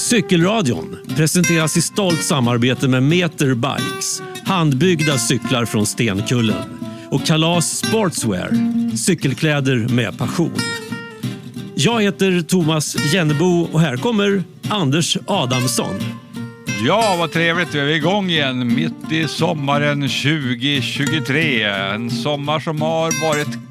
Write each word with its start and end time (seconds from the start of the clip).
Cykelradion 0.00 0.96
presenteras 1.16 1.76
i 1.76 1.82
stolt 1.82 2.22
samarbete 2.22 2.88
med 2.88 3.02
Meter 3.02 3.54
Bikes, 3.54 4.22
handbyggda 4.44 5.18
cyklar 5.18 5.64
från 5.64 5.86
Stenkullen 5.86 6.56
och 7.10 7.26
Kalas 7.26 7.78
Sportswear, 7.78 8.50
cykelkläder 8.96 9.76
med 9.76 10.18
passion. 10.18 10.58
Jag 11.74 12.02
heter 12.02 12.42
Thomas 12.42 13.14
Jennebo 13.14 13.68
och 13.72 13.80
här 13.80 13.96
kommer 13.96 14.42
Anders 14.68 15.16
Adamsson. 15.26 15.94
Ja, 16.86 17.16
vad 17.18 17.32
trevligt. 17.32 17.74
Vi 17.74 17.80
är 17.80 17.86
igång 17.86 18.30
igen 18.30 18.74
mitt 18.74 19.12
i 19.12 19.28
sommaren 19.28 20.00
2023. 20.00 21.62
En 21.62 22.10
sommar 22.10 22.60
som 22.60 22.82
har 22.82 23.28
varit 23.28 23.69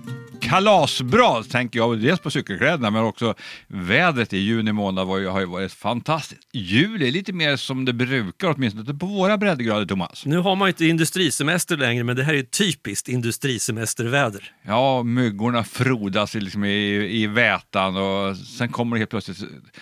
kalasbra, 0.50 1.43
tänker 1.43 1.79
jag. 1.79 2.02
Dels 2.02 2.20
på 2.20 2.31
cykelkläderna, 2.31 2.91
men 2.91 3.04
också 3.04 3.35
vädret 3.67 4.34
i 4.34 4.38
juni 4.38 4.71
månad 4.71 5.07
var 5.07 5.17
ju, 5.17 5.27
har 5.27 5.40
ju 5.40 5.45
varit 5.45 5.73
fantastiskt. 5.73 6.41
Juli 6.53 7.07
är 7.07 7.12
lite 7.12 7.34
mer 7.34 7.55
som 7.55 7.85
det 7.85 7.94
brukar, 7.94 8.54
åtminstone 8.55 8.93
på 8.93 9.05
våra 9.05 9.38
breddgrader, 9.38 9.85
Thomas. 9.85 10.26
Nu 10.26 10.38
har 10.38 10.55
man 10.55 10.67
ju 10.67 10.70
inte 10.70 10.85
industrisemester 10.85 11.77
längre, 11.77 12.04
men 12.04 12.16
det 12.16 12.23
här 12.23 12.34
är 12.34 12.43
typiskt 12.43 13.07
industrisemesterväder. 13.07 14.52
Ja, 14.63 15.04
myggorna 15.04 15.63
frodas 15.63 16.34
liksom 16.34 16.66
i, 16.66 17.21
i 17.21 17.27
vätan 17.27 17.98
och 17.98 18.38
sen 18.38 18.70
kommer 18.70 18.95
det 18.95 18.99
helt 18.99 19.09
plötsligt, 19.09 19.38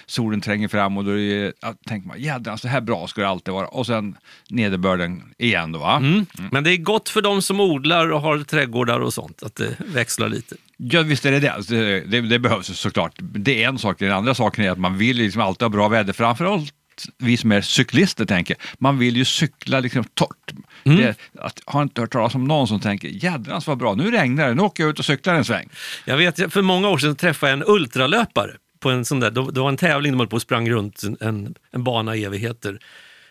solen 0.05 0.41
tränger 0.41 0.67
fram 0.67 0.97
och 0.97 1.05
då 1.05 1.19
är 1.19 1.53
ja, 1.61 1.73
tänker 1.87 2.07
man, 2.07 2.21
jädrar, 2.21 2.57
så 2.57 2.67
här 2.67 2.81
bra 2.81 3.07
ska 3.07 3.21
det 3.21 3.27
alltid 3.27 3.53
vara. 3.53 3.67
Och 3.67 3.85
sen 3.85 4.17
nederbörden 4.49 5.23
igen 5.37 5.71
då, 5.71 5.79
va? 5.79 5.95
Mm. 5.97 6.13
Mm. 6.13 6.25
Men 6.51 6.63
det 6.63 6.71
är 6.71 6.77
gott 6.77 7.09
för 7.09 7.21
de 7.21 7.41
som 7.41 7.59
odlar 7.59 8.11
och 8.11 8.21
har 8.21 8.39
trädgårdar 8.39 8.99
och 8.99 9.13
sånt, 9.13 9.43
att 9.43 9.55
det 9.55 9.77
växlar 9.79 10.29
lite. 10.29 10.56
Ja, 10.77 11.01
visst 11.01 11.25
är 11.25 11.31
det 11.31 11.39
det. 11.39 11.53
Alltså, 11.53 11.73
det, 11.73 12.21
det, 12.21 12.39
behövs 12.39 12.79
såklart. 12.79 13.13
Det 13.19 13.63
är 13.63 13.67
en 13.67 13.77
sak. 13.77 13.99
Den 13.99 14.11
andra 14.11 14.35
saken 14.35 14.65
är 14.65 14.71
att 14.71 14.77
man 14.77 14.97
vill 14.97 15.17
liksom 15.17 15.41
alltid 15.41 15.61
ha 15.61 15.69
bra 15.69 15.87
väder. 15.87 16.13
Framförallt 16.13 16.73
vi 17.17 17.37
som 17.37 17.51
är 17.51 17.61
cyklister 17.61 18.25
tänker, 18.25 18.57
man 18.77 18.97
vill 18.97 19.17
ju 19.17 19.25
cykla 19.25 19.79
liksom 19.79 20.03
torrt. 20.03 20.51
Mm. 20.83 20.97
Det, 20.97 21.15
att, 21.39 21.61
har 21.65 21.81
inte 21.81 22.01
hört 22.01 22.11
talas 22.11 22.35
om 22.35 22.43
någon 22.43 22.67
som 22.67 22.79
tänker, 22.79 23.07
jädrans 23.07 23.67
vad 23.67 23.77
bra, 23.77 23.93
nu 23.93 24.11
regnar 24.11 24.47
det, 24.47 24.53
nu 24.53 24.61
åker 24.61 24.83
jag 24.83 24.89
ut 24.89 24.99
och 24.99 25.05
cyklar 25.05 25.33
en 25.33 25.45
sväng. 25.45 25.69
Jag 26.05 26.17
vet, 26.17 26.53
för 26.53 26.61
många 26.61 26.89
år 26.89 26.97
sedan 26.97 27.15
träffade 27.15 27.51
jag 27.51 27.59
en 27.59 27.65
ultralöpare 27.67 28.51
på 28.79 28.89
en 28.89 29.05
sån 29.05 29.19
där, 29.19 29.31
det 29.31 29.59
var 29.59 29.69
en 29.69 29.77
tävling, 29.77 30.11
de 30.11 30.19
höll 30.19 30.27
på 30.27 30.35
och 30.35 30.41
sprang 30.41 30.69
runt 30.69 31.03
en, 31.21 31.55
en 31.71 31.83
bana 31.83 32.15
i 32.15 32.25
evigheter. 32.25 32.79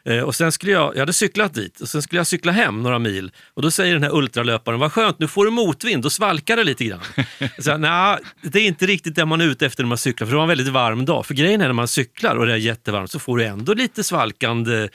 Eh, 0.06 0.20
och 0.20 0.34
sen 0.34 0.52
skulle 0.52 0.72
jag, 0.72 0.94
jag 0.94 1.00
hade 1.00 1.12
cyklat 1.12 1.54
dit 1.54 1.80
och 1.80 1.88
sen 1.88 2.02
skulle 2.02 2.20
jag 2.20 2.26
cykla 2.26 2.52
hem 2.52 2.82
några 2.82 2.98
mil 2.98 3.30
och 3.54 3.62
då 3.62 3.70
säger 3.70 3.94
den 3.94 4.02
här 4.02 4.14
ultralöparen, 4.14 4.80
vad 4.80 4.92
skönt, 4.92 5.18
nu 5.18 5.28
får 5.28 5.44
du 5.44 5.50
motvind, 5.50 6.02
då 6.02 6.10
svalkar 6.10 6.56
det 6.56 6.64
lite 6.64 6.84
grann. 6.84 7.00
Så, 7.58 7.76
nej, 7.76 8.18
det 8.42 8.60
är 8.60 8.66
inte 8.66 8.86
riktigt 8.86 9.14
det 9.14 9.24
man 9.24 9.40
är 9.40 9.44
ute 9.44 9.66
efter 9.66 9.82
när 9.82 9.88
man 9.88 9.98
cyklar, 9.98 10.26
för 10.26 10.32
det 10.32 10.36
var 10.36 10.44
en 10.44 10.48
väldigt 10.48 10.68
varm 10.68 11.04
dag. 11.04 11.26
För 11.26 11.34
grejen 11.34 11.60
är 11.60 11.66
när 11.66 11.72
man 11.72 11.88
cyklar 11.88 12.36
och 12.36 12.46
det 12.46 12.52
är 12.52 12.56
jättevarmt 12.56 13.10
så 13.10 13.18
får 13.18 13.38
du 13.38 13.44
ändå 13.44 13.74
lite 13.74 14.04
svalkande 14.04 14.88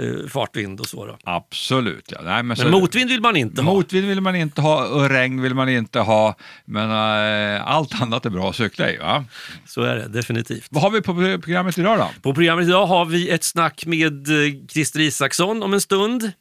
eh, 0.00 0.28
fartvind 0.28 0.80
och 0.80 0.86
så. 0.86 1.06
Då. 1.06 1.18
Absolut. 1.24 2.04
Ja. 2.12 2.18
Nej, 2.22 2.42
men, 2.42 2.56
men 2.58 2.70
motvind 2.70 3.10
vill 3.10 3.20
man 3.20 3.36
inte 3.36 3.62
ha. 3.62 3.74
Motvind 3.74 4.06
vill 4.06 4.20
man 4.20 4.36
inte 4.36 4.60
ha 4.60 4.86
och 4.86 5.10
regn 5.10 5.42
vill 5.42 5.54
man 5.54 5.68
inte 5.68 5.98
ha. 5.98 6.36
Men 6.64 6.90
äh, 6.90 7.68
allt 7.68 8.02
annat 8.02 8.26
är 8.26 8.30
bra 8.30 8.50
att 8.50 8.56
cykla 8.56 8.90
i. 8.90 8.96
Va? 8.96 9.24
Så 9.66 9.82
är 9.82 9.96
det 9.96 10.08
definitivt. 10.08 10.66
Vad 10.70 10.82
har 10.82 10.90
vi 10.90 11.02
på 11.02 11.14
programmet 11.14 11.78
idag 11.78 11.98
då? 11.98 12.08
På 12.22 12.34
programmet 12.34 12.66
idag 12.66 12.86
har 12.86 13.04
vi 13.04 13.30
ett 13.30 13.44
snack 13.44 13.86
med 13.86 14.28
eh, 14.28 14.66
Christer 14.68 15.00
Isaksson 15.00 15.62
om 15.62 15.74
en 15.74 15.80
stund. 15.80 16.32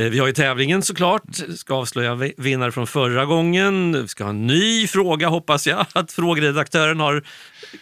Eh, 0.00 0.04
vi 0.04 0.18
har 0.18 0.26
ju 0.26 0.32
tävlingen 0.32 0.82
såklart, 0.82 1.22
ska 1.56 1.74
avslöja 1.74 2.14
vinnare 2.36 2.72
från 2.72 2.86
förra 2.86 3.24
gången. 3.24 4.02
Vi 4.02 4.08
ska 4.08 4.24
ha 4.24 4.30
en 4.30 4.46
ny 4.46 4.86
fråga 4.86 5.28
hoppas 5.28 5.66
jag 5.66 5.86
att 5.92 6.12
frågeredaktören 6.12 7.00
har 7.00 7.22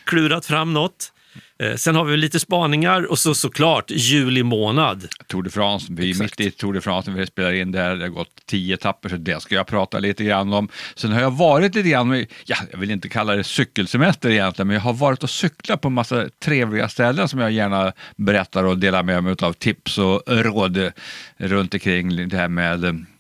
klurat 0.05 0.47
fram 0.47 0.73
något. 0.73 1.13
Eh, 1.59 1.75
sen 1.75 1.97
har 1.97 2.05
vi 2.05 2.17
lite 2.17 2.41
spaningar 2.41 3.11
och 3.11 3.19
så 3.19 3.35
såklart 3.35 3.91
juli 3.91 4.43
månad. 4.43 5.09
Tour 5.27 5.43
de 5.43 5.51
France, 5.51 5.86
vi 5.91 6.11
är 6.11 6.23
mitt 6.23 6.41
i 6.41 6.51
Tour 6.51 6.73
de 6.73 6.81
France 6.81 7.11
när 7.11 7.19
vi 7.19 7.27
spelar 7.27 7.53
in 7.53 7.73
det 7.73 7.79
här. 7.79 7.97
Det 7.97 8.05
har 8.05 8.08
gått 8.08 8.47
tio 8.47 8.75
etapper 8.75 9.08
så 9.08 9.17
det 9.17 9.42
ska 9.42 9.55
jag 9.55 9.67
prata 9.67 9.98
lite 9.98 10.25
grann 10.25 10.53
om. 10.53 10.69
Sen 10.97 11.13
har 11.13 11.20
jag 11.20 11.31
varit 11.31 11.75
lite 11.75 11.89
grann, 11.89 12.27
ja, 12.45 12.57
jag 12.70 12.79
vill 12.79 12.91
inte 12.91 13.08
kalla 13.08 13.36
det 13.36 13.45
cykelsemester 13.45 14.31
egentligen, 14.31 14.67
men 14.67 14.75
jag 14.75 14.83
har 14.83 14.92
varit 14.92 15.23
och 15.23 15.31
cyklat 15.31 15.81
på 15.81 15.89
en 15.89 15.95
massa 15.95 16.29
trevliga 16.45 16.89
ställen 16.89 17.29
som 17.29 17.41
jag 17.41 17.53
gärna 17.53 17.92
berättar 18.17 18.64
och 18.64 18.79
delar 18.79 19.03
med 19.03 19.25
mig 19.25 19.37
av 19.42 19.53
tips 19.53 19.98
och 19.98 20.23
råd 20.27 20.92
runt 21.37 21.75
omkring 21.75 22.29
det 22.29 22.37
här 22.37 22.48
med 22.48 22.81
ska 22.81 23.14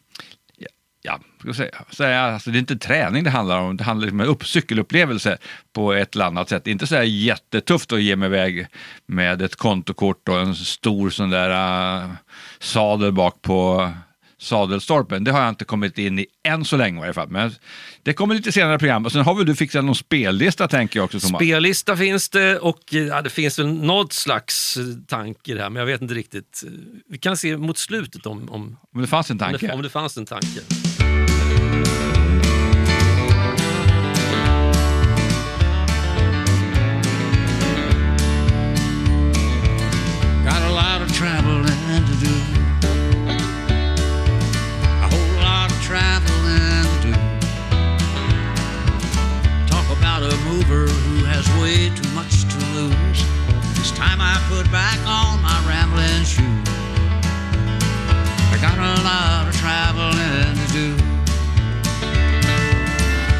säga, 1.52 2.20
alltså 2.20 2.50
det 2.50 2.58
är 2.58 2.60
inte 2.60 2.76
träning 2.76 3.24
det 3.24 3.30
handlar 3.30 3.58
om, 3.58 3.76
det 3.76 3.84
handlar 3.84 4.10
om 4.10 4.20
en 4.20 4.26
upp, 4.26 4.46
cykelupplevelse 4.46 5.38
på 5.72 5.92
ett 5.92 6.14
eller 6.14 6.24
annat 6.24 6.48
sätt. 6.48 6.66
Inte 6.66 6.86
så 6.86 6.94
här 6.94 7.02
jättetufft 7.02 7.92
att 7.92 8.02
ge 8.02 8.16
mig 8.16 8.26
iväg 8.26 8.66
med 9.06 9.42
ett 9.42 9.56
kontokort 9.56 10.28
och 10.28 10.40
en 10.40 10.54
stor 10.54 11.10
sån 11.10 11.30
där 11.30 11.50
uh, 12.04 12.10
sadel 12.58 13.12
bak 13.12 13.42
på 13.42 13.90
sadelstolpen. 14.44 15.24
Det 15.24 15.32
har 15.32 15.40
jag 15.40 15.48
inte 15.48 15.64
kommit 15.64 15.98
in 15.98 16.18
i 16.18 16.26
än 16.42 16.64
så 16.64 16.76
länge 16.76 17.00
i 17.00 17.04
alla 17.04 17.12
fall. 17.12 17.28
Men 17.28 17.52
det 18.02 18.12
kommer 18.12 18.34
lite 18.34 18.52
senare 18.52 18.74
i 18.74 18.78
program. 18.78 19.04
Och 19.04 19.12
sen 19.12 19.24
har 19.24 19.34
väl 19.34 19.46
du 19.46 19.54
fixat 19.54 19.84
någon 19.84 19.94
spellista 19.94 20.68
tänker 20.68 20.98
jag 20.98 21.04
också 21.04 21.20
Thomas? 21.20 21.42
Spellista 21.42 21.96
finns 21.96 22.28
det 22.28 22.58
och 22.58 22.80
ja, 22.90 23.22
det 23.22 23.30
finns 23.30 23.58
väl 23.58 23.66
något 23.66 24.12
slags 24.12 24.78
tanke 25.06 25.54
där 25.54 25.70
men 25.70 25.80
jag 25.80 25.86
vet 25.86 26.02
inte 26.02 26.14
riktigt. 26.14 26.64
Vi 27.08 27.18
kan 27.18 27.36
se 27.36 27.56
mot 27.56 27.78
slutet 27.78 28.26
om, 28.26 28.48
om, 28.48 28.76
om 28.94 29.00
det 29.00 29.06
fanns 29.06 29.30
en 29.30 29.38
tanke. 29.38 29.66
Om 29.66 29.68
det, 29.68 29.74
om 29.74 29.82
det 29.82 29.90
fanns 29.90 30.16
en 30.16 30.26
tanke. 30.26 30.60
way 51.64 51.88
too 51.88 52.10
much 52.10 52.44
to 52.44 52.58
lose. 52.76 53.24
It's 53.80 53.90
time 53.92 54.20
I 54.20 54.36
put 54.52 54.70
back 54.70 55.00
on 55.08 55.40
my 55.40 55.56
rambling 55.64 56.24
shoes. 56.28 56.68
I 58.52 58.56
got 58.60 58.76
a 58.76 58.92
lot 59.00 59.48
of 59.48 59.56
traveling 59.56 60.52
to 60.60 60.68
do. 60.76 60.88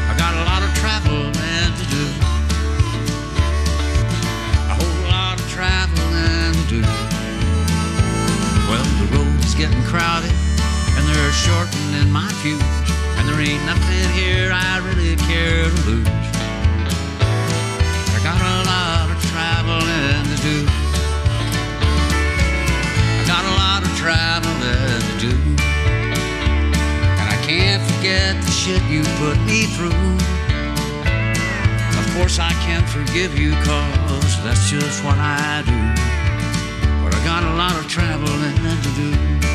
I 0.09 0.13
got 0.17 0.33
a 0.33 0.43
lot 0.49 0.61
of 0.65 0.71
traveling 0.73 1.69
to 1.79 1.85
do. 1.93 2.03
A 4.73 4.75
whole 4.79 5.01
lot 5.05 5.39
of 5.39 5.47
traveling 5.51 6.53
to 6.57 6.65
do. 6.67 6.81
Well, 8.65 8.85
the 9.01 9.07
road 9.13 9.37
is 9.45 9.53
getting 9.53 9.83
crowded, 9.83 10.33
and 10.97 11.03
they're 11.07 11.31
shortening 11.31 12.11
my 12.11 12.27
fuse. 12.41 12.89
And 13.17 13.29
there 13.29 13.39
ain't 13.39 13.63
nothing 13.67 14.09
here 14.17 14.49
I 14.51 14.79
really 14.79 15.15
care 15.15 15.69
to 15.69 15.81
lose. 15.85 16.24
shit 28.65 28.81
you 28.89 29.03
put 29.19 29.37
me 29.45 29.67
through. 29.67 29.93
Of 31.99 32.15
course, 32.15 32.39
I 32.39 32.51
can't 32.65 32.89
forgive 32.89 33.37
you, 33.37 33.51
cause 33.63 34.43
that's 34.43 34.71
just 34.71 35.03
what 35.03 35.19
I 35.19 35.61
do. 35.61 37.03
But 37.03 37.13
I 37.13 37.23
got 37.23 37.43
a 37.43 37.53
lot 37.55 37.75
of 37.79 37.87
traveling 37.87 38.55
to 38.81 38.91
do. 38.95 39.54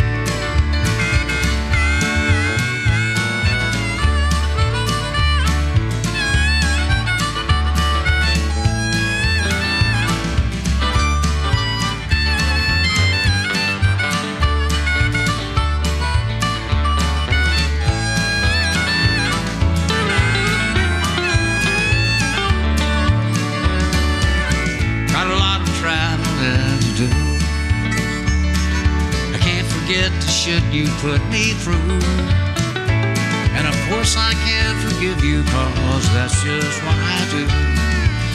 put 30.99 31.21
me 31.29 31.53
through. 31.63 31.99
And 33.57 33.67
of 33.67 33.77
course 33.89 34.15
I 34.17 34.33
can't 34.47 34.79
forgive 34.85 35.23
you 35.23 35.43
cause 35.43 36.05
that's 36.13 36.41
just 36.43 36.83
what 36.83 36.97
I 36.97 37.19
do. 37.31 37.45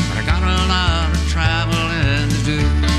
But 0.08 0.16
I 0.18 0.24
got 0.26 0.42
a 0.42 0.58
lot 0.74 1.10
of 1.14 1.28
traveling 1.28 2.28
to 2.30 2.40
do. 2.44 2.96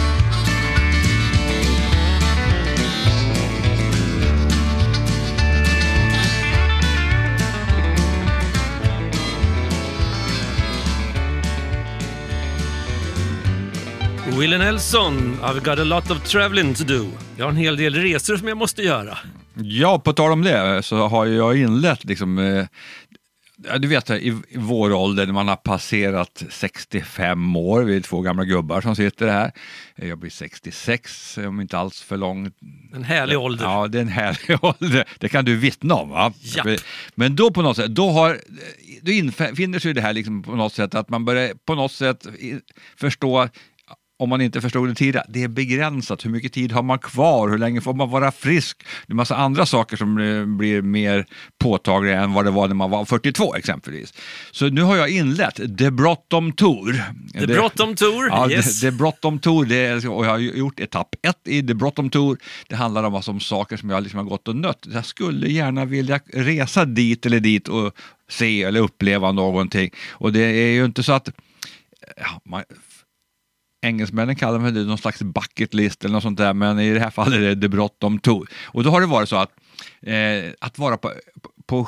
Willie 14.38 14.58
Nelson, 14.58 15.40
I've 15.42 15.64
got 15.64 15.80
a 15.80 15.86
lot 15.86 16.12
of 16.12 16.24
traveling 16.24 16.74
to 16.76 16.84
do. 16.84 17.08
Jag 17.38 17.46
har 17.46 17.52
en 17.52 17.58
hel 17.58 17.78
del 17.78 17.94
resor 17.94 18.38
som 18.38 18.48
jag 18.48 18.58
måste 18.58 18.82
göra. 18.82 19.18
Ja, 19.64 20.00
på 20.00 20.14
tal 20.14 20.32
om 20.32 20.42
det 20.42 20.84
så 20.84 21.08
har 21.08 21.26
jag 21.26 21.58
inlett 21.58 22.06
liksom, 22.06 22.38
eh, 22.40 22.66
ja, 23.66 23.78
du 23.78 23.88
vet 23.88 24.10
i, 24.10 24.14
i 24.50 24.58
vår 24.58 24.94
ålder 24.94 25.26
när 25.26 25.34
man 25.34 25.48
har 25.48 25.56
passerat 25.56 26.44
65 26.50 27.56
år, 27.56 27.84
vi 27.84 27.96
är 27.96 28.02
två 28.02 28.22
gamla 28.22 28.46
gubbar 28.46 28.82
som 28.82 28.96
sitter 28.96 29.28
här. 29.28 29.52
Jag 29.96 30.18
blir 30.18 30.30
66 30.30 31.38
om 31.38 31.62
inte 31.62 31.78
alls 31.78 32.02
för 32.02 32.18
långt. 32.18 32.56
En 32.94 33.04
härlig 33.04 33.40
ålder. 33.40 33.66
Ja, 33.66 33.88
det 33.88 33.98
är 33.98 34.02
en 34.02 34.08
härlig 34.08 34.64
ålder. 34.82 35.06
Det 35.20 35.30
kan 35.30 35.46
du 35.46 35.56
vittna 35.56 35.96
om. 35.96 36.10
Va? 36.10 36.34
Japp. 36.42 36.68
Men 37.16 37.36
då 37.36 37.52
på 37.52 37.62
något 37.62 37.78
sätt, 37.78 37.96
då, 37.96 38.10
har, 38.10 38.42
då 39.02 39.12
infinner 39.12 39.80
sig 39.80 39.94
det 39.94 40.02
här 40.02 40.14
liksom 40.14 40.44
på 40.44 40.56
något 40.56 40.74
sätt 40.74 40.96
att 40.96 41.10
man 41.10 41.26
börjar 41.26 41.54
på 41.66 41.76
något 41.76 41.92
sätt 41.92 42.28
förstå 42.96 43.50
om 44.20 44.30
man 44.30 44.42
inte 44.42 44.62
förstod 44.62 44.90
det 44.90 44.96
tidigare, 44.96 45.26
det 45.30 45.44
är 45.44 45.48
begränsat. 45.48 46.26
Hur 46.26 46.30
mycket 46.30 46.54
tid 46.54 46.72
har 46.72 46.84
man 46.84 47.00
kvar? 47.00 47.50
Hur 47.50 47.58
länge 47.58 47.82
får 47.82 47.94
man 47.94 48.10
vara 48.10 48.32
frisk? 48.32 48.84
Det 49.08 49.14
är 49.14 49.16
massa 49.16 49.36
andra 49.36 49.66
saker 49.66 49.98
som 49.98 50.18
eh, 50.18 50.46
blir 50.46 50.82
mer 50.82 51.26
påtagliga 51.58 52.22
än 52.22 52.34
vad 52.34 52.46
det 52.46 52.52
var 52.52 52.68
när 52.68 52.76
man 52.76 52.90
var 52.90 53.06
42 53.06 53.56
exempelvis. 53.56 54.14
Så 54.52 54.70
nu 54.70 54.82
har 54.82 54.96
jag 54.96 55.10
inlett 55.10 55.78
The 55.78 55.92
Bråttom 55.92 56.52
Tour. 56.52 57.04
The 57.40 57.48
Bråttom 57.48 57.96
Tour, 57.96 58.28
Ja, 58.28 58.50
yes. 58.50 58.82
det, 58.82 58.88
det 58.88 58.92
Bråttom 58.92 59.40
Tour, 59.40 59.66
det 59.66 60.08
och 60.08 60.26
jag 60.26 60.30
har 60.30 60.38
gjort 60.38 60.80
etapp 60.80 61.16
ett 61.22 61.48
i 61.48 61.68
The 61.68 61.74
Bråttom 61.74 62.10
Tour. 62.10 62.38
Det 62.68 62.76
handlar 62.76 63.04
om, 63.04 63.16
alltså, 63.16 63.32
om 63.32 63.40
saker 63.40 63.78
som 63.78 63.90
jag 63.90 64.04
liksom 64.04 64.18
har 64.18 64.26
gått 64.26 64.48
och 64.48 64.56
nött. 64.56 64.88
Jag 64.94 65.06
skulle 65.06 65.48
gärna 65.52 65.86
vilja 65.86 66.20
resa 66.34 66.86
dit 66.86 67.26
eller 67.26 67.40
dit 67.40 67.68
och 67.68 67.94
se 68.30 68.64
eller 68.64 68.80
uppleva 68.80 69.32
någonting. 69.32 69.92
Och 70.10 70.34
det 70.34 70.42
är 70.42 70.72
ju 70.72 70.86
inte 70.86 71.04
så 71.04 71.14
att 71.14 71.30
ja, 72.18 72.42
man, 72.44 72.64
engelsmännen 73.82 74.36
kallar 74.36 74.60
väl 74.60 74.74
det 74.74 74.84
någon 74.84 74.98
slags 74.98 75.22
bucket 75.22 75.74
list 75.74 76.04
eller 76.04 76.14
något 76.14 76.24
sånt 76.24 76.38
där, 76.38 76.54
men 76.54 76.80
i 76.80 76.94
det 76.94 77.00
här 77.00 77.10
fallet 77.10 77.34
är 77.34 77.56
det 77.56 77.62
The 77.62 77.68
Bråttom 77.68 78.20
Tour. 78.20 78.50
Och 78.66 78.84
då 78.84 78.90
har 78.90 79.02
det 79.02 79.08
varit 79.08 79.30
så 79.30 79.36
att, 79.36 79.52
eh, 80.02 80.52
att 80.60 80.78
vara 80.78 80.98
på, 80.98 81.14
på, 81.68 81.88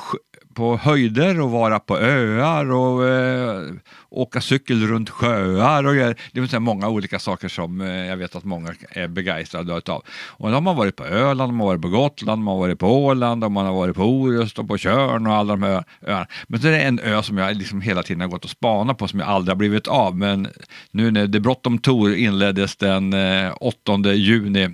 på 0.54 0.76
höjder 0.76 1.40
och 1.40 1.50
vara 1.50 1.78
på 1.78 1.98
öar 1.98 2.70
och 2.70 3.08
eh, 3.08 3.62
åka 4.10 4.40
cykel 4.40 4.86
runt 4.86 5.10
sjöar 5.10 5.86
och 5.86 5.94
det 6.32 6.40
vill 6.40 6.48
säga 6.48 6.60
många 6.60 6.88
olika 6.88 7.18
saker 7.18 7.48
som 7.48 7.80
eh, 7.80 8.06
jag 8.06 8.16
vet 8.16 8.36
att 8.36 8.44
många 8.44 8.74
är 8.90 9.08
begeistrade 9.08 9.74
av. 9.74 10.02
Och 10.10 10.48
då 10.48 10.54
har 10.54 10.60
man 10.60 10.76
varit 10.76 10.96
på 10.96 11.04
Öland, 11.04 11.52
man 11.52 11.60
har 11.60 11.66
varit 11.66 11.82
på 11.82 11.88
Gotland, 11.88 12.44
man 12.44 12.54
har 12.54 12.60
varit 12.60 12.78
på 12.78 13.04
Åland 13.04 13.44
och 13.44 13.52
man 13.52 13.66
har 13.66 13.72
varit 13.72 13.96
på 13.96 14.02
Orust 14.02 14.58
och 14.58 14.68
på 14.68 14.78
Tjörn 14.78 15.26
och 15.26 15.34
alla 15.34 15.52
de 15.56 15.62
här 15.62 15.84
öarna. 16.06 16.26
Men 16.46 16.60
så 16.60 16.68
är 16.68 16.72
det 16.72 16.80
en 16.80 16.98
ö 16.98 17.22
som 17.22 17.38
jag 17.38 17.56
liksom 17.56 17.80
hela 17.80 18.02
tiden 18.02 18.20
har 18.20 18.28
gått 18.28 18.44
och 18.44 18.50
spanat 18.50 18.98
på 18.98 19.08
som 19.08 19.20
jag 19.20 19.28
aldrig 19.28 19.52
har 19.52 19.58
blivit 19.58 19.86
av. 19.86 20.16
Men 20.16 20.48
nu 20.90 21.10
när 21.10 21.28
The 21.28 21.40
Bråttom 21.40 21.78
Tour 21.78 22.14
inleddes 22.14 22.76
den 22.76 23.12
eh, 23.12 23.52
8 23.60 24.14
juni 24.14 24.68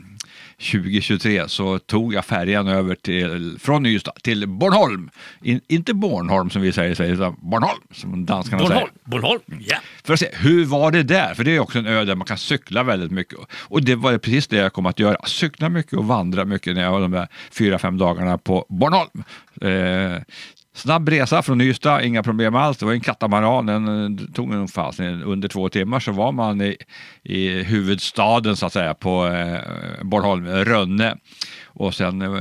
2023 0.59 1.49
så 1.49 1.79
tog 1.79 2.15
jag 2.15 2.25
färjan 2.25 2.69
över 2.69 2.95
till, 2.95 3.57
från 3.61 3.87
Ystad 3.87 4.15
till 4.23 4.49
Bornholm. 4.49 5.11
In, 5.43 5.61
inte 5.69 5.95
Bornholm 5.95 6.51
som 6.51 6.63
vi 6.63 6.73
säger 6.73 6.91
i 6.91 6.95
Sverige, 6.95 7.13
utan 7.13 7.37
Bornholm 7.39 7.81
som 7.93 8.27
danskarna 8.27 8.67
säger. 8.67 8.75
Bornholm, 8.75 8.93
Bornholm, 9.05 9.65
ja. 9.67 9.77
För 10.05 10.15
att 10.15 10.21
se, 10.21 10.29
hur 10.33 10.65
var 10.65 10.91
det 10.91 11.03
där? 11.03 11.35
För 11.35 11.45
det 11.45 11.57
är 11.57 11.61
också 11.61 11.79
en 11.79 11.87
ö 11.87 12.05
där 12.05 12.15
man 12.15 12.27
kan 12.27 12.39
cykla 12.39 12.83
väldigt 12.83 13.11
mycket. 13.11 13.39
Och 13.53 13.83
det 13.83 13.95
var 13.95 14.19
precis 14.19 14.47
det 14.47 14.57
jag 14.57 14.73
kom 14.73 14.87
att 14.87 14.99
göra. 14.99 15.17
Cykla 15.27 15.69
mycket 15.69 15.93
och 15.93 16.05
vandra 16.05 16.45
mycket 16.45 16.75
när 16.75 16.83
jag 16.83 16.91
var 16.91 17.01
de 17.01 17.11
där 17.11 17.29
fyra, 17.51 17.79
fem 17.79 17.99
dagarna 17.99 18.39
på 18.39 18.67
Bornholm. 18.69 19.25
Eh, 19.61 20.23
snabb 20.77 21.09
resa 21.09 21.43
från 21.43 21.61
Ystad, 21.61 22.03
inga 22.05 22.23
problem 22.23 22.55
alls. 22.55 22.79
Det 22.79 22.87
var 22.87 22.93
en 22.93 23.01
katamaran, 23.01 23.67
den 23.67 24.19
eh, 24.19 24.27
tog 24.35 24.49
nog 24.49 24.71
fasen 24.71 25.23
under 25.23 25.49
två 25.49 25.69
timmar 25.69 26.01
så 26.01 26.13
var 26.13 26.33
man 26.33 26.61
i, 26.61 26.77
i 27.23 27.63
huvudstaden 27.63 28.57
så 28.57 28.67
att 28.67 28.73
säga 28.73 28.95
på 28.95 29.27
eh, 29.27 29.61
Bornholm, 30.03 30.47
eh, 30.47 30.55
Rönne. 30.55 31.17
Och 31.65 31.95
sen 31.95 32.23
eh, 32.23 32.41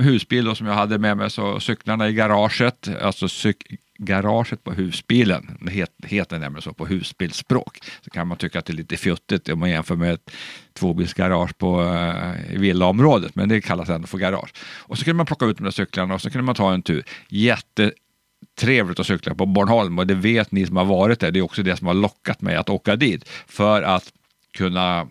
husbil 0.00 0.44
då, 0.44 0.54
som 0.54 0.66
jag 0.66 0.74
hade 0.74 0.98
med 0.98 1.16
mig 1.16 1.30
så 1.30 1.60
cyklarna 1.60 2.08
i 2.08 2.12
garaget, 2.12 2.88
alltså 3.02 3.26
cyk- 3.26 3.76
garaget 3.98 4.64
på 4.64 4.72
husbilen, 4.72 5.58
det 5.60 5.70
het, 5.70 5.90
heter 6.04 6.38
nämligen 6.38 6.62
så 6.62 6.72
på 6.72 6.86
husbilsspråk. 6.86 7.78
Så 8.00 8.10
kan 8.10 8.26
man 8.26 8.36
tycka 8.36 8.58
att 8.58 8.66
det 8.66 8.72
är 8.72 8.76
lite 8.76 8.96
fjuttigt 8.96 9.48
om 9.48 9.58
man 9.58 9.70
jämför 9.70 9.96
med 9.96 10.12
ett 10.12 10.30
tvåbilsgarage 10.72 11.58
på 11.58 11.82
eh, 11.82 12.58
villaområdet, 12.58 13.34
men 13.34 13.48
det 13.48 13.60
kallas 13.60 13.88
ändå 13.88 14.06
för 14.06 14.18
garage. 14.18 14.52
Och 14.60 14.98
så 14.98 15.04
kunde 15.04 15.16
man 15.16 15.26
plocka 15.26 15.46
ut 15.46 15.56
de 15.56 15.64
där 15.64 15.70
cyklarna 15.70 16.14
och 16.14 16.22
så 16.22 16.30
kunde 16.30 16.44
man 16.44 16.54
ta 16.54 16.74
en 16.74 16.82
tur. 16.82 17.04
Jättetrevligt 17.28 19.00
att 19.00 19.06
cykla 19.06 19.34
på 19.34 19.46
Bornholm 19.46 19.98
och 19.98 20.06
det 20.06 20.14
vet 20.14 20.52
ni 20.52 20.66
som 20.66 20.76
har 20.76 20.84
varit 20.84 21.20
där. 21.20 21.30
Det 21.30 21.38
är 21.38 21.42
också 21.42 21.62
det 21.62 21.76
som 21.76 21.86
har 21.86 21.94
lockat 21.94 22.40
mig 22.42 22.56
att 22.56 22.68
åka 22.68 22.96
dit 22.96 23.28
för 23.28 23.82
att 23.82 24.12
kunna 24.52 25.08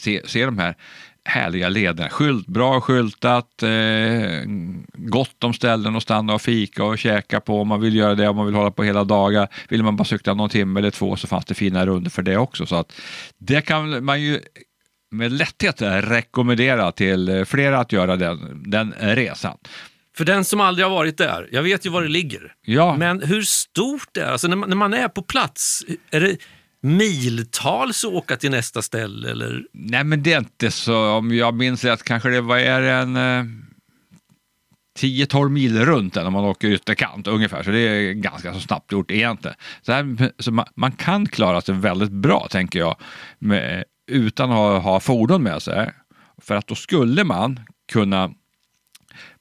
se, 0.00 0.20
se 0.24 0.44
de 0.44 0.58
här 0.58 0.76
härliga 1.24 1.68
lederna. 1.68 2.08
Skylt, 2.08 2.46
bra 2.46 2.80
skyltat, 2.80 3.62
eh, 3.62 4.42
gott 4.92 5.44
om 5.44 5.54
ställen 5.54 5.96
att 5.96 6.02
stanna 6.02 6.34
och 6.34 6.42
fika 6.42 6.84
och 6.84 6.98
käka 6.98 7.40
på 7.40 7.60
om 7.60 7.68
man 7.68 7.80
vill 7.80 7.96
göra 7.96 8.14
det, 8.14 8.28
om 8.28 8.36
man 8.36 8.46
vill 8.46 8.54
hålla 8.54 8.70
på 8.70 8.82
hela 8.82 9.04
dagar. 9.04 9.48
Vill 9.68 9.82
man 9.82 9.96
bara 9.96 10.04
cykla 10.04 10.34
någon 10.34 10.50
timme 10.50 10.80
eller 10.80 10.90
två 10.90 11.16
så 11.16 11.26
fanns 11.26 11.44
det 11.44 11.54
fina 11.54 11.86
runder 11.86 12.10
för 12.10 12.22
det 12.22 12.36
också. 12.36 12.66
Så 12.66 12.76
att 12.76 12.92
det 13.38 13.60
kan 13.60 14.04
man 14.04 14.22
ju 14.22 14.40
med 15.10 15.32
lätthet 15.32 15.82
rekommendera 15.82 16.92
till 16.92 17.44
flera 17.46 17.78
att 17.78 17.92
göra 17.92 18.16
den, 18.16 18.62
den 18.70 18.94
resan. 19.00 19.56
För 20.16 20.24
den 20.24 20.44
som 20.44 20.60
aldrig 20.60 20.86
har 20.86 20.90
varit 20.90 21.18
där, 21.18 21.48
jag 21.52 21.62
vet 21.62 21.86
ju 21.86 21.90
var 21.90 22.02
det 22.02 22.08
ligger. 22.08 22.52
Ja. 22.62 22.96
Men 22.96 23.22
hur 23.22 23.42
stort 23.42 24.08
det 24.12 24.20
är, 24.20 24.32
alltså 24.32 24.48
när 24.48 24.56
man, 24.56 24.68
när 24.68 24.76
man 24.76 24.94
är 24.94 25.08
på 25.08 25.22
plats, 25.22 25.84
är 26.10 26.20
det 26.20 26.36
miltals 26.84 28.04
att 28.04 28.12
åka 28.12 28.36
till 28.36 28.50
nästa 28.50 28.82
ställe? 28.82 29.30
Eller? 29.30 29.64
Nej 29.72 30.04
men 30.04 30.22
det 30.22 30.32
är 30.32 30.38
inte 30.38 30.70
så, 30.70 31.10
om 31.10 31.34
jag 31.34 31.54
minns 31.54 31.84
rätt 31.84 32.02
kanske 32.02 32.28
det 32.28 32.40
var 32.40 32.58
är 32.58 32.82
en 32.82 33.16
eh, 33.16 33.44
10-12 34.98 35.48
mil 35.48 35.84
runt 35.84 36.14
den 36.14 36.26
om 36.26 36.32
man 36.32 36.44
åker 36.44 36.68
ytterkant 36.68 37.26
ungefär, 37.26 37.62
så 37.62 37.70
det 37.70 37.78
är 37.78 38.12
ganska 38.12 38.54
så 38.54 38.60
snabbt 38.60 38.92
gjort 38.92 39.10
egentligen. 39.10 39.56
Så, 39.82 39.92
här, 39.92 40.32
så 40.38 40.52
man, 40.52 40.66
man 40.76 40.92
kan 40.92 41.26
klara 41.26 41.60
sig 41.60 41.74
väldigt 41.74 42.10
bra 42.10 42.48
tänker 42.50 42.78
jag, 42.78 42.96
med, 43.38 43.84
utan 44.10 44.50
att 44.50 44.56
ha, 44.56 44.78
ha 44.78 45.00
fordon 45.00 45.42
med 45.42 45.62
sig. 45.62 45.92
För 46.42 46.54
att 46.54 46.66
då 46.66 46.74
skulle 46.74 47.24
man 47.24 47.60
kunna 47.92 48.34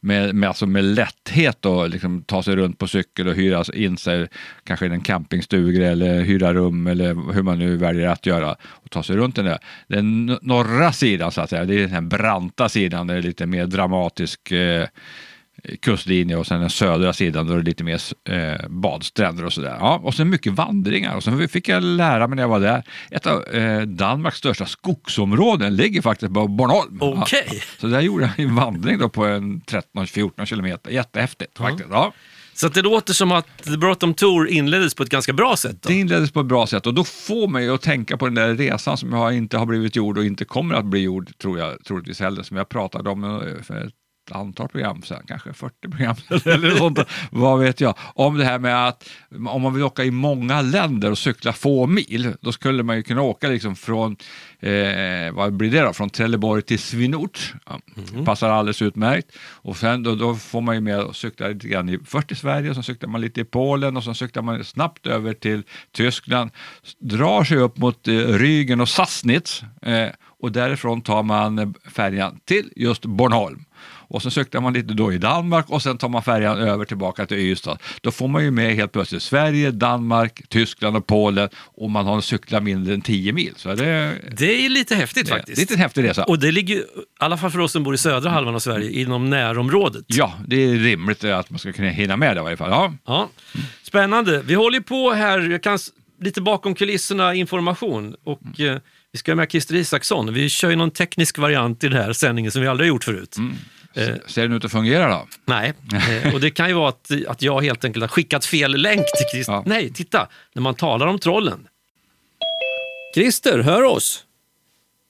med, 0.03 0.35
med, 0.35 0.49
alltså 0.49 0.65
med 0.65 0.83
lätthet 0.83 1.65
och 1.65 1.89
liksom 1.89 2.23
ta 2.23 2.43
sig 2.43 2.55
runt 2.55 2.79
på 2.79 2.87
cykel 2.87 3.27
och 3.27 3.35
hyra 3.35 3.63
in 3.73 3.97
sig 3.97 4.27
kanske 4.63 4.85
i 4.85 4.89
en 4.89 5.01
campingstuga 5.01 5.91
eller 5.91 6.21
hyra 6.21 6.53
rum 6.53 6.87
eller 6.87 7.33
hur 7.33 7.43
man 7.43 7.59
nu 7.59 7.77
väljer 7.77 8.07
att 8.07 8.25
göra 8.25 8.55
och 8.61 8.89
ta 8.89 9.03
sig 9.03 9.15
runt 9.15 9.35
den 9.35 9.45
där. 9.45 9.57
Den 9.87 10.25
norra 10.41 10.91
sidan 10.91 11.31
så 11.31 11.41
att 11.41 11.49
säga, 11.49 11.65
det 11.65 11.83
är 11.83 11.87
den 11.87 12.09
branta 12.09 12.69
sidan, 12.69 13.07
det 13.07 13.13
är 13.13 13.21
lite 13.21 13.45
mer 13.45 13.65
dramatisk 13.65 14.51
eh, 14.51 14.87
kustlinje 15.81 16.35
och 16.35 16.47
sen 16.47 16.61
den 16.61 16.69
södra 16.69 17.13
sidan 17.13 17.47
då 17.47 17.53
är 17.53 17.57
det 17.57 17.63
lite 17.63 17.83
mer 17.83 18.01
eh, 18.29 18.67
badstränder 18.69 19.45
och 19.45 19.53
sådär. 19.53 19.77
Ja, 19.79 19.99
och 20.03 20.13
sen 20.13 20.29
mycket 20.29 20.53
vandringar 20.53 21.15
och 21.15 21.23
sen 21.23 21.49
fick 21.49 21.69
jag 21.69 21.83
lära 21.83 22.27
mig 22.27 22.35
när 22.35 22.43
jag 22.43 22.49
var 22.49 22.59
där, 22.59 22.83
ett 23.11 23.27
av 23.27 23.43
eh, 23.43 23.81
Danmarks 23.81 24.37
största 24.37 24.65
skogsområden 24.65 25.75
ligger 25.75 26.01
faktiskt 26.01 26.33
på 26.33 26.47
Bornholm. 26.47 26.97
Okej. 27.01 27.47
Ja, 27.47 27.57
så 27.79 27.87
där 27.87 28.01
gjorde 28.01 28.23
jag 28.37 28.45
en 28.45 28.55
vandring 28.55 28.97
då 28.97 29.09
på 29.09 29.25
en 29.25 29.61
13-14 29.61 30.45
kilometer, 30.45 30.91
jättehäftigt 30.91 31.57
faktiskt. 31.57 31.89
Ja. 31.91 32.13
Så 32.55 32.69
det 32.69 32.81
låter 32.81 33.13
som 33.13 33.31
att 33.31 33.63
The 33.63 33.77
Broughton 33.77 34.13
Tour 34.13 34.47
inleddes 34.47 34.95
på 34.95 35.03
ett 35.03 35.09
ganska 35.09 35.33
bra 35.33 35.55
sätt. 35.55 35.81
Då. 35.81 35.89
Det 35.89 35.95
inleddes 35.95 36.31
på 36.31 36.39
ett 36.39 36.45
bra 36.45 36.67
sätt 36.67 36.87
och 36.87 36.93
då 36.93 37.03
får 37.03 37.47
mig 37.47 37.69
att 37.69 37.81
tänka 37.81 38.17
på 38.17 38.25
den 38.25 38.35
där 38.35 38.55
resan 38.55 38.97
som 38.97 39.13
jag 39.13 39.37
inte 39.37 39.57
har 39.57 39.65
blivit 39.65 39.95
gjord 39.95 40.17
och 40.17 40.25
inte 40.25 40.45
kommer 40.45 40.75
att 40.75 40.85
bli 40.85 40.99
gjord, 40.99 41.37
tror 41.37 41.59
jag, 41.59 41.83
troligtvis 41.83 42.19
heller, 42.19 42.43
som 42.43 42.57
jag 42.57 42.69
pratade 42.69 43.09
om 43.09 43.23
eh, 43.23 43.63
för 43.63 43.87
ett 43.87 43.93
antal 44.33 44.67
program 44.67 45.01
sen, 45.01 45.23
kanske 45.27 45.53
40 45.53 45.89
program 45.89 46.15
eller 46.45 46.77
sånt, 46.77 46.99
vad 47.31 47.59
vet 47.59 47.81
jag. 47.81 47.95
Om 47.99 48.37
det 48.37 48.45
här 48.45 48.59
med 48.59 48.87
att 48.87 49.09
om 49.47 49.61
man 49.61 49.73
vill 49.73 49.83
åka 49.83 50.03
i 50.03 50.11
många 50.11 50.61
länder 50.61 51.11
och 51.11 51.17
cykla 51.17 51.53
få 51.53 51.87
mil, 51.87 52.33
då 52.41 52.51
skulle 52.51 52.83
man 52.83 52.95
ju 52.95 53.03
kunna 53.03 53.21
åka 53.21 53.47
liksom 53.47 53.75
från, 53.75 54.15
eh, 54.59 55.31
vad 55.31 55.53
blir 55.53 55.71
det 55.71 55.81
då, 55.81 55.93
från 55.93 56.09
Trelleborg 56.09 56.61
till 56.61 56.79
Svinort. 56.79 57.53
Ja, 57.65 57.79
Passar 58.25 58.49
alldeles 58.49 58.81
utmärkt. 58.81 59.37
Och 59.51 59.77
sen 59.77 60.03
då, 60.03 60.15
då 60.15 60.35
får 60.35 60.61
man 60.61 60.75
ju 60.75 60.81
med 60.81 60.99
och 60.99 61.15
cykla 61.15 61.47
lite 61.47 61.67
grann 61.67 61.89
i, 61.89 61.99
först 62.05 62.31
i 62.31 62.35
Sverige, 62.35 62.75
så 62.75 62.83
cyklar 62.83 63.09
man 63.09 63.21
lite 63.21 63.41
i 63.41 63.45
Polen 63.45 63.97
och 63.97 64.03
så 64.03 64.13
cyklar 64.13 64.43
man 64.43 64.63
snabbt 64.63 65.07
över 65.07 65.33
till 65.33 65.63
Tyskland, 65.91 66.51
drar 66.99 67.43
sig 67.43 67.57
upp 67.57 67.77
mot 67.77 68.07
eh, 68.07 68.11
Rügen 68.11 68.81
och 68.81 68.89
Sassnitz 68.89 69.63
eh, 69.81 70.09
och 70.39 70.51
därifrån 70.51 71.01
tar 71.01 71.23
man 71.23 71.73
färjan 71.85 72.39
till 72.45 72.69
just 72.75 73.05
Bornholm. 73.05 73.65
Och 74.13 74.21
så 74.21 74.31
cyklar 74.31 74.61
man 74.61 74.73
lite 74.73 74.93
då 74.93 75.13
i 75.13 75.17
Danmark 75.17 75.69
och 75.69 75.81
sen 75.81 75.97
tar 75.97 76.09
man 76.09 76.23
färjan 76.23 76.57
över 76.57 76.85
tillbaka 76.85 77.25
till 77.25 77.37
Ystad. 77.37 77.77
Då 78.01 78.11
får 78.11 78.27
man 78.27 78.43
ju 78.43 78.51
med 78.51 78.75
helt 78.75 78.91
plötsligt 78.91 79.23
Sverige, 79.23 79.71
Danmark, 79.71 80.41
Tyskland 80.49 80.97
och 80.97 81.07
Polen 81.07 81.49
och 81.55 81.89
man 81.91 82.05
har 82.05 82.21
cyklat 82.21 82.63
mindre 82.63 82.93
än 82.93 83.01
10 83.01 83.33
mil. 83.33 83.53
Så 83.55 83.73
det, 83.75 84.15
Det 84.37 84.65
är 84.65 84.69
lite 84.69 84.95
häftigt 84.95 85.25
det 85.25 85.31
faktiskt. 85.31 85.57
lite 85.57 85.73
en 85.73 85.79
häftig 85.79 86.03
resa. 86.03 86.23
Och 86.23 86.39
det 86.39 86.51
ligger, 86.51 86.75
i 86.75 86.83
alla 87.19 87.37
fall 87.37 87.51
för 87.51 87.59
oss 87.59 87.71
som 87.71 87.83
bor 87.83 87.93
i 87.93 87.97
södra 87.97 88.29
halvan 88.29 88.55
av 88.55 88.59
Sverige, 88.59 88.91
inom 89.01 89.29
närområdet. 89.29 90.03
Ja, 90.07 90.33
det 90.47 90.55
är 90.55 90.75
rimligt 90.75 91.23
att 91.23 91.49
man 91.49 91.59
ska 91.59 91.73
kunna 91.73 91.89
hinna 91.89 92.17
med 92.17 92.35
det 92.37 92.39
i 92.39 92.43
varje 92.43 92.57
fall. 92.57 92.69
Ja. 92.69 92.93
Ja. 93.05 93.29
Spännande. 93.83 94.41
Vi 94.41 94.53
håller 94.53 94.79
på 94.79 95.11
här, 95.11 95.39
jag 95.49 95.63
kan 95.63 95.79
lite 96.21 96.41
bakom 96.41 96.75
kulisserna 96.75 97.33
information. 97.35 98.15
Och, 98.23 98.59
eh, 98.59 98.77
vi 99.11 99.19
ska 99.19 99.35
med 99.35 99.51
Christer 99.51 99.75
Isaksson. 99.75 100.33
Vi 100.33 100.49
kör 100.49 100.69
ju 100.69 100.75
någon 100.75 100.91
teknisk 100.91 101.37
variant 101.37 101.83
i 101.83 101.87
den 101.87 101.97
här 102.03 102.13
sändningen 102.13 102.51
som 102.51 102.61
vi 102.61 102.67
aldrig 102.67 102.85
har 102.89 102.95
gjort 102.95 103.03
förut. 103.03 103.35
Eh, 103.37 103.43
Ser 104.27 104.41
den 104.41 104.53
ut 104.53 104.65
att 104.65 104.71
fungera 104.71 105.09
då? 105.09 105.27
nej, 105.45 105.73
eh, 106.23 106.33
och 106.33 106.39
det 106.39 106.51
kan 106.51 106.67
ju 106.67 106.73
vara 106.73 106.89
att, 106.89 107.11
att 107.27 107.41
jag 107.41 107.61
helt 107.61 107.85
enkelt 107.85 108.03
har 108.03 108.07
skickat 108.07 108.45
fel 108.45 108.71
länk 108.71 109.05
till 109.17 109.25
Christer. 109.31 109.53
Ja. 109.53 109.63
Nej, 109.65 109.93
titta, 109.93 110.27
när 110.53 110.61
man 110.61 110.75
talar 110.75 111.07
om 111.07 111.19
trollen. 111.19 111.67
Christer, 113.15 113.59
hör 113.59 113.83
oss? 113.83 114.25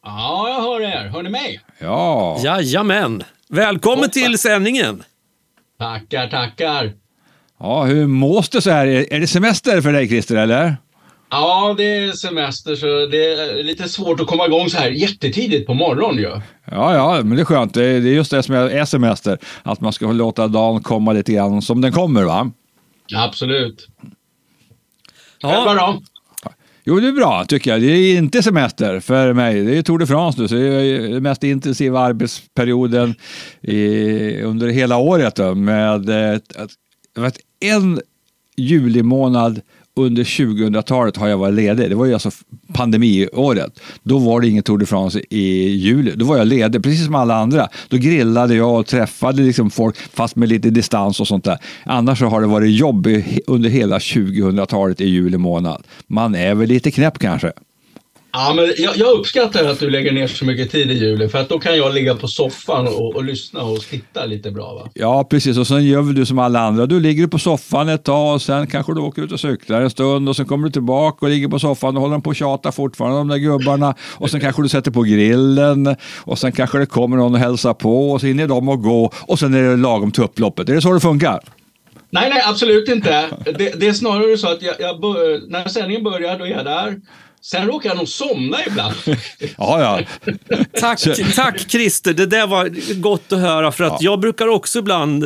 Ja, 0.05 0.49
jag 0.49 0.61
hör 0.61 0.81
er. 0.81 1.09
Hör 1.09 1.23
ni 1.23 1.29
mig? 1.29 1.61
Ja. 1.79 2.39
Jajamän. 2.43 3.23
Välkommen 3.49 3.99
Hoppa. 3.99 4.09
till 4.11 4.37
sändningen. 4.37 5.03
Tackar, 5.79 6.27
tackar. 6.27 6.93
ja, 7.59 7.83
hur 7.83 8.07
mås 8.07 8.49
det 8.49 8.61
så 8.61 8.69
här? 8.71 8.87
Är 8.87 9.13
är 9.13 9.19
det 9.19 9.27
semester 9.27 9.81
för 9.81 9.93
dig 9.93 10.07
Christer 10.07 10.35
eller? 10.35 10.75
Ja, 11.35 11.75
det 11.77 11.83
är 11.83 12.11
semester 12.11 12.75
så 12.75 12.85
det 12.85 13.33
är 13.33 13.63
lite 13.63 13.89
svårt 13.89 14.19
att 14.19 14.27
komma 14.27 14.45
igång 14.45 14.69
så 14.69 14.77
här 14.77 14.89
jättetidigt 14.89 15.67
på 15.67 15.73
morgonen 15.73 16.17
ju. 16.17 16.41
Ja, 16.71 16.95
ja, 16.95 17.23
men 17.23 17.35
det 17.35 17.41
är 17.41 17.45
skönt. 17.45 17.73
Det 17.73 17.83
är 17.85 17.99
just 17.99 18.31
det 18.31 18.43
som 18.43 18.55
är 18.55 18.85
semester. 18.85 19.37
Att 19.63 19.81
man 19.81 19.93
ska 19.93 20.11
låta 20.11 20.47
dagen 20.47 20.83
komma 20.83 21.13
lite 21.13 21.33
grann 21.33 21.61
som 21.61 21.81
den 21.81 21.91
kommer 21.91 22.23
va? 22.23 22.51
Absolut. 23.15 23.87
Själva 25.41 25.75
Ja, 25.75 25.99
då? 26.43 26.51
Jo, 26.83 26.99
det 26.99 27.07
är 27.07 27.11
bra 27.11 27.45
tycker 27.47 27.71
jag. 27.71 27.81
Det 27.81 27.87
är 27.87 28.17
inte 28.17 28.43
semester 28.43 28.99
för 28.99 29.33
mig. 29.33 29.63
Det 29.63 29.77
är 29.77 29.81
Tour 29.81 29.99
de 29.99 30.07
France 30.07 30.41
nu, 30.41 30.47
så 30.47 30.55
det 30.55 30.67
är 30.67 31.09
den 31.09 31.23
mest 31.23 31.43
intensiva 31.43 31.99
arbetsperioden 31.99 33.15
i, 33.61 34.41
under 34.41 34.67
hela 34.67 34.97
året. 34.97 35.35
Då, 35.35 35.55
med 35.55 36.09
ett, 36.09 36.55
ett, 36.55 36.71
jag 37.15 37.21
vet, 37.21 37.37
en 37.59 38.01
julimånad 38.57 39.61
under 39.95 40.23
2000-talet 40.23 41.17
har 41.17 41.27
jag 41.27 41.37
varit 41.37 41.53
ledig. 41.53 41.89
Det 41.89 41.95
var 41.95 42.05
ju 42.05 42.13
alltså 42.13 42.31
pandemiåret. 42.73 43.79
Då 44.03 44.17
var 44.17 44.41
det 44.41 44.47
ingen 44.47 44.63
Tour 44.63 44.77
de 44.77 44.85
France 44.85 45.21
i 45.29 45.67
juli. 45.67 46.11
Då 46.15 46.25
var 46.25 46.37
jag 46.37 46.47
ledig, 46.47 46.83
precis 46.83 47.05
som 47.05 47.15
alla 47.15 47.35
andra. 47.35 47.67
Då 47.89 47.97
grillade 47.97 48.55
jag 48.55 48.79
och 48.79 48.85
träffade 48.85 49.41
liksom 49.41 49.69
folk, 49.69 49.97
fast 49.97 50.35
med 50.35 50.49
lite 50.49 50.69
distans 50.69 51.19
och 51.19 51.27
sånt 51.27 51.43
där. 51.43 51.57
Annars 51.85 52.19
så 52.19 52.25
har 52.25 52.41
det 52.41 52.47
varit 52.47 52.71
jobb 52.71 53.07
under 53.47 53.69
hela 53.69 53.97
2000-talet 53.97 55.01
i 55.01 55.05
juli 55.05 55.37
månad. 55.37 55.83
Man 56.07 56.35
är 56.35 56.55
väl 56.55 56.69
lite 56.69 56.91
knäpp 56.91 57.19
kanske. 57.19 57.51
Ja, 58.35 58.53
men 58.55 58.73
jag, 58.77 58.97
jag 58.97 59.11
uppskattar 59.11 59.65
att 59.65 59.79
du 59.79 59.89
lägger 59.89 60.11
ner 60.11 60.27
så 60.27 60.45
mycket 60.45 60.71
tid 60.71 60.91
i 60.91 60.93
juli 60.93 61.29
för 61.29 61.37
att 61.37 61.49
då 61.49 61.59
kan 61.59 61.77
jag 61.77 61.93
ligga 61.93 62.15
på 62.15 62.27
soffan 62.27 62.87
och, 62.87 63.15
och 63.15 63.23
lyssna 63.23 63.61
och 63.61 63.79
titta 63.79 64.25
lite 64.25 64.51
bra. 64.51 64.73
Va? 64.73 64.89
Ja, 64.93 65.23
precis. 65.29 65.57
Och 65.57 65.67
sen 65.67 65.83
gör 65.85 66.01
du 66.01 66.25
som 66.25 66.39
alla 66.39 66.59
andra. 66.59 66.85
Du 66.85 66.99
ligger 66.99 67.27
på 67.27 67.39
soffan 67.39 67.89
ett 67.89 68.03
tag 68.03 68.33
och 68.33 68.41
sen 68.41 68.67
kanske 68.67 68.93
du 68.93 69.01
åker 69.01 69.21
ut 69.21 69.31
och 69.31 69.39
cyklar 69.39 69.81
en 69.81 69.89
stund 69.89 70.29
och 70.29 70.35
sen 70.35 70.45
kommer 70.45 70.65
du 70.65 70.71
tillbaka 70.71 71.25
och 71.25 71.29
ligger 71.29 71.47
på 71.47 71.59
soffan 71.59 71.95
och 71.95 72.01
håller 72.01 72.19
på 72.19 72.29
och 72.29 72.35
tjatar 72.35 72.71
fortfarande 72.71 73.17
de 73.17 73.27
där 73.27 73.37
gubbarna. 73.37 73.95
Och 74.01 74.29
sen 74.29 74.39
kanske 74.39 74.61
du 74.61 74.69
sätter 74.69 74.91
på 74.91 75.01
grillen 75.01 75.95
och 76.19 76.39
sen 76.39 76.51
kanske 76.51 76.77
det 76.77 76.85
kommer 76.85 77.17
någon 77.17 77.33
och 77.33 77.39
hälsar 77.39 77.73
på 77.73 78.11
och 78.11 78.21
så 78.21 78.27
hinner 78.27 78.47
de 78.47 78.69
att 78.69 78.83
gå 78.83 79.11
och 79.21 79.39
sen 79.39 79.53
är 79.53 79.63
det 79.63 79.77
lagom 79.77 80.11
till 80.11 80.23
upploppet. 80.23 80.69
Är 80.69 80.73
det 80.73 80.81
så 80.81 80.93
det 80.93 80.99
funkar? 80.99 81.39
Nej, 82.09 82.29
nej, 82.29 82.43
absolut 82.45 82.89
inte. 82.89 83.25
Det, 83.45 83.79
det 83.79 83.87
är 83.87 83.93
snarare 83.93 84.37
så 84.37 84.47
att 84.47 84.61
jag, 84.61 84.75
jag 84.79 85.01
bör, 85.01 85.49
när 85.49 85.67
sändningen 85.67 86.03
börjar, 86.03 86.39
då 86.39 86.45
är 86.45 86.49
jag 86.49 86.65
där. 86.65 86.95
Sen 87.45 87.67
råkar 87.67 87.89
jag 87.89 87.97
nog 87.97 88.07
somna 88.07 88.57
ibland. 88.67 88.95
Ja, 89.57 89.81
ja. 89.81 89.99
tack, 90.79 90.99
tack 91.35 91.69
Christer, 91.69 92.13
det 92.13 92.25
där 92.25 92.47
var 92.47 92.93
gott 92.93 93.33
att 93.33 93.39
höra 93.39 93.71
för 93.71 93.83
att 93.83 94.01
jag 94.01 94.19
brukar 94.19 94.47
också 94.47 94.79
ibland 94.79 95.25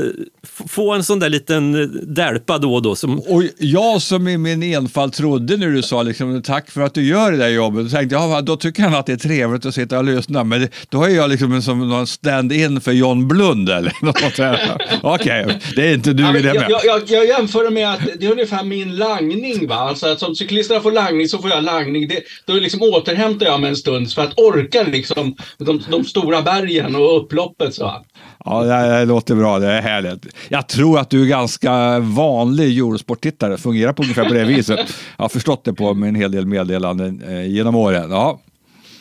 få 0.68 0.94
en 0.94 1.04
sån 1.04 1.20
där 1.20 1.30
liten 1.30 1.92
dälpa 2.14 2.58
då 2.58 2.74
och 2.74 2.82
då. 2.82 2.96
Som, 2.96 3.20
Och 3.20 3.44
jag 3.58 4.02
som 4.02 4.28
i 4.28 4.38
min 4.38 4.64
enfald 4.64 5.14
trodde 5.14 5.58
när 5.58 5.68
du 5.68 5.82
sa 5.82 6.04
liksom, 6.04 6.42
tack 6.42 6.72
för 6.72 6.82
att 6.82 6.94
du 6.94 7.04
gör 7.08 7.32
det 7.32 7.38
där 7.38 7.48
jobbet, 7.48 7.84
då 7.84 7.90
tänkte 7.90 8.16
jag, 8.16 8.30
ja, 8.30 8.42
då 8.42 8.58
tycker 8.58 8.84
han 8.84 8.96
att 8.96 9.06
det 9.06 9.14
är 9.14 9.18
trevligt 9.18 9.66
att 9.66 9.76
sitta 9.76 9.98
och 9.98 10.04
lyssna. 10.04 10.44
Men 10.44 10.68
då 10.90 11.04
är 11.04 11.10
jag 11.10 11.30
liksom 11.30 11.54
en 11.54 11.62
som 11.62 11.90
någon 11.90 12.08
stand-in 12.08 12.82
för 12.82 12.92
John 12.92 13.28
Blund 13.28 13.70
eller 13.70 13.94
något. 14.02 14.62
Okej, 15.02 15.60
det 15.76 15.88
är 15.90 15.94
inte 15.94 16.14
du 16.14 16.24
Ja, 16.24 16.38
i 16.38 16.42
det 16.42 16.48
jag, 16.48 16.56
med. 16.56 16.66
jag, 16.70 16.86
jag, 16.86 17.02
jag 17.08 17.28
jämför 17.28 17.64
det 17.64 17.70
med 17.70 17.90
att 17.94 18.00
det 18.20 18.26
är 18.26 18.32
ungefär 18.32 18.64
min 18.64 18.96
langning. 18.96 19.68
Va? 19.68 19.76
Alltså 19.76 20.08
att 20.08 20.20
som 20.20 20.36
cyklisterna 20.36 20.82
får 20.82 20.92
langning 20.92 21.28
så 21.28 21.38
får 21.38 21.50
jag 21.50 21.64
langning. 21.64 22.07
Det, 22.08 22.24
då 22.46 22.54
liksom 22.54 22.82
återhämtar 22.82 23.46
jag 23.46 23.62
mig 23.62 23.70
en 23.70 23.76
stund 23.76 24.12
för 24.12 24.22
att 24.22 24.40
orka 24.40 24.84
liksom 24.84 25.36
de, 25.58 25.84
de 25.90 26.04
stora 26.06 26.42
bergen 26.42 26.96
och 26.96 27.18
upploppet. 27.22 27.74
Så. 27.74 28.06
Ja, 28.46 28.64
det, 28.64 29.00
det 29.00 29.06
låter 29.06 29.36
bra, 29.36 29.60
det 29.60 29.68
är 29.68 29.82
härligt. 29.82 30.26
Jag 30.50 30.70
tror 30.70 31.00
att 31.00 31.10
du 31.10 31.22
är 31.22 31.28
ganska 31.28 32.00
vanlig 32.00 32.78
Eurosport-tittare, 32.78 33.58
fungerar 33.58 33.94
på 33.94 34.04
ungefär 34.04 34.26
på 34.26 34.34
det 34.34 34.46
viset. 34.46 34.80
Jag 35.18 35.24
har 35.24 35.30
förstått 35.30 35.66
det 35.66 35.74
på 35.74 35.94
med 35.94 36.10
en 36.10 36.16
hel 36.16 36.32
del 36.32 36.46
meddelanden 36.46 37.24
eh, 37.28 37.48
genom 37.48 37.76
åren. 37.76 38.12
Ja. 38.12 38.42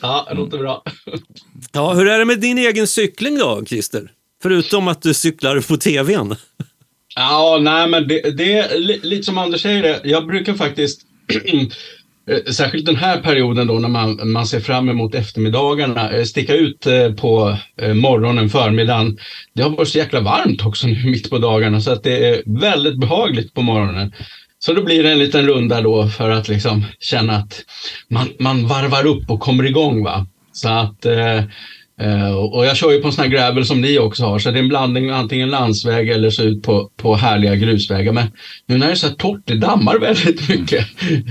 Ja, 0.00 0.26
det 0.28 0.36
låter 0.36 0.58
bra. 0.58 0.82
ja, 1.72 1.92
hur 1.92 2.08
är 2.08 2.18
det 2.18 2.24
med 2.24 2.40
din 2.40 2.58
egen 2.58 2.86
cykling 2.86 3.38
då, 3.38 3.64
Christer? 3.66 4.10
Förutom 4.42 4.88
att 4.88 5.02
du 5.02 5.14
cyklar 5.14 5.60
på 5.60 5.76
tvn. 5.76 6.34
Ja, 7.14 7.58
nej 7.60 7.88
men 7.88 8.08
det, 8.08 8.36
det 8.36 8.58
är 8.58 8.78
li, 8.78 9.00
lite 9.02 9.22
som 9.22 9.38
Anders 9.38 9.62
säger 9.62 9.82
det. 9.82 10.00
Jag 10.04 10.26
brukar 10.26 10.54
faktiskt 10.54 11.00
Eh, 12.30 12.52
särskilt 12.52 12.86
den 12.86 12.96
här 12.96 13.20
perioden 13.20 13.66
då 13.66 13.74
när 13.78 13.88
man, 13.88 14.32
man 14.32 14.46
ser 14.46 14.60
fram 14.60 14.88
emot 14.88 15.14
eftermiddagarna, 15.14 16.10
eh, 16.10 16.24
sticka 16.24 16.54
ut 16.54 16.86
eh, 16.86 17.12
på 17.12 17.56
morgonen, 17.94 18.48
förmiddagen. 18.48 19.18
Det 19.54 19.62
har 19.62 19.70
varit 19.70 19.88
så 19.88 19.98
jäkla 19.98 20.20
varmt 20.20 20.66
också 20.66 20.86
nu 20.86 21.04
mitt 21.10 21.30
på 21.30 21.38
dagarna 21.38 21.80
så 21.80 21.92
att 21.92 22.02
det 22.02 22.28
är 22.28 22.42
väldigt 22.60 23.00
behagligt 23.00 23.54
på 23.54 23.62
morgonen. 23.62 24.12
Så 24.58 24.72
då 24.72 24.82
blir 24.82 25.02
det 25.02 25.12
en 25.12 25.18
liten 25.18 25.46
runda 25.46 25.80
då 25.80 26.08
för 26.08 26.30
att 26.30 26.48
liksom 26.48 26.84
känna 27.00 27.36
att 27.36 27.64
man, 28.08 28.28
man 28.38 28.66
varvar 28.66 29.06
upp 29.06 29.30
och 29.30 29.40
kommer 29.40 29.64
igång. 29.64 30.04
Va? 30.04 30.26
Så 30.52 30.68
att, 30.68 31.06
eh, 31.06 31.42
och 32.52 32.66
jag 32.66 32.76
kör 32.76 32.92
ju 32.92 33.00
på 33.00 33.06
en 33.06 33.12
sån 33.12 33.22
här 33.22 33.30
gravel 33.30 33.64
som 33.66 33.80
ni 33.80 33.98
också 33.98 34.24
har, 34.24 34.38
så 34.38 34.50
det 34.50 34.58
är 34.58 34.62
en 34.62 34.68
blandning 34.68 35.10
antingen 35.10 35.50
landsväg 35.50 36.08
eller 36.08 36.30
så 36.30 36.42
ut 36.42 36.62
på, 36.62 36.90
på 36.96 37.14
härliga 37.14 37.56
grusvägar. 37.56 38.12
Men 38.12 38.26
nu 38.66 38.78
när 38.78 38.86
det 38.86 38.92
är 38.92 38.96
så 38.96 39.06
här 39.06 39.14
torrt, 39.14 39.40
det 39.44 39.54
dammar 39.54 39.98
väldigt 39.98 40.48
mycket, 40.48 40.86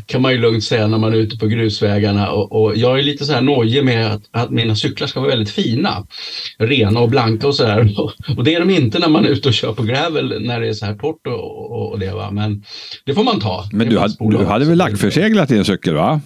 kan 0.05 0.21
man 0.21 0.31
ju 0.31 0.37
lugnt 0.37 0.63
säga 0.63 0.87
när 0.87 0.97
man 0.97 1.13
är 1.13 1.17
ute 1.17 1.37
på 1.37 1.47
grusvägarna. 1.47 2.31
Och, 2.31 2.61
och 2.61 2.75
jag 2.75 2.99
är 2.99 3.03
lite 3.03 3.25
så 3.25 3.33
här 3.33 3.41
nojig 3.41 3.85
med 3.85 4.11
att, 4.11 4.21
att 4.31 4.49
mina 4.49 4.75
cyklar 4.75 5.07
ska 5.07 5.19
vara 5.19 5.29
väldigt 5.29 5.49
fina, 5.49 6.07
rena 6.57 6.99
och 6.99 7.09
blanka 7.09 7.47
och 7.47 7.55
så 7.55 7.65
här. 7.65 7.99
Och, 7.99 8.13
och 8.37 8.43
det 8.43 8.55
är 8.55 8.59
de 8.59 8.69
inte 8.69 8.99
när 8.99 9.09
man 9.09 9.25
är 9.25 9.29
ute 9.29 9.47
och 9.47 9.53
kör 9.53 9.73
på 9.73 9.83
gravel 9.83 10.41
när 10.41 10.61
det 10.61 10.67
är 10.67 10.73
så 10.73 10.85
här 10.85 10.95
torrt 10.95 11.27
och, 11.27 11.71
och, 11.71 11.91
och 11.91 11.99
det. 11.99 12.13
Va? 12.13 12.31
Men 12.31 12.63
det 13.05 13.13
får 13.13 13.23
man 13.23 13.39
ta. 13.39 13.69
Men 13.71 13.89
du 13.89 13.99
hade, 13.99 14.15
du 14.19 14.45
hade 14.45 14.65
väl 14.65 14.77
lackförseglat 14.77 15.49
din 15.49 15.65
cykel 15.65 15.93
va? 15.93 16.21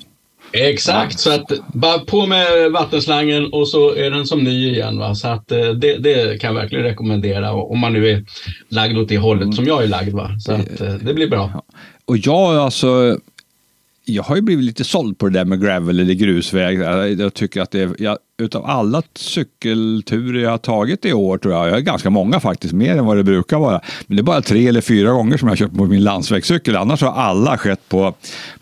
Exakt, 0.51 1.19
så 1.19 1.31
att 1.31 1.51
bara 1.73 1.99
på 1.99 2.25
med 2.25 2.71
vattenslangen 2.71 3.53
och 3.53 3.67
så 3.67 3.95
är 3.95 4.11
den 4.11 4.25
som 4.25 4.43
ny 4.43 4.69
igen. 4.69 4.99
Va? 4.99 5.15
Så 5.15 5.27
att 5.27 5.51
eh, 5.51 5.69
det, 5.69 5.97
det 5.97 6.41
kan 6.41 6.55
jag 6.55 6.61
verkligen 6.61 6.83
rekommendera 6.83 7.53
om 7.53 7.79
man 7.79 7.93
nu 7.93 8.09
är 8.09 8.25
lagd 8.69 8.97
åt 8.97 9.09
det 9.09 9.17
hållet 9.17 9.55
som 9.55 9.65
jag 9.65 9.83
är 9.83 9.87
lagd. 9.87 10.13
Va? 10.13 10.31
Så 10.39 10.51
att 10.51 10.81
eh, 10.81 10.93
det 10.93 11.13
blir 11.13 11.27
bra. 11.27 11.63
Och 12.05 12.17
jag 12.17 12.55
alltså, 12.55 13.19
jag 14.05 14.23
har 14.23 14.35
ju 14.35 14.41
blivit 14.41 14.65
lite 14.65 14.83
såld 14.83 15.17
på 15.17 15.29
det 15.29 15.39
där 15.39 15.45
med 15.45 15.61
gravel 15.61 15.99
eller 15.99 16.13
grusväg. 16.13 16.79
Jag 17.19 17.33
tycker 17.33 17.61
att 17.61 17.71
det 17.71 17.81
är, 17.81 17.95
jag, 17.99 18.17
utav 18.39 18.65
alla 18.65 19.01
cykelturer 19.15 20.43
jag 20.43 20.49
har 20.49 20.57
tagit 20.57 21.05
i 21.05 21.13
år 21.13 21.37
tror 21.37 21.53
jag, 21.53 21.67
jag 21.67 21.73
har 21.73 21.79
ganska 21.79 22.09
många 22.09 22.39
faktiskt, 22.39 22.73
mer 22.73 22.97
än 22.97 23.05
vad 23.05 23.17
det 23.17 23.23
brukar 23.23 23.59
vara. 23.59 23.81
Men 24.07 24.17
det 24.17 24.21
är 24.21 24.23
bara 24.23 24.41
tre 24.41 24.67
eller 24.67 24.81
fyra 24.81 25.11
gånger 25.11 25.37
som 25.37 25.47
jag 25.47 25.51
har 25.51 25.57
kört 25.57 25.77
på 25.77 25.85
min 25.85 26.03
landsvägscykel, 26.03 26.75
annars 26.75 27.01
har 27.01 27.11
alla 27.11 27.57
skett 27.57 27.89
på, 27.89 28.13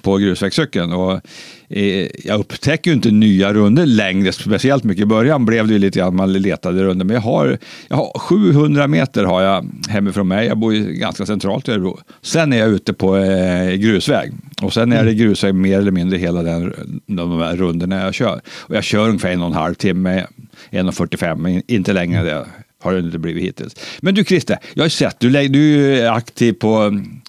på 0.02 0.18
grusvägscykeln. 0.18 0.94
Och, 0.94 1.22
eh, 1.70 2.08
jag 2.24 2.40
upptäcker 2.40 2.92
ju 2.92 2.96
inte 2.96 3.12
nya 3.12 3.54
runder 3.54 3.86
längre, 3.86 4.32
speciellt 4.32 4.84
mycket. 4.84 5.04
I 5.04 5.06
början 5.06 5.46
blev 5.46 5.68
det 5.68 5.74
ju 5.74 5.80
lite 5.80 6.00
grann 6.00 6.16
man 6.16 6.34
letade 6.34 6.84
runder, 6.84 7.06
men 7.06 7.14
jag 7.14 7.22
har, 7.22 7.58
jag 7.88 7.98
har 7.98 8.20
700 8.20 8.88
meter 8.88 9.24
har 9.24 9.42
jag 9.42 9.66
hemifrån 9.90 10.28
mig. 10.28 10.48
Jag 10.48 10.58
bor 10.58 10.74
ju 10.74 10.94
ganska 10.94 11.26
centralt 11.26 11.68
i 11.68 11.72
Örebro. 11.72 12.00
Sen 12.22 12.54
är 12.54 12.58
jag 12.58 12.70
ute 12.70 12.94
på 12.94 13.18
eh, 13.18 13.74
grusväg 13.74 14.34
och 14.62 14.74
sen 14.74 14.92
är 14.92 15.06
det 15.06 15.14
grusväg 15.14 15.56
mer 15.56 15.78
eller 15.78 15.92
mindre 15.92 16.18
hela 16.18 16.44
den, 16.44 16.74
de 17.06 17.40
här 17.40 17.56
rundorna 17.56 18.04
jag 18.04 18.14
kör. 18.14 18.42
Och 18.60 18.76
jag 18.76 18.84
kör 18.84 19.08
ungefär 19.08 19.32
en 19.32 19.42
och 19.42 19.48
en 19.48 19.54
halv 19.54 19.67
halvtimme, 19.68 20.28
1.45, 20.72 21.62
inte 21.68 21.94
längre 21.94 22.20
än 22.20 22.26
det 22.26 22.48
har 22.84 22.94
det 22.94 23.00
inte 23.00 23.20
blivit 23.20 23.44
hittills. 23.44 23.76
Men 24.02 24.16
du 24.16 24.24
Christer, 24.24 24.58
jag 24.74 24.84
har 24.84 24.90
sett, 24.90 25.20
du, 25.20 25.48
du 25.48 25.96
är 26.00 26.12
aktiv 26.12 26.54
på 26.54 26.76
mm, 26.76 27.22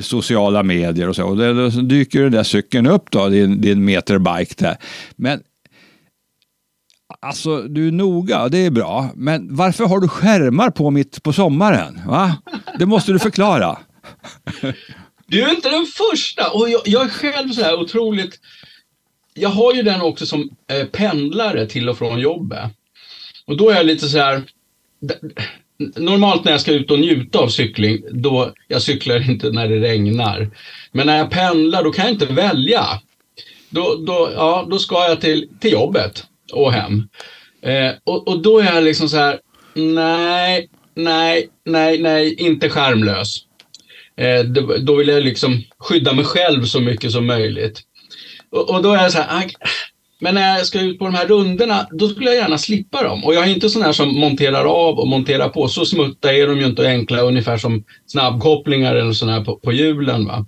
sociala 0.00 0.62
medier 0.62 1.08
och 1.08 1.16
så. 1.16 1.26
Och 1.26 1.36
då 1.36 1.68
dyker 1.68 2.22
den 2.22 2.32
där 2.32 2.42
cykeln 2.42 2.86
upp 2.86 3.10
då, 3.10 3.28
din, 3.28 3.60
din 3.60 3.84
meterbike 3.84 4.54
där. 4.58 4.76
Men 5.16 5.42
Alltså, 7.20 7.62
du 7.62 7.88
är 7.88 7.92
noga, 7.92 8.48
det 8.48 8.58
är 8.58 8.70
bra. 8.70 9.10
Men 9.14 9.56
varför 9.56 9.84
har 9.84 10.00
du 10.00 10.08
skärmar 10.08 10.70
på 10.70 10.90
mitt 10.90 11.22
på 11.22 11.32
sommaren? 11.32 12.00
Va? 12.06 12.36
Det 12.78 12.86
måste 12.86 13.12
du 13.12 13.18
förklara. 13.18 13.78
Du 15.26 15.42
är 15.42 15.54
inte 15.54 15.70
den 15.70 15.86
första. 15.86 16.50
Och 16.50 16.70
jag, 16.70 16.80
jag 16.84 17.04
är 17.04 17.08
själv 17.08 17.52
så 17.52 17.62
här 17.62 17.80
otroligt... 17.80 18.38
Jag 19.34 19.48
har 19.48 19.74
ju 19.74 19.82
den 19.82 20.00
också 20.00 20.26
som 20.26 20.50
eh, 20.70 20.86
pendlare 20.86 21.66
till 21.66 21.88
och 21.88 21.98
från 21.98 22.20
jobbet. 22.20 22.70
Och 23.46 23.56
då 23.56 23.70
är 23.70 23.76
jag 23.76 23.86
lite 23.86 24.08
så 24.08 24.18
här... 24.18 24.42
Normalt 25.96 26.44
när 26.44 26.52
jag 26.52 26.60
ska 26.60 26.72
ut 26.72 26.90
och 26.90 26.98
njuta 26.98 27.38
av 27.38 27.48
cykling, 27.48 28.04
då 28.10 28.52
jag 28.68 28.82
cyklar 28.82 29.30
inte 29.30 29.50
när 29.50 29.68
det 29.68 29.80
regnar. 29.80 30.50
Men 30.92 31.06
när 31.06 31.18
jag 31.18 31.30
pendlar, 31.30 31.84
då 31.84 31.92
kan 31.92 32.04
jag 32.04 32.14
inte 32.14 32.26
välja. 32.26 32.84
Då, 33.68 33.96
då, 34.06 34.30
ja, 34.34 34.66
då 34.70 34.78
ska 34.78 35.08
jag 35.08 35.20
till, 35.20 35.48
till 35.60 35.72
jobbet 35.72 36.24
och 36.52 36.72
hem. 36.72 37.08
Eh, 37.62 37.92
och, 38.04 38.28
och 38.28 38.42
då 38.42 38.58
är 38.58 38.74
jag 38.74 38.84
liksom 38.84 39.08
så 39.08 39.16
här, 39.16 39.40
nej, 39.74 40.68
nej, 40.94 41.48
nej, 41.64 41.98
nej, 41.98 42.34
inte 42.34 42.68
skärmlös. 42.68 43.36
Eh, 44.16 44.44
då, 44.44 44.76
då 44.76 44.94
vill 44.94 45.08
jag 45.08 45.24
liksom 45.24 45.62
skydda 45.78 46.12
mig 46.12 46.24
själv 46.24 46.64
så 46.64 46.80
mycket 46.80 47.12
som 47.12 47.26
möjligt. 47.26 47.82
Och, 48.50 48.70
och 48.70 48.82
då 48.82 48.92
är 48.92 49.02
jag 49.02 49.12
så 49.12 49.18
här, 49.18 49.50
men 50.20 50.34
när 50.34 50.56
jag 50.56 50.66
ska 50.66 50.80
ut 50.80 50.98
på 50.98 51.04
de 51.04 51.14
här 51.14 51.26
rundorna, 51.26 51.86
då 51.90 52.08
skulle 52.08 52.26
jag 52.26 52.36
gärna 52.36 52.58
slippa 52.58 53.02
dem. 53.02 53.24
Och 53.24 53.34
jag 53.34 53.44
är 53.48 53.54
inte 53.54 53.68
sån 53.68 53.82
här 53.82 53.92
som 53.92 54.20
monterar 54.20 54.64
av 54.64 54.98
och 54.98 55.08
monterar 55.08 55.48
på. 55.48 55.68
Så 55.68 55.86
smutta 55.86 56.32
är 56.32 56.46
de 56.46 56.58
ju 56.58 56.66
inte 56.66 56.88
enkla, 56.88 57.20
ungefär 57.20 57.58
som 57.58 57.84
snabbkopplingar 58.06 58.94
eller 58.94 59.12
sån 59.12 59.28
här 59.28 59.44
på, 59.44 59.56
på 59.56 59.72
hjulen. 59.72 60.26
Va? 60.26 60.46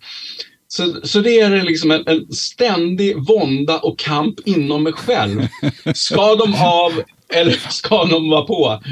Så, 0.69 0.95
så 1.03 1.21
det 1.21 1.41
är 1.41 1.63
liksom 1.63 1.91
en, 1.91 2.03
en 2.07 2.33
ständig 2.33 3.29
vånda 3.29 3.79
och 3.79 3.99
kamp 3.99 4.41
inom 4.45 4.83
mig 4.83 4.93
själv. 4.93 5.47
Ska 5.95 6.35
de 6.35 6.55
av 6.55 6.93
eller 7.29 7.53
ska 7.71 8.05
de 8.05 8.31
vara 8.31 8.43
på? 8.43 8.83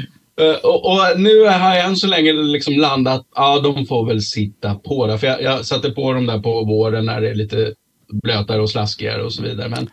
Uh, 0.41 0.55
och, 0.65 0.85
och, 0.85 1.19
nu 1.19 1.45
har 1.45 1.75
jag 1.75 1.85
än 1.85 1.95
så 1.95 2.07
länge 2.07 2.33
liksom 2.33 2.73
landat, 2.73 3.27
ja 3.35 3.59
de 3.59 3.85
får 3.85 4.05
väl 4.05 4.21
sitta 4.21 4.75
på 4.75 5.07
det. 5.07 5.17
För 5.17 5.27
jag, 5.27 5.41
jag 5.41 5.65
satte 5.65 5.89
på 5.89 6.13
dem 6.13 6.25
där 6.25 6.39
på 6.39 6.63
våren 6.63 7.05
när 7.05 7.21
det 7.21 7.29
är 7.29 7.35
lite 7.35 7.73
blötare 8.13 8.61
och 8.61 8.69
slaskigare 8.69 9.23
och 9.23 9.33
så 9.33 9.43
vidare. 9.43 9.69
Men, 9.69 9.89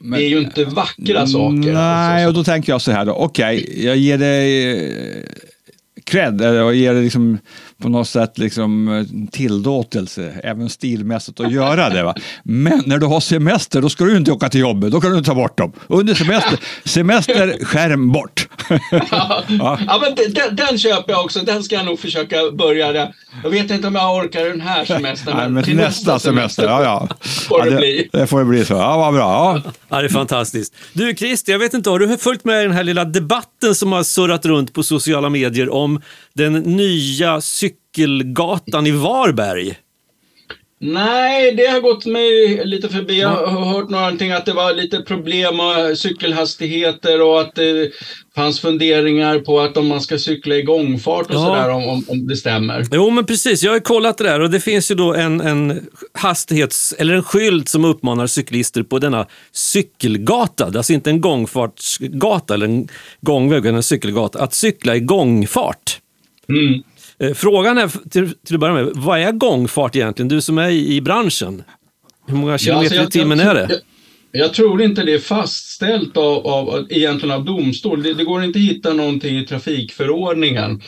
men 0.00 0.18
det 0.18 0.24
är 0.24 0.28
ju 0.28 0.38
inte 0.38 0.64
vackra 0.64 1.26
saker. 1.26 1.72
Nej, 1.72 2.26
och 2.26 2.34
då 2.34 2.44
tänker 2.44 2.72
jag 2.72 2.82
så 2.82 2.92
här 2.92 3.04
då, 3.04 3.12
okej, 3.12 3.62
okay, 3.62 3.84
jag 3.84 3.96
ger 3.96 4.18
dig 4.18 4.70
eh, 4.70 5.24
cred, 6.04 6.42
och 6.42 6.74
ger 6.74 6.94
dig 6.94 7.02
liksom 7.02 7.38
på 7.82 7.88
något 7.88 8.08
sätt 8.08 8.38
liksom 8.38 8.88
eh, 8.88 9.30
tillåtelse, 9.30 10.40
även 10.44 10.70
stilmässigt, 10.70 11.40
att 11.40 11.52
göra 11.52 11.88
det. 11.88 12.02
Va? 12.02 12.14
Men 12.42 12.82
när 12.86 12.98
du 12.98 13.06
har 13.06 13.20
semester, 13.20 13.80
då 13.80 13.88
ska 13.88 14.04
du 14.04 14.16
inte 14.16 14.32
åka 14.32 14.48
till 14.48 14.60
jobbet, 14.60 14.92
då 14.92 15.00
kan 15.00 15.12
du 15.12 15.22
ta 15.22 15.34
bort 15.34 15.58
dem. 15.58 15.72
Under 15.86 16.14
semester, 16.14 16.58
semester, 16.84 17.64
skärm 17.64 18.12
bort. 18.12 18.48
ja, 19.10 19.44
ja. 19.48 20.00
men 20.02 20.34
den, 20.34 20.56
den, 20.56 20.78
köper 20.78 21.12
jag 21.12 21.24
också, 21.24 21.40
den 21.40 21.62
ska 21.62 21.74
jag 21.74 21.86
nog 21.86 21.98
försöka 21.98 22.36
börja. 22.58 22.92
Där. 22.92 23.14
Jag 23.42 23.50
vet 23.50 23.70
inte 23.70 23.86
om 23.86 23.94
jag 23.94 24.16
orkar 24.16 24.44
den 24.44 24.60
här 24.60 24.84
semestern. 24.84 25.36
Nej, 25.36 25.48
men 25.48 25.64
till 25.64 25.76
nästa 25.76 26.18
semester, 26.18 26.30
semester, 26.30 26.64
ja, 26.64 26.82
ja. 26.82 27.08
Får 27.48 27.62
det, 27.62 27.66
ja, 27.66 27.70
det, 27.70 27.76
bli. 27.76 28.08
det 28.12 28.26
får 28.26 28.38
det 28.38 28.44
bli 28.44 28.64
så. 28.64 28.74
Ja, 28.74 28.96
vad 28.96 29.14
bra. 29.14 29.22
Ja. 29.64 29.72
ja, 29.88 30.00
det 30.00 30.06
är 30.06 30.08
fantastiskt. 30.08 30.74
Du 30.92 31.14
Christer, 31.16 31.52
jag 31.52 31.58
vet 31.58 31.74
inte, 31.74 31.90
har 31.90 31.98
du 31.98 32.18
följt 32.18 32.44
med 32.44 32.60
i 32.60 32.62
den 32.62 32.76
här 32.76 32.84
lilla 32.84 33.04
debatten 33.04 33.74
som 33.74 33.92
har 33.92 34.02
surrat 34.02 34.46
runt 34.46 34.72
på 34.72 34.82
sociala 34.82 35.28
medier 35.28 35.72
om 35.72 36.00
den 36.34 36.52
nya 36.52 37.40
cykelgatan 37.94 38.86
i 38.86 38.90
Varberg? 38.90 39.74
Nej, 40.80 41.54
det 41.54 41.66
har 41.66 41.80
gått 41.80 42.06
mig 42.06 42.60
lite 42.64 42.88
förbi. 42.88 43.20
Jag 43.20 43.28
har 43.28 43.64
hört 43.64 43.90
någonting 43.90 44.32
att 44.32 44.46
det 44.46 44.52
var 44.52 44.74
lite 44.74 45.00
problem 45.00 45.56
med 45.56 45.98
cykelhastigheter 45.98 47.22
och 47.22 47.40
att 47.40 47.54
det 47.54 47.90
fanns 48.34 48.60
funderingar 48.60 49.38
på 49.38 49.60
att 49.60 49.76
om 49.76 49.88
man 49.88 50.00
ska 50.00 50.18
cykla 50.18 50.54
i 50.56 50.62
gångfart 50.62 51.26
och 51.26 51.34
ja. 51.34 51.46
sådär, 51.46 51.70
om, 51.70 52.04
om, 52.08 52.26
det 52.26 52.36
stämmer. 52.36 52.84
Jo, 52.92 53.10
men 53.10 53.26
precis. 53.26 53.62
Jag 53.62 53.72
har 53.72 53.80
kollat 53.80 54.18
det 54.18 54.24
där 54.24 54.40
och 54.40 54.50
det 54.50 54.60
finns 54.60 54.90
ju 54.90 54.94
då 54.94 55.14
en, 55.14 55.40
en 55.40 55.88
hastighets 56.12 56.94
eller 56.98 57.14
en 57.14 57.22
skylt 57.22 57.68
som 57.68 57.84
uppmanar 57.84 58.26
cyklister 58.26 58.82
på 58.82 58.98
denna 58.98 59.26
cykelgata, 59.52 60.64
alltså 60.64 60.92
inte 60.92 61.10
en 61.10 61.20
gångfartsgata 61.20 62.54
eller 62.54 62.66
en 62.66 62.88
gångväg, 63.20 63.58
utan 63.58 63.74
en 63.74 63.82
cykelgata, 63.82 64.42
att 64.42 64.54
cykla 64.54 64.96
i 64.96 65.00
gångfart. 65.00 66.00
Mm. 66.48 66.82
Eh, 67.18 67.34
frågan 67.34 67.78
är 67.78 68.08
till, 68.10 68.34
till 68.46 68.54
att 68.56 68.60
börja 68.60 68.74
med, 68.74 68.90
vad 68.94 69.18
är 69.18 69.32
gångfart 69.32 69.96
egentligen? 69.96 70.28
Du 70.28 70.40
som 70.40 70.58
är 70.58 70.68
i, 70.68 70.94
i 70.94 71.00
branschen. 71.00 71.62
Hur 72.26 72.36
många 72.36 72.58
kilometer 72.58 72.96
ja, 72.96 73.02
alltså 73.02 73.18
i 73.18 73.22
timmen 73.22 73.38
jag, 73.38 73.48
är 73.48 73.54
det? 73.54 73.66
Jag, 73.70 73.80
jag, 74.44 74.54
tror 74.54 74.82
inte 74.82 75.02
det 75.02 75.14
är 75.14 75.18
fastställt 75.18 76.16
av, 76.16 76.46
av, 76.46 76.86
egentligen 76.90 77.34
av 77.34 77.44
domstol. 77.44 78.02
Det, 78.02 78.14
det, 78.14 78.24
går 78.24 78.44
inte 78.44 78.58
att 78.58 78.64
hitta 78.64 78.92
någonting 78.92 79.38
i 79.38 79.46
trafikförordningen. 79.46 80.82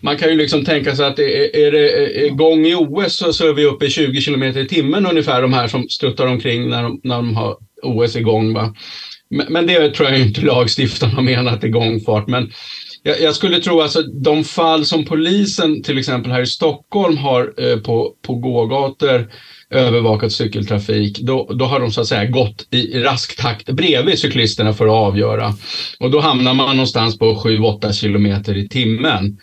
Man 0.00 0.16
kan 0.16 0.28
ju 0.28 0.34
liksom 0.34 0.64
tänka 0.64 0.96
sig 0.96 1.06
att 1.06 1.18
är, 1.18 1.56
är 1.56 1.72
det 1.72 2.26
är 2.26 2.30
gång 2.30 2.66
i 2.66 2.74
OS 2.74 3.16
så, 3.16 3.32
så 3.32 3.48
är 3.48 3.52
vi 3.52 3.64
uppe 3.64 3.86
i 3.86 3.90
20 3.90 4.20
kilometer 4.20 4.60
i 4.60 4.68
timmen 4.68 5.06
ungefär, 5.06 5.42
de 5.42 5.52
här 5.52 5.68
som 5.68 5.88
struttar 5.88 6.26
omkring 6.26 6.68
när 6.68 6.82
de, 6.82 7.00
när 7.04 7.16
de 7.16 7.36
har 7.36 7.56
OS 7.82 8.16
igång. 8.16 8.54
Va? 8.54 8.74
Men, 9.30 9.46
men 9.52 9.66
det 9.66 9.90
tror 9.90 10.08
jag 10.08 10.20
inte 10.20 10.40
lagstiftarna 10.46 11.20
menar 11.20 11.52
att 11.52 11.60
det 11.60 11.66
är 11.66 11.70
gångfart. 11.70 12.26
Men 12.26 12.52
jag, 13.06 13.20
jag, 13.20 13.34
skulle 13.34 13.60
tro 13.60 13.80
alltså 13.80 14.02
de 14.02 14.44
fall 14.44 14.84
som 14.84 15.04
polisen 15.04 15.82
till 15.82 15.98
exempel 15.98 16.32
här 16.32 16.42
i 16.42 16.46
Stockholm 16.46 17.16
har 17.16 17.54
eh, 17.56 17.78
på, 17.78 18.12
på 18.22 18.34
gågator 18.34 19.30
övervakat 19.70 20.32
cykeltrafik, 20.32 21.18
då, 21.18 21.52
då 21.54 21.64
har 21.64 21.80
de 21.80 21.92
så 21.92 22.00
att 22.00 22.06
säga 22.06 22.24
gått 22.24 22.66
i 22.70 22.98
rask 22.98 23.36
takt 23.36 23.70
bredvid 23.70 24.18
cyklisterna 24.18 24.72
för 24.72 24.86
att 24.86 24.92
avgöra. 24.92 25.54
Och 26.00 26.10
då 26.10 26.20
hamnar 26.20 26.54
man 26.54 26.76
någonstans 26.76 27.18
på 27.18 27.34
7-8 27.34 27.92
kilometer 27.92 28.56
i 28.56 28.68
timmen. 28.68 29.38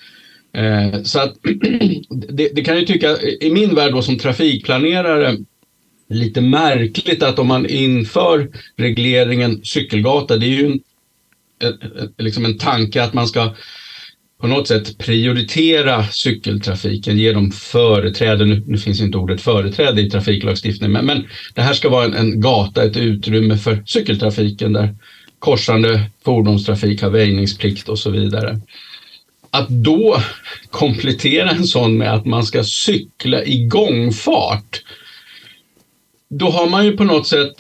Eh, 0.54 1.04
så 1.04 1.20
att 1.20 1.34
det, 2.30 2.50
det, 2.56 2.64
kan 2.64 2.80
ju 2.80 2.86
tycka, 2.86 3.18
i 3.42 3.52
min 3.52 3.76
värld 3.76 3.94
då 3.94 4.02
som 4.02 4.18
trafikplanerare, 4.18 5.38
lite 6.10 6.42
märkligt 6.42 7.24
att 7.24 7.40
om 7.40 7.48
man 7.48 7.66
inför 7.66 8.50
regleringen 8.78 9.62
cykelgata, 9.64 10.38
det 10.38 10.46
är 10.46 10.50
ju 10.50 10.66
en 10.66 10.80
liksom 12.18 12.46
en 12.46 12.58
tanke 12.58 13.04
att 13.04 13.14
man 13.14 13.28
ska 13.28 13.56
på 14.42 14.48
något 14.48 14.68
sätt 14.68 14.98
prioritera 14.98 16.06
cykeltrafiken, 16.12 17.18
ge 17.18 17.32
dem 17.32 17.52
företräde. 17.52 18.46
Nu, 18.46 18.64
nu 18.68 18.78
finns 18.78 19.02
inte 19.02 19.18
ordet 19.18 19.42
företräde 19.42 20.02
i 20.02 20.10
trafiklagstiftningen, 20.10 20.92
men, 20.92 21.06
men 21.06 21.28
det 21.54 21.62
här 21.62 21.74
ska 21.74 21.90
vara 21.90 22.06
en, 22.06 22.14
en, 22.14 22.42
gata, 22.42 22.84
ett 22.84 22.98
utrymme 22.98 23.58
för 23.58 23.84
cykeltrafiken 23.86 24.74
där 24.74 24.96
korsande 25.40 26.10
fordonstrafik 26.26 27.02
har 27.02 27.10
väjningsplikt 27.10 27.90
och 27.90 28.00
så 28.00 28.10
vidare. 28.10 28.60
Att 29.52 29.70
då 29.70 30.22
komplettera 30.70 31.50
en 31.50 31.64
sån 31.64 31.98
med 31.98 32.14
att 32.14 32.26
man 32.26 32.46
ska 32.46 32.64
cykla 32.64 33.44
i 33.44 33.66
gångfart, 33.66 34.82
då 36.30 36.50
har 36.50 36.70
man 36.70 36.86
ju 36.86 36.98
på 36.98 37.04
något 37.04 37.28
sätt 37.28 37.54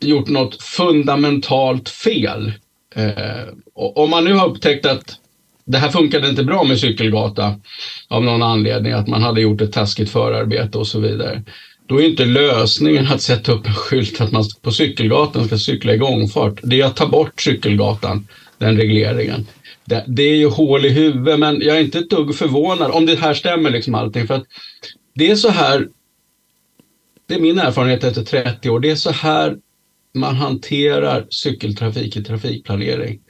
gjort 0.00 0.28
något 0.28 0.62
fundamentalt 0.62 1.88
fel. 1.88 2.52
Eh, 2.94 3.48
om 3.74 4.10
man 4.10 4.24
nu 4.24 4.32
har 4.32 4.48
upptäckt 4.48 4.86
att 4.86 5.16
det 5.64 5.78
här 5.78 5.90
funkade 5.90 6.28
inte 6.28 6.44
bra 6.44 6.64
med 6.64 6.78
cykelgata 6.78 7.60
av 8.08 8.24
någon 8.24 8.42
anledning, 8.42 8.92
att 8.92 9.08
man 9.08 9.22
hade 9.22 9.40
gjort 9.40 9.60
ett 9.60 9.72
taskigt 9.72 10.10
förarbete 10.10 10.78
och 10.78 10.86
så 10.86 11.00
vidare. 11.00 11.42
Då 11.86 12.00
är 12.00 12.06
inte 12.06 12.24
lösningen 12.24 13.06
att 13.06 13.22
sätta 13.22 13.52
upp 13.52 13.66
en 13.66 13.74
skylt 13.74 14.20
att 14.20 14.32
man 14.32 14.44
på 14.62 14.72
cykelgatan 14.72 15.46
ska 15.46 15.58
cykla 15.58 15.94
i 15.94 15.98
gångfart. 15.98 16.60
Det 16.62 16.80
är 16.80 16.86
att 16.86 16.96
ta 16.96 17.06
bort 17.06 17.40
cykelgatan, 17.40 18.28
den 18.58 18.76
regleringen. 18.76 19.46
Det, 19.84 20.04
det 20.06 20.22
är 20.22 20.36
ju 20.36 20.48
hål 20.48 20.86
i 20.86 20.88
huvudet, 20.88 21.38
men 21.38 21.60
jag 21.60 21.76
är 21.76 21.80
inte 21.80 21.98
ett 21.98 22.10
dugg 22.10 22.34
förvånad 22.34 22.90
om 22.90 23.06
det 23.06 23.16
här 23.16 23.34
stämmer 23.34 23.70
liksom 23.70 23.94
allting. 23.94 24.26
För 24.26 24.34
att 24.34 24.44
det 25.14 25.30
är 25.30 25.36
så 25.36 25.48
här, 25.48 25.88
det 27.26 27.34
är 27.34 27.40
min 27.40 27.58
erfarenhet 27.58 28.04
efter 28.04 28.22
30 28.22 28.70
år, 28.70 28.80
det 28.80 28.90
är 28.90 28.96
så 28.96 29.10
här 29.10 29.56
man 30.14 30.36
hanterar 30.36 31.26
cykeltrafik 31.30 32.16
i 32.16 32.24
trafikplanering. 32.24 33.20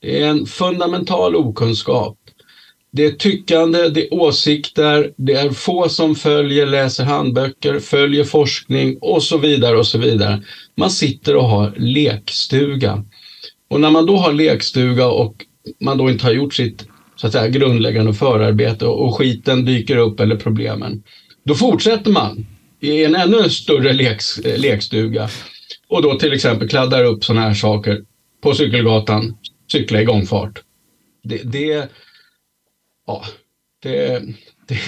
Det 0.00 0.22
är 0.22 0.28
en 0.28 0.46
fundamental 0.46 1.36
okunskap. 1.36 2.18
Det 2.90 3.04
är 3.04 3.10
tyckande, 3.10 3.88
det 3.88 4.06
är 4.06 4.14
åsikter, 4.14 5.12
det 5.16 5.32
är 5.32 5.50
få 5.50 5.88
som 5.88 6.14
följer, 6.14 6.66
läser 6.66 7.04
handböcker, 7.04 7.78
följer 7.78 8.24
forskning 8.24 8.98
och 9.00 9.22
så 9.22 9.38
vidare 9.38 9.76
och 9.76 9.86
så 9.86 9.98
vidare. 9.98 10.42
Man 10.76 10.90
sitter 10.90 11.36
och 11.36 11.48
har 11.48 11.74
lekstuga. 11.76 13.04
Och 13.68 13.80
när 13.80 13.90
man 13.90 14.06
då 14.06 14.16
har 14.16 14.32
lekstuga 14.32 15.06
och 15.06 15.44
man 15.80 15.98
då 15.98 16.10
inte 16.10 16.24
har 16.24 16.32
gjort 16.32 16.54
sitt 16.54 16.86
så 17.16 17.26
att 17.26 17.32
säga, 17.32 17.48
grundläggande 17.48 18.14
förarbete 18.14 18.86
och 18.86 19.16
skiten 19.16 19.64
dyker 19.64 19.96
upp 19.96 20.20
eller 20.20 20.36
problemen, 20.36 21.02
då 21.44 21.54
fortsätter 21.54 22.10
man 22.10 22.46
i 22.80 23.04
en 23.04 23.14
ännu 23.14 23.50
större 23.50 23.92
leks, 23.92 24.40
lekstuga 24.56 25.28
och 25.88 26.02
då 26.02 26.18
till 26.18 26.32
exempel 26.32 26.68
kladdar 26.68 27.04
upp 27.04 27.24
sådana 27.24 27.46
här 27.46 27.54
saker 27.54 28.04
på 28.40 28.54
cykelgatan, 28.54 29.38
cykla 29.72 30.00
i 30.00 30.04
gångfart. 30.04 30.62
Det, 31.22 31.42
det 31.52 31.88
ja, 33.06 33.24
det, 33.82 34.22
det, 34.66 34.78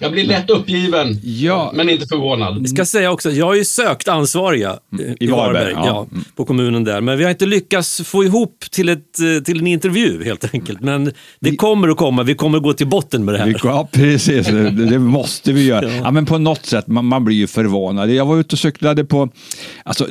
jag 0.00 0.12
blir 0.12 0.24
lätt 0.24 0.50
uppgiven, 0.50 1.18
Ja. 1.22 1.70
men 1.74 1.88
inte 1.88 2.06
förvånad. 2.06 2.62
Vi 2.62 2.68
ska 2.68 2.84
säga 2.84 3.10
också, 3.10 3.30
jag 3.30 3.46
har 3.46 3.54
ju 3.54 3.64
sökt 3.64 4.08
ansvariga 4.08 4.70
eh, 5.00 5.12
i 5.20 5.26
Varberg, 5.26 5.72
ja. 5.72 5.86
ja, 5.86 6.06
på 6.36 6.44
kommunen 6.44 6.84
där. 6.84 7.00
Men 7.00 7.18
vi 7.18 7.24
har 7.24 7.30
inte 7.30 7.46
lyckats 7.46 8.00
få 8.04 8.24
ihop 8.24 8.64
till, 8.70 8.88
ett, 8.88 8.98
eh, 9.20 9.42
till 9.44 9.58
en 9.60 9.66
intervju 9.66 10.24
helt 10.24 10.54
enkelt. 10.54 10.80
Men 10.80 11.12
det 11.40 11.56
kommer 11.56 11.88
att 11.88 11.96
komma, 11.96 12.22
vi 12.22 12.34
kommer 12.34 12.58
att 12.58 12.64
gå 12.64 12.72
till 12.72 12.86
botten 12.88 13.24
med 13.24 13.34
det 13.34 13.44
Vi, 13.44 13.50
här. 13.52 13.60
ja, 13.64 13.88
precis. 13.92 14.46
Det, 14.46 14.70
det 14.70 14.98
måste 14.98 15.52
vi 15.52 15.64
göra. 15.64 15.80
Ja. 15.90 16.00
Ja. 16.04 16.10
men 16.10 16.26
på 16.26 16.38
något 16.38 16.66
sätt, 16.66 16.86
man, 16.86 17.04
man 17.04 17.24
blir 17.24 17.36
ju 17.36 17.46
förvånad. 17.46 18.10
Jag 18.10 18.26
var 18.26 18.40
ute 18.40 18.54
och 18.54 18.58
cyklade 18.58 19.04
på... 19.04 19.28
Alltså, 19.84 20.06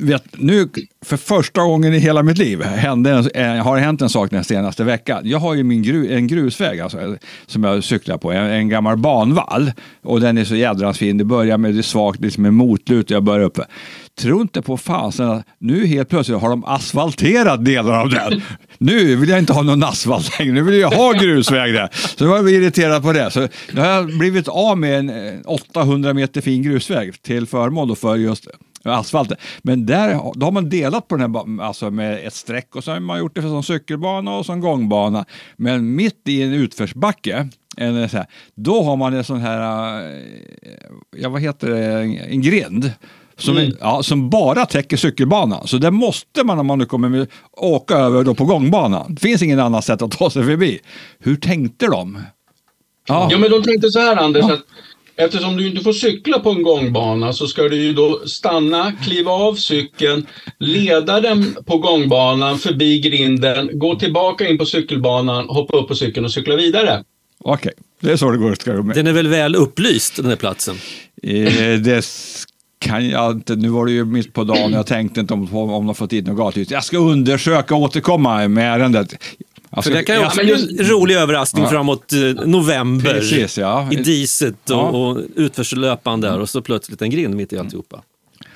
vet, 0.00 0.24
nu, 0.32 0.68
för 1.04 1.16
första 1.16 1.62
gången 1.62 1.94
i 1.94 1.98
hela 1.98 2.22
mitt 2.22 2.38
liv 2.38 2.62
hände, 2.62 3.30
eh, 3.34 3.46
har 3.46 3.76
det 3.76 3.82
hänt 3.82 4.02
en 4.02 4.08
sak 4.08 4.30
den 4.30 4.44
senaste 4.44 4.84
veckan. 4.84 5.20
Jag 5.24 5.38
har 5.38 5.54
ju 5.54 5.62
min 5.64 5.82
gru, 5.82 6.14
en 6.14 6.26
grusväg 6.26 6.80
alltså, 6.80 7.16
som 7.46 7.64
jag 7.64 7.84
cyklar 7.84 8.18
på, 8.18 8.32
en, 8.32 8.46
en 8.46 8.68
gammal 8.68 8.96
banvall. 8.96 9.72
Och 10.02 10.20
den 10.20 10.38
är 10.38 10.44
så 10.44 10.56
jädrans 10.56 10.98
fin. 10.98 11.18
Det 11.18 11.24
börjar 11.24 11.58
med 11.58 11.74
det 11.74 11.82
svagt, 11.82 12.20
liksom 12.20 12.42
med 12.42 12.54
motlut 12.54 13.10
och 13.10 13.14
jag 13.14 13.22
börjar 13.22 13.44
uppe. 13.44 13.64
Tro 14.18 14.40
inte 14.40 14.62
på 14.62 14.76
fasen 14.76 15.30
att 15.30 15.46
nu 15.58 15.86
helt 15.86 16.08
plötsligt 16.08 16.40
har 16.40 16.50
de 16.50 16.64
asfalterat 16.64 17.64
delar 17.64 18.00
av 18.00 18.10
den. 18.10 18.42
Nu 18.78 19.16
vill 19.16 19.28
jag 19.28 19.38
inte 19.38 19.52
ha 19.52 19.62
någon 19.62 19.84
asfalt 19.84 20.38
längre, 20.38 20.54
nu 20.54 20.62
vill 20.62 20.80
jag 20.80 20.90
ha 20.90 21.12
grusväg 21.12 21.74
där. 21.74 21.88
Så 22.16 22.24
jag 22.24 22.42
var 22.42 22.50
irriterad 22.50 23.02
på 23.02 23.12
det. 23.12 23.30
Så 23.30 23.48
nu 23.72 23.80
har 23.80 23.88
jag 23.88 24.18
blivit 24.18 24.48
av 24.48 24.78
med 24.78 24.98
en 24.98 25.10
eh, 25.10 25.40
800 25.44 26.14
meter 26.14 26.40
fin 26.40 26.62
grusväg 26.62 27.22
till 27.22 27.46
förmån 27.46 27.96
för 27.96 28.16
just 28.16 28.48
asfalten. 28.92 29.36
Men 29.62 29.86
där 29.86 30.20
då 30.34 30.46
har 30.46 30.50
man 30.52 30.68
delat 30.68 31.08
på 31.08 31.16
den 31.16 31.34
här 31.34 31.62
alltså 31.62 31.90
med 31.90 32.26
ett 32.26 32.34
streck 32.34 32.76
och 32.76 32.84
så 32.84 32.92
har 32.92 33.00
man 33.00 33.18
gjort 33.18 33.34
det 33.34 33.42
som 33.42 33.62
cykelbana 33.62 34.36
och 34.36 34.46
som 34.46 34.60
gångbana. 34.60 35.24
Men 35.56 35.94
mitt 35.94 36.28
i 36.28 36.42
en 36.42 36.52
utförsbacke 36.52 37.48
en, 37.76 38.08
så 38.08 38.16
här, 38.16 38.26
då 38.54 38.82
har 38.82 38.96
man 38.96 39.14
en 39.14 39.24
sån 39.24 39.40
här, 39.40 40.00
eh, 40.06 40.18
ja 41.16 41.28
vad 41.28 41.40
heter 41.42 41.70
det, 41.70 41.84
en, 41.84 42.18
en 42.18 42.42
grind. 42.42 42.92
Som, 43.36 43.56
Mm. 43.56 43.76
ja, 43.80 44.02
som 44.02 44.30
bara 44.30 44.66
täcker 44.66 44.96
cykelbanan. 44.96 45.66
Så 45.66 45.78
där 45.78 45.90
måste 45.90 46.44
man 46.44 46.58
om 46.58 46.66
man 46.66 46.78
nu 46.78 46.86
kommer 46.86 47.08
med, 47.08 47.26
åka 47.52 47.94
över 47.94 48.24
då 48.24 48.34
på 48.34 48.44
gångbanan. 48.44 49.14
Det 49.14 49.20
finns 49.20 49.42
ingen 49.42 49.60
annan 49.60 49.82
sätt 49.82 50.02
att 50.02 50.10
ta 50.10 50.30
sig 50.30 50.44
förbi. 50.44 50.78
Hur 51.18 51.36
tänkte 51.36 51.86
de? 51.86 52.18
Ja, 53.08 53.28
Ja, 53.30 53.38
men 53.38 53.50
de 53.50 53.62
tänkte 53.62 53.90
så 53.90 54.00
här 54.00 54.16
Anders, 54.16 54.44
att 54.44 54.60
eftersom 55.16 55.56
du 55.56 55.68
inte 55.68 55.82
får 55.82 55.92
cykla 55.92 56.38
på 56.38 56.50
en 56.50 56.62
gångbana 56.62 57.32
så 57.32 57.46
ska 57.46 57.62
du 57.62 57.76
ju 57.76 57.92
då 57.92 58.22
stanna, 58.26 58.92
kliva 58.92 59.30
av 59.30 59.54
cykeln, 59.54 60.26
leda 60.58 61.20
den 61.20 61.56
på 61.66 61.78
gångbanan 61.78 62.58
förbi 62.58 63.00
grinden, 63.00 63.70
gå 63.78 63.94
tillbaka 63.94 64.48
in 64.48 64.58
på 64.58 64.66
cykelbanan, 64.66 65.48
hoppa 65.48 65.76
upp 65.76 65.88
på 65.88 65.94
cykeln 65.94 66.24
och 66.26 66.32
cykla 66.32 66.56
vidare. 66.56 67.04
okej. 67.38 67.72
Det 68.00 68.12
är 68.12 68.16
så 68.16 68.30
det 68.30 68.38
går. 68.38 68.54
Ska 68.54 68.72
du 68.72 68.82
med. 68.82 68.96
Den 68.96 69.06
är 69.06 69.12
väl 69.12 69.28
väl 69.28 69.56
upplyst, 69.56 70.16
den 70.16 70.26
här 70.26 70.36
platsen? 70.36 70.76
Eh, 71.22 71.80
det 71.80 72.06
kan 72.78 73.08
jag 73.08 73.32
inte. 73.32 73.56
Nu 73.56 73.68
var 73.68 73.86
det 73.86 73.92
ju 73.92 74.04
mitt 74.04 74.32
på 74.32 74.44
dagen. 74.44 74.72
Jag 74.72 74.86
tänkte 74.86 75.20
inte 75.20 75.34
om, 75.34 75.54
om 75.54 75.86
de 75.86 75.94
fått 75.94 76.10
dit 76.10 76.26
något 76.26 76.36
gatljus. 76.36 76.70
Jag 76.70 76.84
ska 76.84 76.98
undersöka 76.98 77.74
och 77.74 77.80
återkomma 77.80 78.48
med 78.48 78.74
ärendet. 78.74 79.14
Jag 79.74 79.84
För 79.84 79.90
det 79.90 80.02
kan 80.02 80.16
ju 80.16 80.26
också 80.26 80.40
bli 80.44 80.52
en 80.78 80.86
rolig 80.86 81.14
överraskning 81.14 81.64
Ja. 81.64 81.70
framåt 81.70 82.12
eh, 82.12 82.46
november. 82.46 83.12
Precis, 83.14 83.58
ja. 83.58 83.88
I 83.92 83.96
diset 83.96 84.54
och, 84.70 84.76
Ja. 84.76 84.88
och 84.88 85.18
utförslöpan 85.36 86.20
där 86.20 86.40
och 86.40 86.48
så 86.48 86.62
plötsligt 86.62 87.02
en 87.02 87.10
grind 87.10 87.34
mitt 87.34 87.52
i 87.52 87.58
alltihopa. 87.58 88.02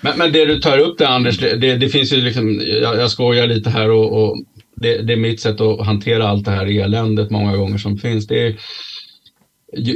Men, 0.01 0.19
men 0.19 0.33
det 0.33 0.45
du 0.45 0.61
tar 0.61 0.79
upp 0.79 0.99
där 0.99 1.07
Anders, 1.07 1.39
det, 1.39 1.57
det, 1.57 1.77
det 1.77 1.89
finns 1.89 2.13
ju 2.13 2.17
liksom, 2.17 2.61
jag, 2.83 2.97
jag 2.99 3.11
skojar 3.11 3.47
lite 3.47 3.71
här 3.71 3.91
och, 3.91 4.23
och 4.25 4.37
det, 4.77 4.99
det 5.03 5.13
är 5.13 5.17
mitt 5.17 5.41
sätt 5.41 5.61
att 5.61 5.87
hantera 5.87 6.29
allt 6.29 6.45
det 6.45 6.51
här 6.51 6.81
eländet 6.81 7.31
många 7.31 7.57
gånger 7.57 7.79
som 7.79 7.99
finns. 7.99 8.27
Det 8.27 8.41
är, 8.43 8.47
ju- 8.47 8.57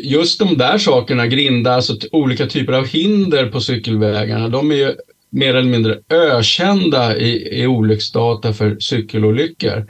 just 0.05 0.39
de 0.39 0.59
där 0.59 0.79
sakerna, 0.79 1.27
grindar, 1.27 1.73
alltså 1.73 1.97
olika 2.13 2.47
typer 2.47 2.73
av 2.73 2.87
hinder 2.87 3.47
på 3.47 3.61
cykelvägarna, 3.61 4.49
de 4.49 4.71
är 4.71 4.77
ju 4.77 4.95
mer 5.31 5.55
eller 5.55 5.71
mindre 5.71 5.99
ökända 6.11 7.17
i, 7.19 7.61
i 7.63 7.67
olycksdata 7.67 8.53
för 8.53 8.77
cykelolyckor. 8.81 9.87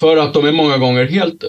För 0.00 0.16
att 0.16 0.34
de 0.34 0.46
är 0.46 0.52
många 0.52 0.78
gånger 0.78 1.06
helt 1.06 1.44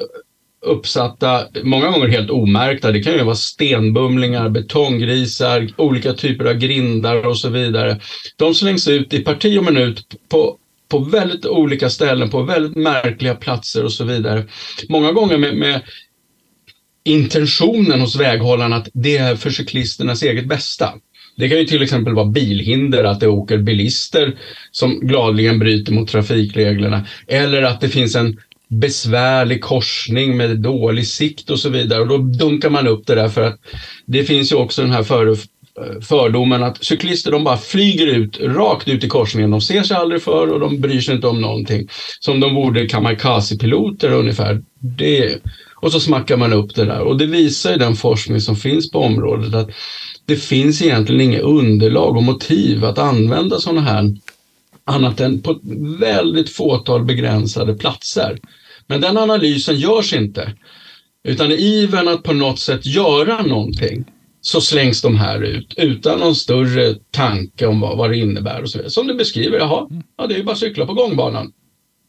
uppsatta, 0.62 1.47
många 1.63 1.91
gånger 1.91 2.07
helt 2.07 2.29
omärkta. 2.29 2.91
Det 2.91 3.03
kan 3.03 3.13
ju 3.13 3.23
vara 3.23 3.35
stenbumlingar, 3.35 4.49
betonggrisar, 4.49 5.67
olika 5.77 6.13
typer 6.13 6.45
av 6.45 6.53
grindar 6.53 7.27
och 7.27 7.38
så 7.38 7.49
vidare. 7.49 7.99
De 8.38 8.55
slängs 8.55 8.88
ut 8.88 9.13
i 9.13 9.19
parti 9.19 9.59
och 9.59 9.63
minut 9.63 10.03
på, 10.29 10.57
på 10.88 10.99
väldigt 10.99 11.45
olika 11.45 11.89
ställen, 11.89 12.29
på 12.29 12.41
väldigt 12.41 12.77
märkliga 12.77 13.35
platser 13.35 13.83
och 13.83 13.93
så 13.93 14.03
vidare. 14.03 14.43
Många 14.89 15.12
gånger 15.12 15.38
med, 15.38 15.57
med 15.57 15.81
intentionen 17.03 18.01
hos 18.01 18.15
väghållarna 18.15 18.75
att 18.75 18.89
det 18.93 19.17
är 19.17 19.35
för 19.35 19.49
cyklisternas 19.49 20.23
eget 20.23 20.47
bästa. 20.47 20.93
Det 21.39 21.49
kan 21.49 21.58
ju 21.58 21.65
till 21.65 21.84
exempel 21.84 22.13
vara 22.13 22.25
bilhinder, 22.25 23.04
att 23.04 23.19
det 23.19 23.28
åker 23.28 23.58
bilister 23.58 24.38
som 24.71 24.99
gladligen 24.99 25.60
bryter 25.60 25.93
mot 25.93 26.10
trafikreglerna. 26.10 27.06
Eller 27.28 27.62
att 27.62 27.82
det 27.82 27.89
finns 27.89 28.15
en 28.15 28.38
besvärlig 28.67 29.62
korsning 29.62 30.38
med 30.38 30.58
dålig 30.58 31.08
sikt 31.08 31.49
och 31.49 31.60
så 31.60 31.69
vidare. 31.69 32.02
Och 32.02 32.08
då 32.08 32.17
dunkar 32.17 32.69
man 32.69 32.88
upp 32.88 33.08
det 33.08 33.15
där 33.15 33.30
för 33.30 33.41
att 33.43 33.60
det 34.06 34.23
finns 34.23 34.52
ju 34.52 34.56
också 34.56 34.82
den 34.82 34.91
här 34.91 35.04
för, 35.04 35.36
fördomen 36.02 36.63
att 36.63 36.84
cyklister 36.84 37.32
de 37.32 37.43
bara 37.43 37.58
flyger 37.58 38.08
ut, 38.08 38.39
rakt 38.41 38.88
ut 38.88 39.04
i 39.04 39.08
korsningen. 39.08 39.52
De 39.52 39.62
ser 39.62 39.84
sig 39.84 39.97
aldrig 39.97 40.21
för 40.21 40.47
och 40.47 40.60
de 40.60 40.80
bryr 40.82 41.02
sig 41.02 41.15
inte 41.15 41.28
om 41.28 41.41
någonting. 41.41 41.88
Som 42.19 42.39
de 42.39 42.56
vore 42.56 42.88
kamikazepiloter 42.88 44.12
ungefär. 44.12 44.62
Det, 44.97 45.39
och 45.75 45.91
så 45.91 45.99
smackar 45.99 46.38
man 46.38 46.54
upp 46.54 46.75
det 46.75 46.86
där. 46.86 47.02
Och 47.02 47.17
det 47.17 47.25
visar 47.25 47.71
ju 47.71 47.78
den 47.78 47.95
forskning 47.95 48.41
som 48.41 48.56
finns 48.56 48.91
på 48.91 48.99
området 48.99 49.54
att 49.54 49.69
det 50.29 50.35
finns 50.35 50.81
egentligen 50.81 51.21
inget 51.21 51.41
underlag 51.41 52.17
och 52.17 52.23
motiv 52.23 52.85
att 52.85 52.97
använda 52.97 53.59
sådana 53.59 53.81
här 53.81 54.17
annat 54.85 55.19
än 55.19 55.41
på 55.41 55.59
väldigt 55.99 56.49
fåtal 56.49 57.05
begränsade 57.05 57.73
platser. 57.73 58.37
Men 58.87 59.01
den 59.01 59.17
analysen 59.17 59.75
görs 59.75 60.13
inte. 60.13 60.53
Utan 61.23 61.51
i 61.51 61.55
ivern 61.55 62.07
att 62.07 62.23
på 62.23 62.33
något 62.33 62.59
sätt 62.59 62.85
göra 62.85 63.41
någonting 63.41 64.05
så 64.41 64.61
slängs 64.61 65.01
de 65.01 65.15
här 65.15 65.41
ut 65.43 65.73
utan 65.77 66.19
någon 66.19 66.35
större 66.35 66.95
tanke 67.11 67.67
om 67.67 67.79
vad, 67.79 67.97
vad 67.97 68.09
det 68.09 68.17
innebär 68.17 68.61
och 68.61 68.69
så 68.69 68.77
vidare. 68.77 68.91
Som 68.91 69.07
du 69.07 69.13
beskriver, 69.13 69.57
jaha, 69.57 69.87
ja, 70.17 70.27
det 70.27 70.33
är 70.33 70.37
ju 70.37 70.43
bara 70.43 70.51
att 70.51 70.57
cykla 70.57 70.85
på 70.85 70.93
gångbanan. 70.93 71.51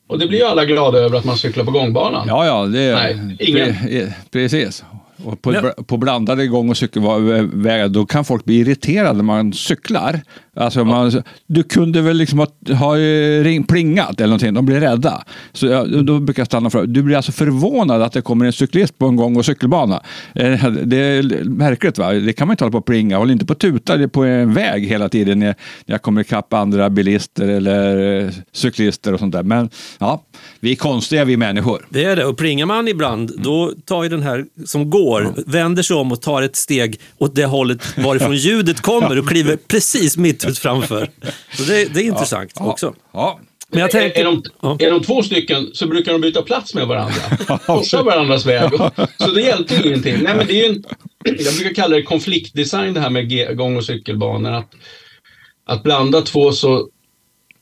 Och 0.09 0.19
det 0.19 0.27
blir 0.27 0.39
ju 0.39 0.45
alla 0.45 0.65
glada 0.65 0.99
över 0.99 1.19
att 1.19 1.25
man 1.25 1.37
cyklar 1.37 1.65
på 1.65 1.71
gångbanan. 1.71 2.29
Ja, 2.29 2.47
ja, 2.47 2.67
det 2.67 2.95
Nej, 2.95 3.37
ingen. 3.39 3.69
Pre- 3.69 4.13
precis. 4.31 4.85
Och 5.25 5.43
på, 5.43 5.73
på 5.87 5.97
blandade 5.97 6.47
gång 6.47 6.71
och 6.71 6.77
cykelvägar, 6.77 7.89
då 7.89 8.07
kan 8.07 8.25
folk 8.25 8.45
bli 8.45 8.61
irriterade 8.61 9.13
när 9.13 9.23
man 9.23 9.53
cyklar. 9.53 10.21
Alltså 10.57 10.85
man, 10.85 11.23
du 11.47 11.63
kunde 11.63 12.03
väl 12.03 12.17
liksom 12.17 12.39
ha, 12.39 12.47
ha 12.75 12.99
eh, 12.99 13.45
ring, 13.45 13.65
plingat 13.65 14.21
eller 14.21 14.29
någonting, 14.29 14.55
de 14.55 14.67
blir 14.67 14.81
rädda. 14.81 15.25
Så 15.53 15.67
jag, 15.67 16.05
då 16.05 16.19
brukar 16.21 16.41
jag 16.41 16.47
stanna 16.47 16.71
för 16.71 16.87
Du 16.87 17.03
blir 17.03 17.17
alltså 17.17 17.33
förvånad 17.33 18.03
att 18.03 18.13
det 18.13 18.23
kommer 18.23 18.47
en 18.47 18.53
cyklist 18.53 18.99
på 18.99 19.07
en 19.07 19.17
gång 19.17 19.37
och 19.37 19.47
cykelbana. 19.47 20.01
Eh, 20.35 20.71
Det 20.71 20.97
är 20.97 21.45
märkligt 21.45 21.99
va? 21.99 22.13
Det 22.13 22.33
kan 22.33 22.49
man 22.49 22.53
inte 22.53 22.65
hålla 22.65 22.73
på 22.73 22.79
och 22.79 22.87
plinga. 22.87 23.19
Håll 23.19 23.31
inte 23.31 23.47
på 23.47 23.53
och 23.53 23.59
tuta 23.59 24.09
på 24.09 24.25
en 24.25 24.55
väg 24.55 24.87
hela 24.87 25.09
tiden 25.09 25.39
när, 25.39 25.55
jag 25.87 26.03
kommer 26.03 26.21
ikapp 26.21 26.53
andra 26.53 26.91
bilister 26.91 27.49
eller 27.49 28.19
eh, 28.25 28.31
cyklister 28.53 29.13
och 29.13 29.19
sånt 29.19 29.33
där. 29.33 29.43
Men 29.43 29.71
ja, 29.99 30.23
vi 30.61 30.73
är 30.73 30.77
konstiga 30.77 31.25
vi 31.25 31.37
människor. 31.37 31.87
Det 31.89 32.05
är 32.05 32.17
det. 32.17 32.25
Och 32.25 32.39
plingar 32.39 32.67
man 32.67 32.89
ibland, 32.89 33.33
då 33.39 33.73
tar 33.85 34.03
ju 34.03 34.09
den 34.09 34.23
här 34.23 34.45
som 34.65 34.91
går, 34.91 35.33
vänder 35.47 35.83
sig 35.83 35.97
om 35.97 36.13
och 36.13 36.23
tar 36.23 36.43
ett 36.43 36.57
steg 36.57 37.01
åt 37.19 37.35
det 37.35 37.45
hållet 37.45 37.99
varifrån 37.99 38.37
ljudet 38.37 38.81
kommer 38.81 39.19
och 39.19 39.29
kliver 39.29 39.57
precis 39.69 40.17
mitt 40.17 40.40
ut 40.45 40.59
framför. 40.59 41.11
Så 41.53 41.63
det, 41.63 41.95
det 41.95 42.01
är 42.01 42.05
intressant 42.13 42.53
också. 42.57 42.95
Ja. 43.13 43.41
Men 43.73 43.81
jag 43.81 43.95
Är, 43.95 44.01
tänker... 44.01 44.21
är, 44.21 44.25
de, 44.25 44.43
Ja. 44.63 44.77
är 44.81 44.91
de 44.91 45.03
två 45.03 45.23
stycken 45.23 45.71
så 45.73 45.87
brukar 45.87 46.13
de 46.13 46.21
byta 46.21 46.43
plats 46.43 46.75
med 46.75 46.87
varandra. 46.87 47.59
Korsa 47.67 48.03
varandras 48.03 48.47
väg. 48.47 48.71
Så 49.19 49.31
det 49.31 49.43
hjälpte 49.43 49.75
ju 49.75 49.89
ingenting. 49.89 50.17
Nej, 50.23 50.37
men 50.37 50.47
det 50.47 50.65
är 50.65 50.69
en, 50.71 50.85
jag 51.25 51.55
brukar 51.55 51.75
kalla 51.75 51.97
det 51.97 52.03
konfliktdesign 52.03 52.95
det 52.95 53.01
här 53.01 53.11
med 53.11 53.57
gång 53.57 53.77
och 53.77 53.85
cykelbanor. 53.85 54.53
Att, 54.53 54.71
att 55.67 55.83
blanda 55.83 56.21
två 56.23 56.53
så 56.53 56.89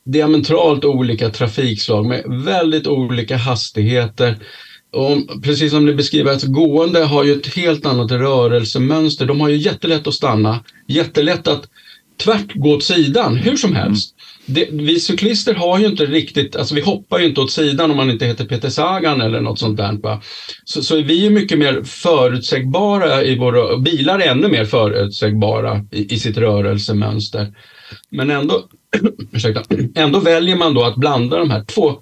diametralt 0.04 0.84
olika 0.84 1.30
trafikslag 1.30 2.06
med 2.06 2.24
väldigt 2.44 2.86
olika 2.86 3.36
hastigheter. 3.36 4.38
Och 4.92 5.42
precis 5.42 5.70
som 5.70 5.86
ni 5.86 5.94
beskriver, 5.94 6.32
att 6.32 6.42
gående 6.42 7.04
har 7.04 7.24
ju 7.24 7.32
ett 7.32 7.54
helt 7.54 7.86
annat 7.86 8.10
rörelsemönster. 8.12 9.26
De 9.26 9.40
har 9.40 9.48
ju 9.48 9.56
jättelätt 9.56 10.06
att 10.06 10.14
stanna, 10.14 10.64
jättelätt 10.86 11.48
att 11.48 11.68
tvärt 12.18 12.54
gå 12.54 12.74
åt 12.74 12.84
sidan 12.84 13.36
hur 13.36 13.56
som 13.56 13.76
helst. 13.76 14.14
Det, 14.46 14.68
vi 14.70 15.00
cyklister 15.00 15.54
har 15.54 15.78
ju 15.78 15.86
inte 15.86 16.06
riktigt, 16.06 16.56
alltså 16.56 16.74
vi 16.74 16.80
hoppar 16.80 17.18
ju 17.18 17.26
inte 17.26 17.40
åt 17.40 17.50
sidan 17.50 17.90
om 17.90 17.96
man 17.96 18.10
inte 18.10 18.26
heter 18.26 18.44
Peter 18.44 18.70
Sagan 18.70 19.20
eller 19.20 19.40
något 19.40 19.58
sånt 19.58 19.76
där. 19.76 19.92
Va? 20.02 20.22
Så, 20.64 20.82
så 20.82 20.96
vi 20.96 21.26
är 21.26 21.30
mycket 21.30 21.58
mer 21.58 21.82
förutsägbara 21.84 23.22
i 23.24 23.38
våra, 23.38 23.78
bilar 23.78 24.18
är 24.18 24.30
ännu 24.30 24.48
mer 24.48 24.64
förutsägbara 24.64 25.84
i, 25.92 26.14
i 26.14 26.18
sitt 26.18 26.36
rörelsemönster. 26.36 27.54
Men 28.10 28.30
ändå, 28.30 28.68
ursäkta, 29.32 29.62
ändå 29.94 30.20
väljer 30.20 30.56
man 30.56 30.74
då 30.74 30.84
att 30.84 30.96
blanda 30.96 31.38
de 31.38 31.50
här 31.50 31.64
två 31.64 32.00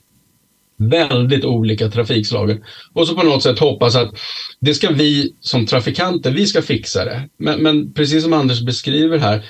väldigt 0.79 1.45
olika 1.45 1.89
trafikslagen. 1.89 2.65
Och 2.93 3.09
så 3.09 3.15
på 3.15 3.23
något 3.23 3.43
sätt 3.43 3.59
hoppas 3.59 3.97
att 3.97 4.15
det 4.61 4.75
ska 4.75 4.91
vi 4.91 5.35
som 5.41 5.67
trafikanter, 5.67 6.31
vi 6.31 6.47
ska 6.47 6.63
fixa 6.63 7.05
det. 7.05 7.29
Men, 7.39 7.63
men 7.63 7.93
precis 7.93 8.23
som 8.23 8.33
Anders 8.33 8.61
beskriver 8.61 9.19
här, 9.19 9.45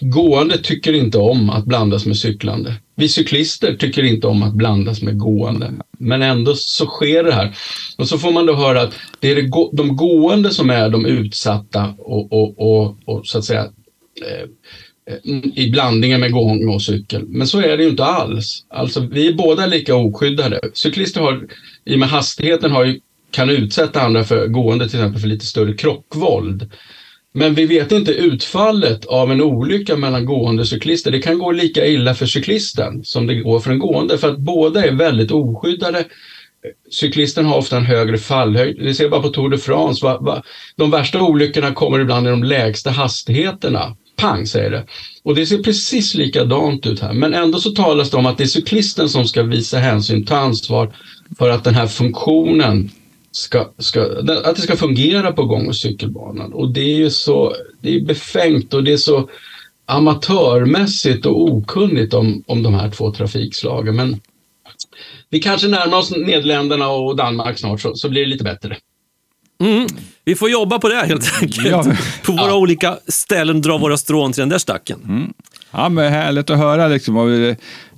gående 0.00 0.58
tycker 0.58 0.92
inte 0.92 1.18
om 1.18 1.50
att 1.50 1.64
blandas 1.64 2.06
med 2.06 2.16
cyklande. 2.16 2.74
Vi 2.94 3.08
cyklister 3.08 3.74
tycker 3.74 4.02
inte 4.02 4.26
om 4.26 4.42
att 4.42 4.54
blandas 4.54 5.02
med 5.02 5.18
gående. 5.18 5.72
Men 5.98 6.22
ändå 6.22 6.54
så 6.54 6.86
sker 6.86 7.24
det 7.24 7.32
här. 7.32 7.56
Och 7.98 8.08
så 8.08 8.18
får 8.18 8.32
man 8.32 8.46
då 8.46 8.54
höra 8.54 8.82
att 8.82 8.94
det 9.20 9.30
är 9.30 9.76
de 9.76 9.96
gående 9.96 10.50
som 10.50 10.70
är 10.70 10.90
de 10.90 11.06
utsatta 11.06 11.94
och, 11.98 12.32
och, 12.32 12.58
och, 12.58 12.98
och 13.04 13.26
så 13.26 13.38
att 13.38 13.44
säga 13.44 13.64
eh, 14.26 14.42
eh, 15.14 15.36
i 15.54 15.70
blandningen 15.70 16.20
med 16.20 16.32
gång 16.32 16.68
och 16.68 16.82
cykel. 16.82 17.24
Men 17.28 17.46
så 17.46 17.60
är 17.60 17.76
det 17.76 17.82
ju 17.82 17.90
inte 17.90 18.04
alls. 18.04 18.64
Alltså, 18.68 19.00
vi 19.00 19.28
är 19.28 19.32
båda 19.32 19.66
lika 19.66 19.94
oskyddade. 19.94 20.60
Cyklister 20.72 21.20
har, 21.20 21.46
i 21.84 21.94
och 21.94 21.98
med 21.98 22.08
hastigheten, 22.08 22.72
har 22.72 22.84
ju, 22.84 23.00
kan 23.30 23.50
utsätta 23.50 24.00
andra 24.00 24.24
för 24.24 24.46
gående 24.46 24.88
till 24.88 24.98
exempel 24.98 25.20
för 25.20 25.28
lite 25.28 25.46
större 25.46 25.74
krockvåld. 25.74 26.70
Men 27.38 27.54
vi 27.54 27.66
vet 27.66 27.92
inte 27.92 28.12
utfallet 28.12 29.04
av 29.04 29.32
en 29.32 29.40
olycka 29.40 29.96
mellan 29.96 30.24
gående 30.24 30.62
och 30.62 30.68
cyklister. 30.68 31.10
Det 31.10 31.18
kan 31.18 31.38
gå 31.38 31.52
lika 31.52 31.86
illa 31.86 32.14
för 32.14 32.26
cyklisten 32.26 33.04
som 33.04 33.26
det 33.26 33.34
går 33.34 33.60
för 33.60 33.70
en 33.70 33.78
gående 33.78 34.18
för 34.18 34.28
att 34.28 34.38
båda 34.38 34.84
är 34.84 34.92
väldigt 34.92 35.30
oskyddade. 35.30 36.04
Cyklisten 36.90 37.46
har 37.46 37.56
ofta 37.56 37.76
en 37.76 37.84
högre 37.84 38.18
fallhöjd. 38.18 38.76
Vi 38.78 38.94
ser 38.94 39.08
bara 39.08 39.22
på 39.22 39.28
Tour 39.28 39.50
de 39.50 39.58
France. 39.58 40.04
Va, 40.04 40.18
va, 40.20 40.42
de 40.76 40.90
värsta 40.90 41.22
olyckorna 41.22 41.74
kommer 41.74 42.00
ibland 42.00 42.26
i 42.26 42.30
de 42.30 42.44
lägsta 42.44 42.90
hastigheterna. 42.90 43.96
Pang 44.16 44.46
säger 44.46 44.70
det. 44.70 44.86
Och 45.22 45.34
det 45.34 45.46
ser 45.46 45.58
precis 45.58 46.14
likadant 46.14 46.86
ut 46.86 47.00
här. 47.00 47.12
Men 47.12 47.34
ändå 47.34 47.58
så 47.58 47.70
talas 47.70 48.10
det 48.10 48.16
om 48.16 48.26
att 48.26 48.38
det 48.38 48.44
är 48.44 48.48
cyklisten 48.48 49.08
som 49.08 49.24
ska 49.24 49.42
visa 49.42 49.78
hänsyn, 49.78 50.24
ta 50.24 50.36
ansvar 50.36 50.94
för 51.38 51.50
att 51.50 51.64
den 51.64 51.74
här 51.74 51.86
funktionen 51.86 52.90
ska, 53.36 53.70
ska, 53.78 54.02
att 54.44 54.56
det 54.56 54.62
ska 54.62 54.76
fungera 54.76 55.32
på 55.32 55.44
gång 55.44 55.66
och 55.66 55.76
cykelbanan. 55.76 56.52
Och 56.52 56.70
det 56.70 56.80
är 56.80 56.96
ju 56.96 57.10
så 57.10 57.54
det 57.80 57.96
är 57.96 58.00
befängt 58.00 58.74
och 58.74 58.84
det 58.84 58.92
är 58.92 58.96
så 58.96 59.28
amatörmässigt 59.86 61.26
och 61.26 61.52
okunnigt 61.52 62.14
om, 62.14 62.44
om 62.46 62.62
de 62.62 62.74
här 62.74 62.90
två 62.90 63.12
trafikslagen. 63.12 63.96
Men 63.96 64.20
vi 65.30 65.42
kanske 65.42 65.68
närmar 65.68 65.98
oss 65.98 66.10
Nederländerna 66.10 66.88
och 66.88 67.16
Danmark 67.16 67.58
snart 67.58 67.80
så, 67.80 67.94
så 67.94 68.08
blir 68.08 68.20
det 68.20 68.28
lite 68.28 68.44
bättre. 68.44 68.76
Mm. 69.60 69.86
Vi 70.24 70.34
får 70.34 70.50
jobba 70.50 70.78
på 70.78 70.88
det 70.88 71.06
helt 71.06 71.42
enkelt. 71.42 71.66
Ja. 71.66 71.84
På 72.24 72.32
våra 72.32 72.48
ja. 72.48 72.56
olika 72.56 72.98
ställen 73.08 73.60
dra 73.60 73.78
våra 73.78 73.96
strån 73.96 74.32
till 74.32 74.40
den 74.40 74.48
där 74.48 74.58
stacken. 74.58 75.00
Mm. 75.04 75.32
Ja, 75.76 75.88
men 75.88 76.12
härligt 76.12 76.50
att 76.50 76.58
höra. 76.58 76.88
Liksom. 76.88 77.16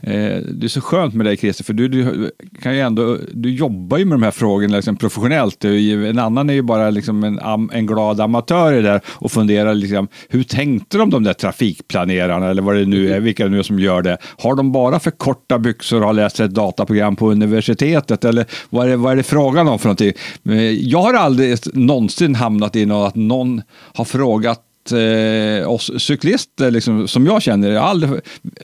Eh, 0.01 0.37
det 0.53 0.67
är 0.67 0.69
så 0.69 0.81
skönt 0.81 1.15
med 1.15 1.27
dig 1.27 1.37
Christer, 1.37 1.65
för 1.65 1.73
du, 1.73 1.89
du, 1.89 2.31
kan 2.63 2.75
ju 2.75 2.81
ändå, 2.81 3.19
du 3.33 3.51
jobbar 3.55 3.99
ju 3.99 4.05
med 4.05 4.15
de 4.15 4.23
här 4.23 4.31
frågorna 4.31 4.77
liksom, 4.77 4.97
professionellt. 4.97 5.65
En 5.65 6.19
annan 6.19 6.51
är 6.51 6.55
ju 6.55 6.63
bara 6.63 6.91
liksom 6.91 7.25
en, 7.25 7.41
en 7.73 7.87
glad 7.87 8.21
amatör 8.21 8.83
där 8.83 9.01
och 9.07 9.33
funderar 9.33 9.75
liksom, 9.75 10.09
hur 10.29 10.43
tänkte 10.43 10.99
de 10.99 11.11
de 11.11 11.25
där 11.25 11.33
trafikplanerarna 11.33 12.51
eller 12.51 12.63
vad 12.63 12.77
det 12.77 12.87
nu 12.87 13.13
är, 13.13 13.21
vilka 13.21 13.45
det 13.45 13.51
nu 13.51 13.59
är 13.59 13.63
som 13.63 13.79
gör 13.79 14.03
det. 14.03 14.19
Har 14.39 14.55
de 14.55 14.73
bara 14.73 15.01
för 15.01 15.11
korta 15.11 15.59
byxor 15.59 16.01
och 16.01 16.07
har 16.07 16.15
läst 16.15 16.41
ett 16.41 16.55
dataprogram 16.55 17.17
på 17.17 17.31
universitetet 17.31 18.25
eller 18.25 18.47
vad 18.71 18.87
är, 18.87 18.91
det, 18.91 18.97
vad 18.97 19.13
är 19.13 19.17
det 19.17 19.23
frågan 19.23 19.69
om 19.69 19.79
för 19.79 19.87
någonting? 19.87 20.13
Eh, 20.49 20.71
jag 20.71 21.03
har 21.03 21.15
aldrig 21.15 21.59
någonsin 21.75 22.35
hamnat 22.35 22.77
i 22.77 22.87
något 22.87 23.09
att 23.09 23.15
någon 23.15 23.63
har 23.95 24.05
frågat 24.05 24.65
eh, 24.93 25.71
oss 25.71 25.91
cyklister 25.99 26.71
liksom, 26.71 27.09
som 27.09 27.27
jag 27.27 27.43
känner, 27.43 27.71
jag, 27.71 27.85
aldrig, 27.85 28.21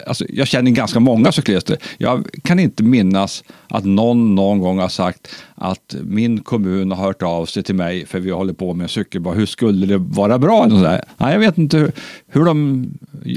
alltså, 0.06 0.24
jag 0.28 0.48
känner 0.48 0.70
ganska 0.70 1.00
många 1.00 1.32
cyklister. 1.32 1.76
Jag 1.98 2.26
kan 2.44 2.58
inte 2.58 2.82
minnas 2.82 3.44
att 3.68 3.84
någon 3.84 4.34
någon 4.34 4.58
gång 4.58 4.78
har 4.78 4.88
sagt 4.88 5.28
att 5.54 5.96
min 6.02 6.42
kommun 6.42 6.90
har 6.90 7.04
hört 7.04 7.22
av 7.22 7.46
sig 7.46 7.62
till 7.62 7.74
mig 7.74 8.06
för 8.06 8.20
vi 8.20 8.30
håller 8.30 8.52
på 8.52 8.74
med 8.74 8.90
cykelbana. 8.90 9.36
Hur 9.36 9.46
skulle 9.46 9.86
det 9.86 9.98
vara 9.98 10.38
bra? 10.38 10.66
Nej, 10.66 11.32
jag 11.32 11.38
vet 11.38 11.58
inte 11.58 11.76
hur, 11.76 11.92
hur 12.28 12.44
de, 12.44 12.86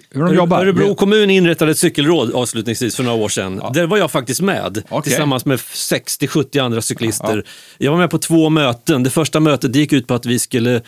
hur 0.09 0.23
de 0.23 0.35
jobbar. 0.35 0.61
Örebro 0.61 0.95
kommun 0.95 1.29
inrättade 1.29 1.71
ett 1.71 1.77
cykelråd 1.77 2.31
avslutningsvis 2.33 2.95
för 2.95 3.03
några 3.03 3.17
år 3.17 3.29
sedan. 3.29 3.59
Ja. 3.63 3.71
Där 3.73 3.87
var 3.87 3.97
jag 3.97 4.11
faktiskt 4.11 4.41
med 4.41 4.83
okay. 4.89 5.01
tillsammans 5.01 5.45
med 5.45 5.59
60-70 5.59 6.61
andra 6.61 6.81
cyklister. 6.81 7.35
Ja. 7.35 7.43
Jag 7.77 7.91
var 7.91 7.99
med 7.99 8.09
på 8.09 8.17
två 8.17 8.49
möten. 8.49 9.03
Det 9.03 9.09
första 9.09 9.39
mötet 9.39 9.75
gick 9.75 9.93
ut 9.93 10.07
på 10.07 10.13
att 10.13 10.25
vi 10.25 10.39
skulle 10.39 10.81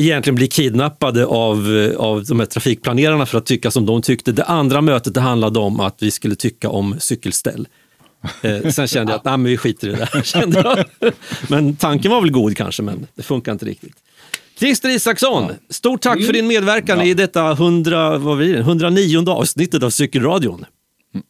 egentligen 0.00 0.34
bli 0.34 0.46
kidnappade 0.46 1.26
av, 1.26 1.92
av 1.98 2.24
de 2.24 2.40
här 2.40 2.46
trafikplanerarna 2.46 3.26
för 3.26 3.38
att 3.38 3.46
tycka 3.46 3.70
som 3.70 3.86
de 3.86 4.02
tyckte. 4.02 4.32
Det 4.32 4.44
andra 4.44 4.80
mötet 4.80 5.14
det 5.14 5.20
handlade 5.20 5.58
om 5.58 5.80
att 5.80 5.96
vi 5.98 6.10
skulle 6.10 6.34
tycka 6.34 6.68
om 6.68 6.94
cykelställ. 6.98 7.68
Eh, 8.42 8.70
sen 8.70 8.88
kände 8.88 9.12
jag 9.12 9.18
att 9.18 9.24
nej, 9.24 9.36
men 9.36 9.44
vi 9.44 9.56
skiter 9.56 9.88
i 9.88 9.90
det 9.90 9.96
där. 9.96 10.22
Kände 10.24 10.60
jag. 11.00 11.12
Men 11.48 11.76
tanken 11.76 12.10
var 12.10 12.20
väl 12.20 12.30
god 12.30 12.56
kanske, 12.56 12.82
men 12.82 13.06
det 13.14 13.22
funkar 13.22 13.52
inte 13.52 13.64
riktigt. 13.64 13.94
Christer 14.58 14.88
Isaksson, 14.88 15.46
ja. 15.48 15.54
stort 15.70 16.00
tack 16.00 16.24
för 16.24 16.32
din 16.32 16.46
medverkan 16.46 16.98
ja. 16.98 17.04
i 17.04 17.14
detta 17.14 17.50
100, 17.50 18.18
vad 18.18 18.36
blir 18.38 18.54
det, 18.54 18.60
109 18.60 19.30
avsnittet 19.30 19.82
av 19.82 19.90
Cykelradion. 19.90 20.64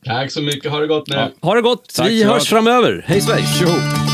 Tack 0.04 0.33
så 0.33 0.42
mycket, 0.42 0.70
ha 0.70 0.80
det 0.80 0.87
gott 0.87 1.09
nu. 1.09 1.14
Ja. 1.14 1.30
Ha 1.40 1.54
det 1.54 1.62
gott, 1.62 1.94
tack 1.94 2.09
vi 2.09 2.24
hörs 2.24 2.48
framöver. 2.48 3.04
Hej 3.06 3.20
svejs! 3.20 4.09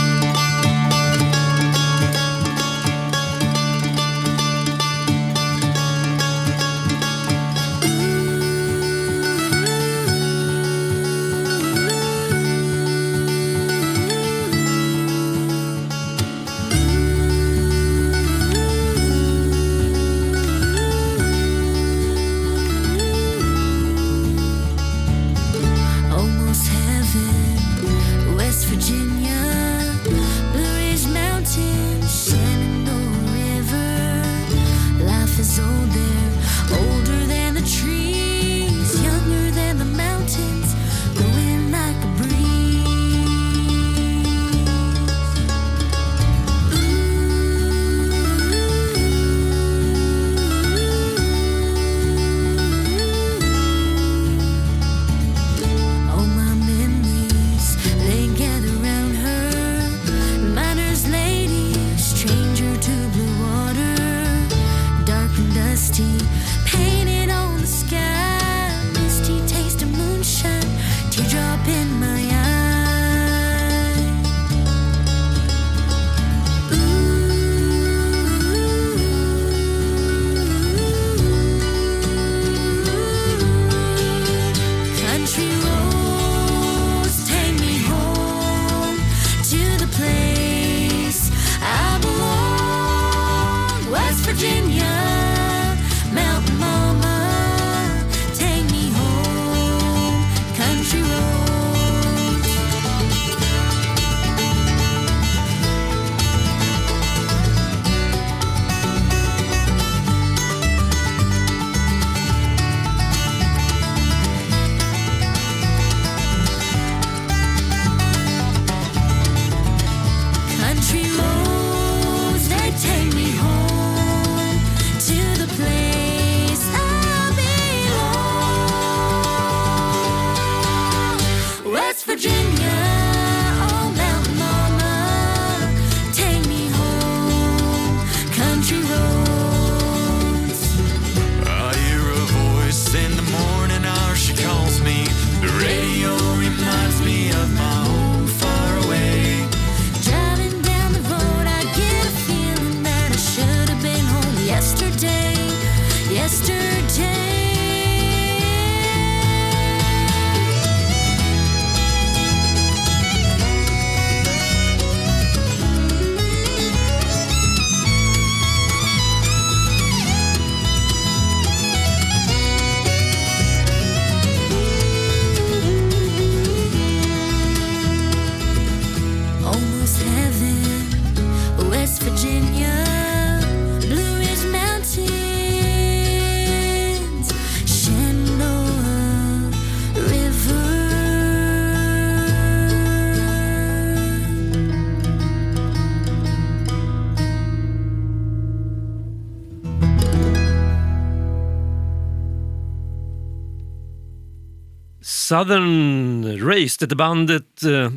Southern 205.36 206.38
Race, 206.40 206.86
det 206.86 206.96
bandet 206.96 207.62
eh, 207.62 207.90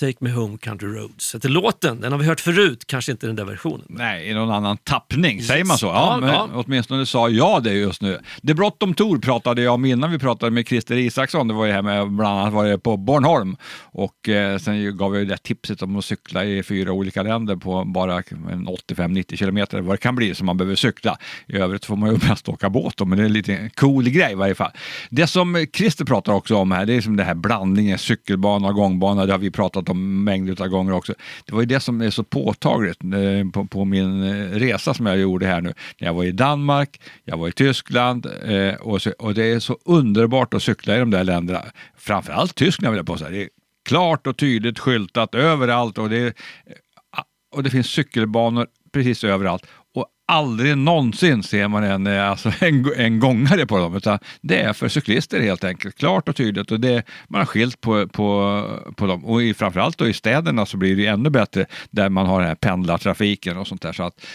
Take 0.00 0.16
Me 0.20 0.30
Home 0.30 0.58
Country 0.58 0.88
Roads. 0.88 1.34
Heter 1.34 1.48
låten, 1.48 2.00
den 2.00 2.12
har 2.12 2.18
vi 2.18 2.26
hört 2.26 2.40
förut, 2.40 2.84
kanske 2.86 3.12
inte 3.12 3.26
den 3.26 3.36
där 3.36 3.44
versionen. 3.44 3.86
Nej, 3.88 4.30
i 4.30 4.34
någon 4.34 4.50
annan 4.50 4.76
tappning, 4.76 5.42
säger 5.42 5.64
man 5.64 5.78
så? 5.78 5.86
Ja, 5.86 6.06
Ja, 6.16 6.20
men 6.20 6.28
ja. 6.30 6.48
åtminstone 6.54 7.06
sa 7.06 7.28
jag 7.28 7.62
det 7.62 7.72
just 7.72 8.02
nu. 8.02 8.20
Det 8.42 8.54
bråttom 8.54 8.94
Tor 8.94 9.18
pratade 9.18 9.62
jag 9.62 9.74
om 9.74 9.84
innan 9.84 10.10
vi 10.10 10.18
pratade 10.18 10.50
med 10.50 10.68
Christer 10.68 10.96
Isaksson. 10.96 11.48
Det 11.48 11.54
var 11.54 11.66
ju 11.66 11.72
här 11.72 11.82
med, 11.82 12.10
bland 12.10 12.40
annat 12.40 12.52
var 12.52 12.64
det 12.64 12.78
på 12.78 12.96
Bornholm. 12.96 13.56
Och 13.82 14.28
eh, 14.28 14.58
sen 14.58 14.96
gav 14.96 15.14
jag 15.14 15.22
ju 15.22 15.28
det 15.28 15.36
tipset 15.42 15.82
om 15.82 15.96
att 15.96 16.04
cykla 16.04 16.44
i 16.44 16.62
fyra 16.62 16.92
olika 16.92 17.22
länder 17.22 17.56
på 17.56 17.84
bara 17.84 18.14
en 18.16 18.68
85-90 18.88 19.36
kilometer, 19.36 19.80
vad 19.80 19.94
det 19.94 19.98
kan 19.98 20.16
bli, 20.16 20.34
som 20.34 20.46
man 20.46 20.56
behöver 20.56 20.76
cykla. 20.76 21.18
I 21.46 21.56
övrigt 21.56 21.84
får 21.84 21.96
man 21.96 22.10
ju 22.10 22.18
mest 22.28 22.48
åka 22.48 22.70
båt 22.70 22.96
då, 22.96 23.04
men 23.04 23.18
det 23.18 23.24
är 23.24 23.26
en 23.26 23.32
lite 23.32 23.70
cool 23.74 24.08
grej 24.08 24.32
i 24.32 24.34
varje 24.34 24.54
fall. 24.54 24.70
Det 25.10 25.26
som 25.26 25.66
Christer 25.72 26.04
pratar 26.04 26.32
också 26.32 26.56
om 26.56 26.72
här, 26.72 26.86
det 26.86 26.94
är 26.94 27.00
som 27.00 27.16
det 27.16 27.24
här 27.24 27.34
blandningen 27.34 27.98
cykelbana 27.98 28.68
och 28.68 28.74
gångbana. 28.74 29.26
Det 29.26 29.32
har 29.32 29.38
vi 29.38 29.50
pratat 29.50 29.85
om 29.88 30.24
mängder 30.24 30.62
av 30.62 30.68
gånger 30.68 30.92
också. 30.92 31.14
Det 31.46 31.52
var 31.52 31.60
ju 31.60 31.66
det 31.66 31.80
som 31.80 32.00
är 32.00 32.10
så 32.10 32.24
påtagligt 32.24 33.04
eh, 33.04 33.50
på, 33.52 33.66
på 33.66 33.84
min 33.84 34.22
eh, 34.22 34.50
resa 34.50 34.94
som 34.94 35.06
jag 35.06 35.18
gjorde 35.18 35.46
här 35.46 35.60
nu. 35.60 35.74
När 35.98 36.08
jag 36.08 36.14
var 36.14 36.24
i 36.24 36.32
Danmark, 36.32 37.00
jag 37.24 37.36
var 37.36 37.48
i 37.48 37.52
Tyskland 37.52 38.26
eh, 38.44 38.74
och, 38.74 39.02
så, 39.02 39.10
och 39.18 39.34
det 39.34 39.44
är 39.44 39.60
så 39.60 39.78
underbart 39.84 40.54
att 40.54 40.62
cykla 40.62 40.96
i 40.96 40.98
de 40.98 41.10
där 41.10 41.24
länderna. 41.24 41.64
Framförallt 41.96 42.54
Tyskland 42.54 42.92
vill 42.92 42.98
jag 42.98 43.06
påstå. 43.06 43.28
Det 43.28 43.42
är 43.42 43.48
klart 43.88 44.26
och 44.26 44.36
tydligt 44.36 44.78
skyltat 44.78 45.34
överallt 45.34 45.98
och 45.98 46.10
det, 46.10 46.16
är, 46.18 46.32
och 47.52 47.62
det 47.62 47.70
finns 47.70 47.86
cykelbanor 47.86 48.66
precis 48.92 49.24
överallt. 49.24 49.66
Och 49.96 50.06
aldrig 50.28 50.78
någonsin 50.78 51.42
ser 51.42 51.68
man 51.68 51.84
en, 51.84 52.06
eh, 52.06 52.30
alltså 52.30 52.52
en, 52.60 52.92
en 52.96 53.20
gångare 53.20 53.66
på 53.66 53.78
dem, 53.78 53.96
utan 53.96 54.18
det 54.40 54.60
är 54.60 54.72
för 54.72 54.88
cyklister 54.88 55.40
helt 55.40 55.64
enkelt. 55.64 55.98
Klart 55.98 56.28
och 56.28 56.36
tydligt 56.36 56.72
och 56.72 56.80
det, 56.80 57.02
man 57.28 57.40
har 57.40 57.46
skilt 57.46 57.80
på, 57.80 58.08
på, 58.08 58.62
på 58.96 59.06
dem. 59.06 59.24
Och 59.24 59.42
i, 59.42 59.54
framförallt 59.54 59.98
då 59.98 60.08
i 60.08 60.12
städerna 60.12 60.66
så 60.66 60.76
blir 60.76 60.96
det 60.96 61.06
ännu 61.06 61.30
bättre 61.30 61.66
där 61.90 62.08
man 62.08 62.26
har 62.26 62.38
den 62.40 62.48
här 62.48 62.54
pendlartrafiken 62.54 63.56
och 63.56 63.66
sånt 63.66 63.82
där. 63.82 63.92
Så 63.92 64.02
att, 64.02 64.26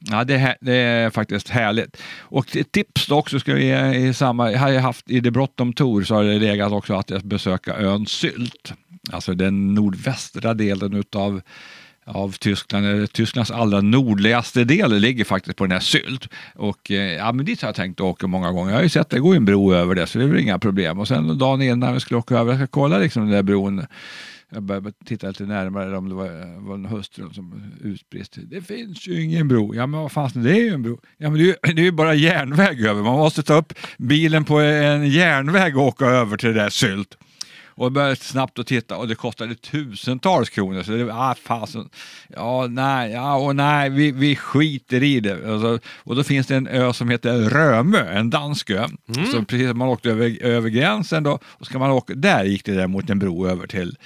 Ja, 0.00 0.24
det, 0.24 0.34
är 0.34 0.38
här- 0.38 0.56
det 0.60 0.74
är 0.74 1.10
faktiskt 1.10 1.48
härligt. 1.48 2.02
Och 2.18 2.56
ett 2.56 2.72
tips 2.72 3.06
då 3.06 3.18
också 3.18 3.40
ska 3.40 3.50
jag 3.50 3.60
ge 3.94 4.08
i 4.08 4.14
samma, 4.14 4.52
jag 4.52 4.58
har 4.58 4.68
jag 4.70 4.80
haft 4.80 5.10
i 5.10 5.20
det 5.20 5.30
bråttom 5.30 5.72
Tor 5.72 6.02
så 6.02 6.14
har 6.14 6.24
det 6.24 6.38
legat 6.38 6.72
också 6.72 6.94
att 6.94 7.10
jag 7.10 7.22
besöka 7.24 7.76
ön 7.76 8.06
Sylt. 8.06 8.72
Alltså 9.12 9.34
den 9.34 9.74
nordvästra 9.74 10.54
delen 10.54 10.94
utav 10.94 11.40
av 12.08 12.32
Tyskland, 12.32 13.00
eh, 13.00 13.06
Tysklands 13.06 13.50
allra 13.50 13.80
nordligaste 13.80 14.64
del 14.64 14.98
ligger 14.98 15.24
faktiskt 15.24 15.56
på 15.56 15.64
den 15.64 15.72
här 15.72 15.80
Sylt. 15.80 16.28
Och 16.54 16.90
eh, 16.90 17.12
ja, 17.12 17.32
men 17.32 17.44
dit 17.44 17.62
har 17.62 17.68
jag 17.68 17.76
tänkt 17.76 18.00
åka 18.00 18.26
många 18.26 18.52
gånger. 18.52 18.70
Jag 18.70 18.78
har 18.78 18.82
ju 18.82 18.88
sett 18.88 19.10
det 19.10 19.18
går 19.18 19.36
en 19.36 19.44
bro 19.44 19.74
över 19.74 19.94
det 19.94 20.06
så 20.06 20.18
det 20.18 20.24
är 20.24 20.28
väl 20.28 20.40
inga 20.40 20.58
problem. 20.58 20.98
Och 20.98 21.08
sen 21.08 21.38
dagen 21.38 21.62
innan 21.62 21.94
vi 21.94 22.00
skulle 22.00 22.18
åka 22.18 22.38
över, 22.38 22.52
jag 22.52 22.60
ska 22.60 22.66
kolla 22.66 22.98
liksom 22.98 23.22
den 23.22 23.32
där 23.32 23.42
bron. 23.42 23.86
Jag 24.50 24.62
började 24.62 24.92
titta 25.04 25.28
lite 25.28 25.42
närmare 25.42 25.96
om 25.96 26.08
det 26.08 26.14
var, 26.14 26.26
eh, 26.26 26.60
var 26.60 26.74
en 26.74 26.84
hustru 26.84 27.32
som 27.32 27.72
utbrist. 27.80 28.38
Det 28.42 28.62
finns 28.62 29.08
ju 29.08 29.22
ingen 29.22 29.48
bro. 29.48 29.74
Ja 29.74 29.86
men 29.86 30.00
vad 30.00 30.12
fan, 30.12 30.30
det 30.34 30.50
är 30.50 30.60
ju 30.60 30.68
en 30.68 30.82
bro. 30.82 31.00
Ja 31.16 31.30
men 31.30 31.38
det 31.38 31.44
är 31.44 31.46
ju, 31.46 31.54
det 31.74 31.82
är 31.82 31.84
ju 31.84 31.92
bara 31.92 32.14
järnväg 32.14 32.86
över. 32.86 33.02
Man 33.02 33.18
måste 33.18 33.42
ta 33.42 33.54
upp 33.54 33.72
bilen 33.98 34.44
på 34.44 34.60
en 34.60 35.08
järnväg 35.10 35.76
och 35.76 35.86
åka 35.86 36.06
över 36.06 36.36
till 36.36 36.48
det 36.48 36.54
där 36.54 36.70
Sylt. 36.70 37.16
Och 37.78 37.92
började 37.92 38.16
snabbt 38.16 38.58
att 38.58 38.66
titta 38.66 38.96
och 38.96 39.08
det 39.08 39.14
kostade 39.14 39.54
tusentals 39.54 40.50
kronor. 40.50 40.82
Så 40.82 40.90
det, 40.92 41.12
ah, 41.12 41.34
fasen. 41.34 41.88
Ja, 42.28 42.66
nej, 42.70 43.12
ja, 43.12 43.36
och 43.36 43.56
nej, 43.56 43.90
vi, 43.90 44.12
vi 44.12 44.36
skiter 44.36 45.02
i 45.02 45.20
det. 45.20 45.34
Och, 45.34 45.60
så, 45.60 45.78
och 45.96 46.16
då 46.16 46.22
finns 46.22 46.46
det 46.46 46.56
en 46.56 46.66
ö 46.66 46.92
som 46.92 47.10
heter 47.10 47.38
Römö, 47.40 48.10
en 48.18 48.30
dansk 48.30 48.70
ö. 48.70 48.86
Så 49.32 49.42
precis 49.44 49.74
man 49.74 49.88
åkte 49.88 50.10
över, 50.10 50.42
över 50.42 50.68
gränsen 50.68 51.22
då, 51.22 51.38
och 51.44 51.66
ska 51.66 51.78
man 51.78 51.90
åka, 51.90 52.14
där 52.14 52.44
gick 52.44 52.64
det 52.64 52.72
däremot 52.72 53.10
en 53.10 53.18
bro 53.18 53.46
över 53.48 53.66
till 53.66 53.96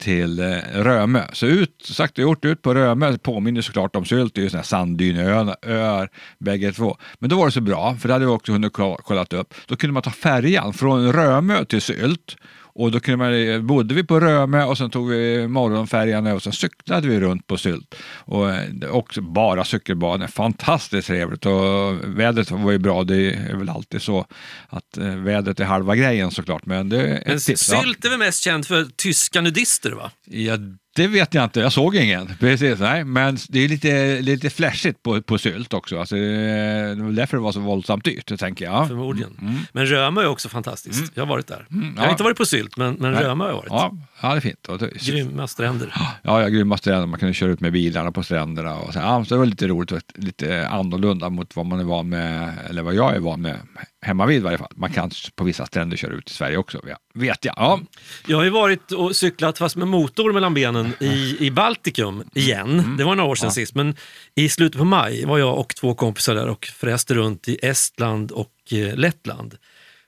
till 0.00 0.38
eh, 0.38 0.56
Römö. 0.74 1.22
Så 1.32 1.46
ut, 1.46 1.82
sagt 1.84 2.18
och 2.18 2.22
gjort, 2.22 2.44
ut 2.44 2.62
på 2.62 2.74
Römö 2.74 3.18
påminner 3.18 3.60
såklart 3.62 3.96
om 3.96 4.04
Sylt, 4.04 4.34
det 4.34 4.40
är 4.40 4.42
ju 4.42 4.48
sådana 4.50 4.60
här 4.60 4.66
sanddynöar 4.66 5.56
öar, 5.62 6.08
bägge 6.38 6.72
två. 6.72 6.96
Men 7.18 7.30
då 7.30 7.36
var 7.36 7.46
det 7.46 7.52
så 7.52 7.60
bra, 7.60 7.96
för 8.00 8.08
det 8.08 8.14
hade 8.14 8.24
vi 8.24 8.30
också 8.30 8.52
hunnit 8.52 8.72
kolla- 8.72 8.96
kollat 8.96 9.32
upp. 9.32 9.54
Då 9.66 9.76
kunde 9.76 9.94
man 9.94 10.02
ta 10.02 10.10
färjan 10.10 10.72
från 10.72 11.12
Römö 11.12 11.64
till 11.64 11.80
Sylt 11.82 12.36
och 12.80 12.90
då 12.90 13.00
kunde 13.00 13.16
man, 13.16 13.66
bodde 13.66 13.94
vi 13.94 14.04
på 14.04 14.20
Römö 14.20 14.64
och 14.64 14.78
sen 14.78 14.90
tog 14.90 15.08
vi 15.08 15.48
morgonfärjan 15.48 16.26
och 16.26 16.42
sen 16.42 16.52
cyklade 16.52 17.08
vi 17.08 17.20
runt 17.20 17.46
på 17.46 17.58
Sylt. 17.58 17.94
Och 18.02 18.50
eh, 18.50 18.90
också 18.90 19.20
bara 19.20 19.64
cykelbanor, 19.64 20.26
fantastiskt 20.26 21.06
trevligt 21.06 21.46
och 21.46 22.18
vädret 22.18 22.50
var 22.50 22.72
ju 22.72 22.78
bra. 22.78 23.04
Det 23.04 23.32
är 23.32 23.56
väl 23.56 23.68
alltid 23.68 24.02
så 24.02 24.26
att 24.68 24.96
eh, 24.96 25.16
vädret 25.16 25.60
är 25.60 25.64
halva 25.64 25.96
grejen 25.96 26.30
såklart. 26.30 26.66
Men 26.66 26.88
det 26.88 27.02
är 27.02 27.22
Men 27.26 27.38
tips. 27.38 27.60
Sylt 27.60 28.04
är 28.04 28.10
väl 28.10 28.18
mest 28.18 28.42
känd 28.42 28.66
för 28.66 28.86
tyska 28.96 29.40
nudister 29.40 29.90
va? 29.90 30.10
Ja, 30.24 30.56
det 30.96 31.06
vet 31.06 31.34
jag 31.34 31.44
inte. 31.44 31.60
Jag 31.60 31.72
såg 31.72 31.96
ingen. 31.96 32.26
Precis, 32.40 32.78
nej. 32.80 33.04
Men 33.04 33.36
det 33.48 33.64
är 33.64 33.68
lite, 33.68 34.20
lite 34.20 34.50
flashigt 34.50 35.02
på, 35.02 35.22
på 35.22 35.38
sylt 35.38 35.74
också. 35.74 35.98
Alltså, 36.00 36.14
det 36.14 36.22
är 36.26 36.94
väl 37.04 37.14
därför 37.14 37.36
det 37.36 37.42
var 37.42 37.52
så 37.52 37.60
våldsamt 37.60 38.04
dyrt, 38.04 38.38
tänker 38.38 38.64
jag. 38.64 38.88
Förmodligen. 38.88 39.60
Men 39.72 39.86
Römö 39.86 40.20
är 40.20 40.26
också 40.26 40.48
fantastiskt. 40.48 41.12
Jag 41.14 41.22
har 41.22 41.28
varit 41.28 41.46
där. 41.46 41.66
Jag 41.68 41.76
har 41.76 41.82
Mm. 41.82 41.94
ja. 41.98 42.10
inte 42.10 42.22
varit 42.22 42.36
på 42.36 42.44
Sylt, 42.46 42.76
men, 42.76 42.94
men 42.94 43.12
Nej. 43.12 43.24
Römö 43.24 43.44
har 43.44 43.50
jag 43.50 43.56
varit. 43.56 43.68
Ja, 43.70 43.96
ja, 44.22 44.30
det 44.30 44.36
är 44.36 44.40
fint. 44.40 44.66
Och 44.66 44.78
det- 44.78 45.02
Grymma 45.06 45.46
stränder. 45.46 45.92
Ja, 46.22 46.42
ja, 46.42 46.48
grymma 46.48 46.76
stränder. 46.76 47.06
Man 47.06 47.18
kunde 47.20 47.34
köra 47.34 47.50
ut 47.50 47.60
med 47.60 47.72
bilarna 47.72 48.12
på 48.12 48.22
stränderna. 48.22 48.74
Och 48.76 48.92
så, 48.92 48.98
ja, 48.98 49.24
så 49.24 49.34
det 49.34 49.38
var 49.38 49.46
lite 49.46 49.66
roligt 49.68 49.92
och 49.92 50.00
lite 50.14 50.68
annorlunda 50.68 51.28
mot 51.30 51.56
vad 51.56 51.66
man 51.66 51.80
är 51.80 51.84
van 51.84 52.08
med, 52.08 52.52
eller 52.68 52.82
vad 52.82 52.94
jag 52.94 53.16
är 53.16 53.20
van 53.20 53.42
med 53.42 53.56
hemma 54.02 54.26
vid 54.26 54.36
i 54.36 54.40
varje 54.40 54.58
fall. 54.58 54.72
Man 54.76 54.92
kan 54.92 55.10
på 55.34 55.44
vissa 55.44 55.66
stränder 55.66 55.96
köra 55.96 56.12
ut 56.12 56.30
i 56.30 56.34
Sverige 56.34 56.56
också, 56.56 56.80
ja, 56.86 56.96
vet 57.14 57.44
jag. 57.44 57.54
Ja, 57.56 57.80
Jag 58.26 58.36
har 58.36 58.44
ju 58.44 58.50
varit 58.50 58.92
och 58.92 59.16
cyklat 59.16 59.58
fast 59.58 59.76
med 59.76 59.88
motor 59.88 60.32
mellan 60.32 60.54
benen 60.54 60.92
i, 61.00 61.36
i 61.40 61.50
Baltikum 61.50 62.24
igen. 62.34 62.80
Mm. 62.80 62.96
Det 62.96 63.04
var 63.04 63.14
några 63.14 63.30
år 63.30 63.34
sedan 63.34 63.52
sist, 63.52 63.74
men 63.74 63.96
i 64.34 64.48
slutet 64.48 64.78
på 64.78 64.84
maj 64.84 65.24
var 65.24 65.38
jag 65.38 65.58
och 65.58 65.74
två 65.76 65.94
kompisar 65.94 66.34
där 66.34 66.48
och 66.48 66.66
fräste 66.66 67.14
runt 67.14 67.48
i 67.48 67.58
Estland 67.62 68.32
och 68.32 68.52
eh, 68.72 68.96
Lettland. 68.96 69.56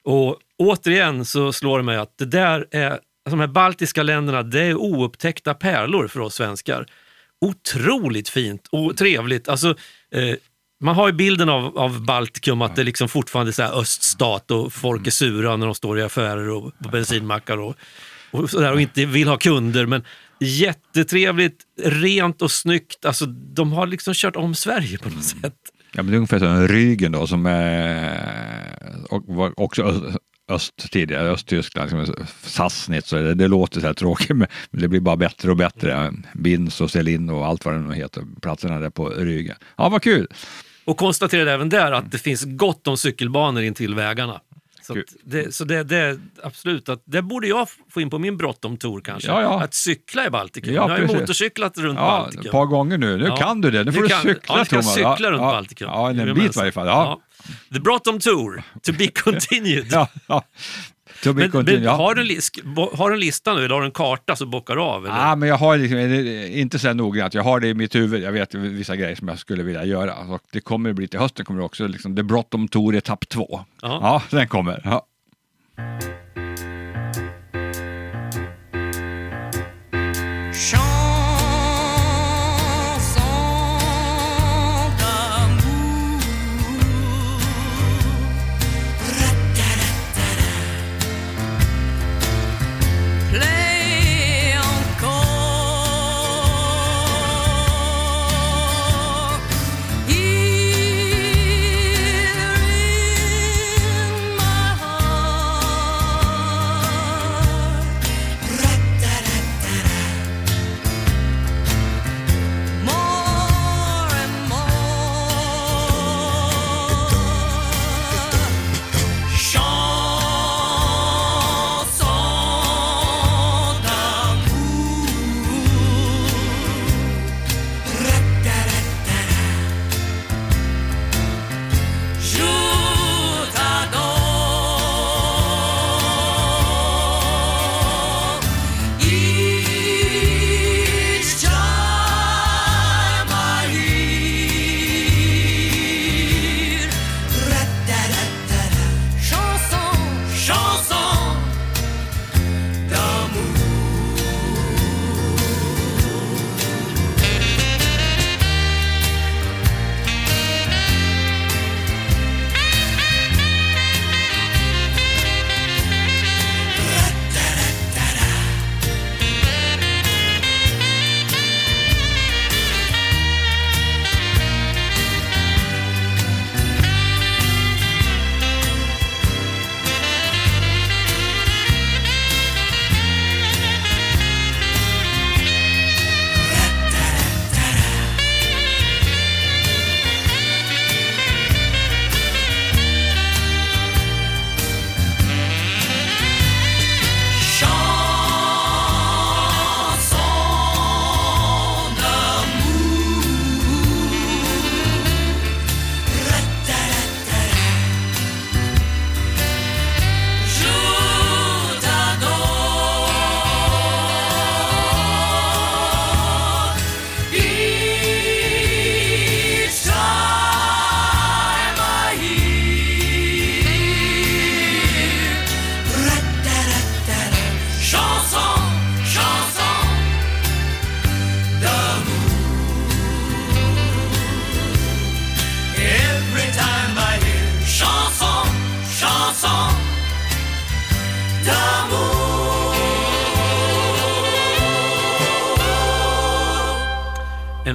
Och 0.04 0.38
återigen 0.58 1.24
så 1.24 1.52
slår 1.52 1.78
det 1.78 1.84
mig 1.84 1.96
att 1.96 2.18
det 2.18 2.24
där 2.24 2.66
är, 2.70 2.90
alltså 2.90 3.00
de 3.24 3.40
här 3.40 3.46
baltiska 3.46 4.02
länderna, 4.02 4.42
det 4.42 4.62
är 4.62 4.74
oupptäckta 4.74 5.54
pärlor 5.54 6.08
för 6.08 6.20
oss 6.20 6.34
svenskar. 6.34 6.86
Otroligt 7.40 8.28
fint 8.28 8.68
och 8.70 8.96
trevligt. 8.96 9.48
Alltså, 9.48 9.68
eh, 10.14 10.36
man 10.82 10.94
har 10.94 11.06
ju 11.06 11.12
bilden 11.12 11.48
av, 11.48 11.78
av 11.78 12.04
Baltikum 12.04 12.62
att 12.62 12.76
det 12.76 12.84
liksom 12.84 13.08
fortfarande 13.08 13.50
är 13.50 13.52
så 13.52 13.62
här 13.62 13.80
öststat 13.80 14.50
och 14.50 14.72
folk 14.72 15.06
är 15.06 15.10
sura 15.10 15.56
när 15.56 15.66
de 15.66 15.74
står 15.74 15.98
i 15.98 16.02
affärer 16.02 16.48
och 16.48 16.72
på 16.82 16.88
bensinmackar 16.88 17.58
och, 17.58 17.76
och, 18.30 18.50
sådär, 18.50 18.72
och 18.72 18.80
inte 18.80 19.04
vill 19.04 19.28
ha 19.28 19.36
kunder. 19.36 19.86
Men 19.86 20.02
jättetrevligt, 20.40 21.60
rent 21.82 22.42
och 22.42 22.50
snyggt. 22.50 23.04
Alltså, 23.04 23.26
de 23.26 23.72
har 23.72 23.86
liksom 23.86 24.14
kört 24.14 24.36
om 24.36 24.54
Sverige 24.54 24.98
på 24.98 25.08
något 25.08 25.24
sätt. 25.24 25.56
Ja, 25.92 26.02
men 26.02 26.06
det 26.06 26.12
är 26.12 26.16
ungefär 26.16 26.38
som 26.38 26.68
Rügen 26.68 27.12
då 27.12 27.26
som 27.26 27.46
är, 27.46 28.26
och 29.08 29.22
var 29.26 29.60
också 29.60 30.12
öst 30.48 30.92
tidigare, 30.92 31.30
Östtyskland, 31.30 31.90
liksom 31.90 32.26
Sassnitz, 32.42 33.08
så 33.08 33.16
det, 33.16 33.34
det 33.34 33.48
låter 33.48 33.80
så 33.80 33.86
här 33.86 33.94
tråkigt 33.94 34.36
men 34.36 34.46
det 34.70 34.88
blir 34.88 35.00
bara 35.00 35.16
bättre 35.16 35.50
och 35.50 35.56
bättre. 35.56 36.12
Binz 36.34 36.80
och 36.80 36.90
Selin 36.90 37.30
och 37.30 37.46
allt 37.46 37.64
vad 37.64 37.74
det 37.74 37.80
nu 37.80 37.94
heter, 37.94 38.24
platserna 38.42 38.78
där 38.78 38.90
på 38.90 39.10
Rügen. 39.10 39.56
Ja, 39.76 39.88
vad 39.88 40.02
kul! 40.02 40.26
Och 40.84 40.96
konstaterade 40.96 41.52
även 41.52 41.68
där 41.68 41.92
att 41.92 42.10
det 42.12 42.18
finns 42.18 42.44
gott 42.44 42.86
om 42.88 42.96
cykelbanor 42.96 43.62
intill 43.62 43.94
vägarna. 43.94 44.40
Så, 44.86 44.96
det, 45.24 45.54
så 45.54 45.64
det, 45.64 45.82
det 45.84 46.18
absolut, 46.42 46.88
att 46.88 47.02
det 47.04 47.22
borde 47.22 47.46
jag 47.46 47.68
få 47.90 48.00
in 48.00 48.10
på 48.10 48.18
min 48.18 48.36
bråttom-tour 48.36 49.00
kanske. 49.00 49.28
Ja, 49.28 49.42
ja. 49.42 49.62
Att 49.62 49.74
cykla 49.74 50.26
i 50.26 50.30
Baltikum. 50.30 50.74
Ja, 50.74 50.82
jag 50.82 50.88
har 50.88 50.98
ju 50.98 51.20
motorcyklat 51.20 51.78
runt 51.78 51.98
Ja, 51.98 52.18
Baltikum. 52.22 52.46
ett 52.46 52.52
par 52.52 52.66
gånger 52.66 52.98
nu. 52.98 53.16
Nu 53.18 53.30
kan 53.38 53.60
du 53.60 53.70
det. 53.70 53.84
Nu 53.84 53.92
får 53.92 54.02
du 54.02 54.08
kan- 54.08 54.22
cykla 54.22 54.58
ja, 54.58 54.64
Thomas. 54.64 54.94
cykla 54.94 55.16
ja, 55.20 55.30
runt 55.30 55.40
ja, 55.42 55.50
Baltikum. 55.52 55.88
Ja, 55.88 56.10
en 56.10 56.16
Jajamensan. 56.16 56.44
bit 56.46 56.56
i 56.56 56.58
varje 56.58 56.72
fall. 56.72 56.86
Ja. 56.86 57.20
The 57.74 57.80
Broughton 57.80 58.18
Tour, 58.20 58.62
to 58.82 58.92
be 58.98 59.06
continued. 59.24 59.86
Ja. 59.90 60.08
To 61.22 61.32
be 61.32 61.48
Men, 61.52 61.64
men 61.64 61.82
ja. 61.82 61.92
har, 61.92 62.14
du 62.14 62.20
en 62.22 62.76
har 62.98 63.10
du 63.10 63.14
en 63.14 63.20
lista 63.20 63.54
nu 63.54 63.64
eller 63.64 63.74
har 63.74 63.80
du 63.80 63.86
en 63.86 63.92
karta 63.92 64.36
så 64.36 64.46
bockar 64.46 64.76
du 64.76 64.82
av? 64.82 65.06
Eller? 65.06 65.16
Ja, 65.16 65.36
men 65.36 65.48
jag 65.48 65.56
har 65.56 65.78
liksom, 65.78 65.96
det 65.96 66.02
är 66.04 66.58
inte 66.58 66.78
så 66.78 66.92
noggrant. 66.92 67.34
Jag 67.34 67.42
har 67.42 67.60
det 67.60 67.68
i 67.68 67.74
mitt 67.74 67.94
huvud. 67.94 68.22
Jag 68.22 68.32
vet 68.32 68.54
vissa 68.54 68.96
grejer 68.96 69.16
som 69.16 69.28
jag 69.28 69.38
skulle 69.38 69.62
vilja 69.62 69.84
göra. 69.84 70.14
Och 70.14 70.42
det 70.52 70.60
kommer 70.60 70.92
bli 70.92 71.08
till 71.08 71.20
hösten 71.20 71.44
kommer 71.44 71.60
det 71.60 71.66
också. 71.66 71.86
Liksom, 71.86 72.16
The 72.16 72.22
Broughton 72.22 72.68
Tour 72.68 72.94
etapp 72.94 73.28
två. 73.28 73.60
Ja. 73.82 73.98
Ja, 74.30 74.36
den 74.36 74.48
kommer. 74.48 74.82
Ja. 74.84 75.06
Chanson 80.52 80.91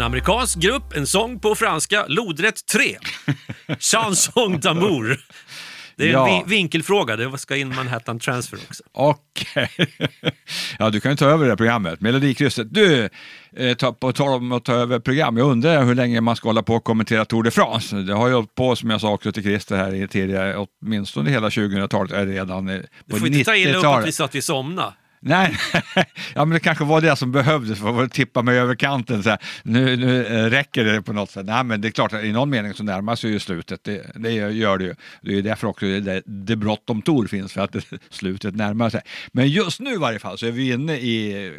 amerikansk 0.07 0.57
grupp, 0.59 0.93
en 0.95 1.07
sång 1.07 1.39
på 1.39 1.55
franska, 1.55 2.05
lodrätt 2.07 2.65
3. 2.65 2.97
Chanson 3.79 4.59
d'amour. 4.59 5.17
Det 5.95 6.03
är 6.03 6.07
en 6.07 6.13
Ja. 6.13 6.43
vi- 6.47 6.55
vinkelfråga, 6.55 7.15
det 7.15 7.37
ska 7.37 7.55
in 7.55 7.75
Manhattan 7.75 8.19
Transfer 8.19 8.59
också. 8.69 8.83
Okej. 8.93 9.69
ja, 10.79 10.89
du 10.89 10.99
kan 10.99 11.11
ju 11.11 11.15
ta 11.17 11.25
över 11.25 11.45
det 11.45 11.51
här 11.51 11.55
programmet. 11.57 12.01
Melodikrysset. 12.01 12.73
Du, 12.73 13.09
eh, 13.55 13.73
ta, 13.73 13.93
på 13.93 14.11
tal 14.13 14.29
om 14.37 14.51
att 14.51 14.65
ta 14.65 14.73
över 14.73 14.99
program. 14.99 15.37
Jag 15.37 15.51
undrar 15.51 15.83
hur 15.85 15.95
länge 15.95 16.21
man 16.21 16.35
ska 16.35 16.49
hålla 16.49 16.63
på 16.63 16.75
och 16.75 16.83
kommentera 16.83 17.25
Tour 17.25 17.43
de 17.43 17.51
France. 17.51 17.95
Det 17.95 18.13
har 18.13 18.27
ju 18.27 18.33
hållit 18.33 18.55
på, 18.55 18.75
som 18.75 18.89
jag 18.89 19.01
sa 19.01 19.09
också 19.13 19.31
till 19.31 19.43
Christer 19.43 19.77
här 19.77 20.07
tidigare, 20.07 20.55
åtminstone 20.81 21.29
hela 21.29 21.49
2000-talet, 21.49 22.11
är 22.11 22.25
redan 22.25 22.69
eh, 22.69 22.79
Du 23.05 23.19
får 23.19 23.27
inte 23.27 23.43
ta 23.43 23.55
illa 23.55 23.69
upp 23.69 23.75
att 23.77 23.83
vi 23.83 23.87
90-talet. 23.87 24.15
sa 24.15 24.25
att 24.25 24.35
vi 24.35 24.41
somnade. 24.41 24.93
Nej, 25.19 25.57
ja, 26.35 26.45
men 26.45 26.49
det 26.49 26.59
kanske 26.59 26.83
var 26.83 27.01
det 27.01 27.15
som 27.15 27.31
behövdes 27.31 27.79
för 27.79 28.03
att 28.03 28.13
tippa 28.13 28.41
mig 28.41 28.59
över 28.59 28.75
kanten. 28.75 29.23
Så 29.23 29.29
här. 29.29 29.39
Nu, 29.63 29.97
nu 29.97 30.25
eh, 30.25 30.45
räcker 30.45 30.83
det 30.83 31.01
på 31.01 31.13
något 31.13 31.31
sätt. 31.31 31.45
Nej, 31.45 31.63
men 31.63 31.81
det 31.81 31.87
är 31.87 31.91
klart, 31.91 32.13
att 32.13 32.23
i 32.23 32.31
någon 32.31 32.49
mening 32.49 32.73
så 32.73 32.83
närmar 32.83 33.15
sig 33.15 33.31
ju 33.31 33.39
slutet. 33.39 33.83
Det, 33.83 34.11
det 34.15 34.31
gör 34.31 34.77
det 34.77 34.85
ju. 34.85 34.95
Det 35.21 35.37
är 35.37 35.41
därför 35.41 35.67
också 35.67 35.85
det, 35.85 36.21
det 36.25 36.55
bråttom 36.55 37.01
Tor 37.01 37.27
finns, 37.27 37.53
för 37.53 37.61
att 37.61 37.75
slutet 38.09 38.55
närmar 38.55 38.89
sig. 38.89 39.01
Men 39.31 39.49
just 39.49 39.79
nu 39.79 39.93
i 39.93 39.97
varje 39.97 40.19
fall 40.19 40.37
så 40.37 40.45
är 40.45 40.51
vi 40.51 40.71
inne 40.71 40.93
i 40.93 41.51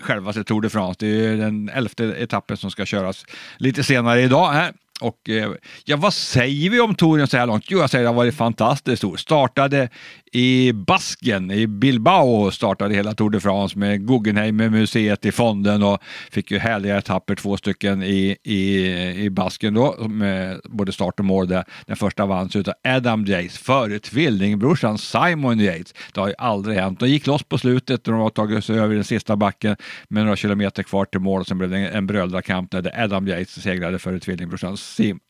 själva 0.00 0.32
Tour 0.32 0.60
de 0.60 0.70
France. 0.70 0.96
Det 0.98 1.26
är 1.26 1.36
den 1.36 1.68
elfte 1.68 2.04
etappen 2.04 2.56
som 2.56 2.70
ska 2.70 2.86
köras 2.86 3.24
lite 3.58 3.84
senare 3.84 4.22
idag. 4.22 4.52
Här. 4.52 4.72
Och, 5.00 5.28
eh, 5.28 5.52
ja, 5.84 5.96
vad 5.96 6.14
säger 6.14 6.70
vi 6.70 6.80
om 6.80 6.94
touren 6.94 7.26
så 7.26 7.36
här 7.36 7.46
långt? 7.46 7.64
Jo, 7.68 7.78
jag 7.78 7.90
säger 7.90 8.04
att 8.04 8.06
det 8.06 8.08
har 8.08 8.16
varit 8.16 8.34
fantastiskt 8.34 8.98
stor. 8.98 9.16
Startade 9.16 9.88
i 10.36 10.72
Basken, 10.72 11.50
i 11.50 11.66
Bilbao, 11.66 12.50
startade 12.50 12.94
hela 12.94 13.14
Tour 13.14 13.30
de 13.30 13.40
France 13.40 13.78
med 13.78 14.06
Guggenheim, 14.06 14.56
museet 14.56 15.26
i 15.26 15.32
fonden 15.32 15.82
och 15.82 16.02
fick 16.30 16.50
ju 16.50 16.58
härliga 16.58 16.98
etapper, 16.98 17.34
två 17.34 17.56
stycken 17.56 18.02
i, 18.02 18.36
i, 18.42 18.86
i 19.24 19.30
Basken 19.30 19.74
då, 19.74 20.08
med 20.08 20.60
både 20.64 20.92
start 20.92 21.18
och 21.18 21.24
mål. 21.24 21.48
Där. 21.48 21.64
Den 21.86 21.96
första 21.96 22.26
vanns 22.26 22.56
utav 22.56 22.74
Adam 22.84 23.26
Yates 23.26 23.58
före 23.58 23.98
tvillingbrorsan 23.98 24.98
Simon 24.98 25.60
Yates. 25.60 25.94
Det 26.14 26.20
har 26.20 26.28
ju 26.28 26.34
aldrig 26.38 26.78
hänt. 26.78 27.00
De 27.00 27.08
gick 27.08 27.26
loss 27.26 27.42
på 27.42 27.58
slutet 27.58 28.06
när 28.06 28.12
de 28.12 28.22
har 28.22 28.30
tagit 28.30 28.64
sig 28.64 28.78
över 28.78 28.94
den 28.94 29.04
sista 29.04 29.36
backen 29.36 29.76
med 30.08 30.24
några 30.24 30.36
kilometer 30.36 30.82
kvar 30.82 31.04
till 31.04 31.20
mål 31.20 31.40
och 31.40 31.46
sen 31.46 31.58
blev 31.58 31.70
det 31.70 31.78
en, 31.78 32.06
brödrakamp 32.06 32.70
där 32.70 33.02
Adam 33.02 33.28
Yates 33.28 33.62
segrade 33.62 33.98
före 33.98 34.20
tvillingbrorsan 34.20 34.76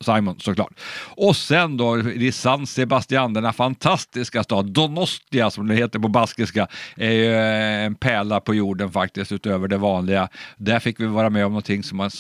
Simon 0.05 0.41
såklart. 0.41 0.73
Och 1.17 1.37
sen 1.37 1.77
då 1.77 2.11
i 2.11 2.33
San 2.33 2.67
Sebastian, 2.67 3.35
denna 3.35 3.53
fantastiska 3.53 4.43
stad, 4.43 4.73
Nostia 4.97 5.51
som 5.51 5.67
det 5.67 5.75
heter 5.75 5.99
på 5.99 6.09
baskiska, 6.09 6.69
är 6.97 7.13
ju 7.13 7.35
eh, 7.35 7.85
en 7.85 7.95
pärla 7.95 8.41
på 8.41 8.55
jorden 8.55 8.91
faktiskt 8.93 9.33
utöver 9.33 9.69
det 9.69 9.79
vanliga. 9.79 10.29
Där 10.57 10.79
fick 10.79 11.01
vi 11.01 11.07
vara 11.07 11.31
med 11.31 11.47
om 11.47 11.53
någonting 11.53 11.83
som 11.83 11.99
man 11.99 12.11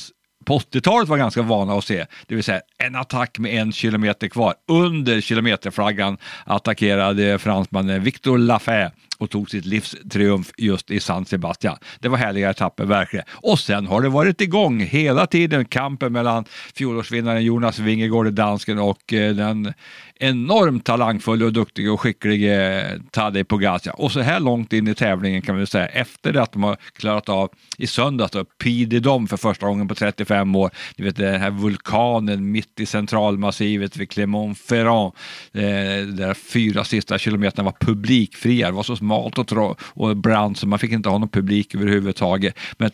på 0.47 0.59
80-talet 0.59 1.09
var 1.09 1.17
ganska 1.17 1.43
vana 1.43 1.75
att 1.75 1.85
se, 1.85 2.07
det 2.27 2.35
vill 2.35 2.45
säga 2.45 2.61
en 2.79 2.97
attack 2.97 3.39
med 3.39 3.61
en 3.61 3.73
kilometer 3.73 4.29
kvar. 4.29 4.55
Under 4.69 5.21
kilometerflaggan 5.21 6.19
attackerade 6.45 7.39
fransmannen 7.39 8.03
Victor 8.03 8.39
Lafay 8.39 8.89
och 9.19 9.31
tog 9.31 9.51
sitt 9.51 9.65
livs 9.65 9.97
triumf 10.11 10.53
just 10.57 10.91
i 10.91 11.01
San 11.01 11.25
Sebastian. 11.25 11.77
Det 12.01 12.09
var 12.09 12.19
härliga 12.19 12.51
etapper 12.51 12.85
verkligen. 12.85 13.27
Och 13.31 13.59
sen 13.59 13.87
har 13.87 14.03
det 14.03 14.09
varit 14.09 14.41
igång 14.41 14.81
hela 14.81 15.27
tiden, 15.27 15.65
kampen 15.65 16.13
mellan 16.13 16.45
fjolårsvinnaren 16.75 17.45
Jonas 17.45 17.79
Vingegaard, 17.79 18.33
dansken, 18.33 18.79
och 18.79 19.13
eh, 19.13 19.35
den 19.35 19.73
enormt 20.21 20.85
talangfull 20.85 21.43
och 21.43 21.53
duktig 21.53 21.93
och 21.93 22.01
skicklig 22.01 22.55
eh, 22.55 22.83
Tadej 23.11 23.45
Pogacar. 23.45 24.01
Och 24.01 24.13
så 24.13 24.21
här 24.21 24.41
långt 24.41 24.73
in 24.73 24.89
i 24.89 24.95
tävlingen 24.95 25.43
kan 25.43 25.57
vi 25.57 25.67
säga, 25.67 25.87
efter 25.87 26.33
det 26.33 26.43
att 26.43 26.53
de 26.53 26.63
har 26.63 26.77
klarat 26.93 27.29
av 27.29 27.51
i 27.79 27.87
söndags 27.87 28.31
då, 28.31 28.45
Puy 28.59 29.01
för 29.29 29.37
första 29.37 29.67
gången 29.67 29.89
på 29.89 29.95
35 29.95 30.57
år. 30.57 30.71
Ni 30.97 31.05
vet 31.05 31.17
den 31.17 31.41
här 31.41 31.51
vulkanen 31.51 32.53
mitt 32.53 32.81
i 32.81 32.87
centralmassivet 32.87 33.97
vid 33.97 34.09
Clermont-Ferrand. 34.09 35.13
Eh, 35.53 36.07
där 36.07 36.35
fyra 36.35 36.85
sista 36.85 37.19
kilometerna 37.19 37.65
var 37.65 37.77
publikfria. 37.81 38.67
Det 38.67 38.73
var 38.73 38.83
så 38.83 38.97
smalt 38.97 39.39
och, 39.39 39.81
och 39.81 40.17
brant 40.17 40.59
så 40.59 40.67
man 40.67 40.79
fick 40.79 40.93
inte 40.93 41.09
ha 41.09 41.19
någon 41.19 41.29
publik 41.29 41.75
överhuvudtaget. 41.75 42.59
Men 42.79 42.91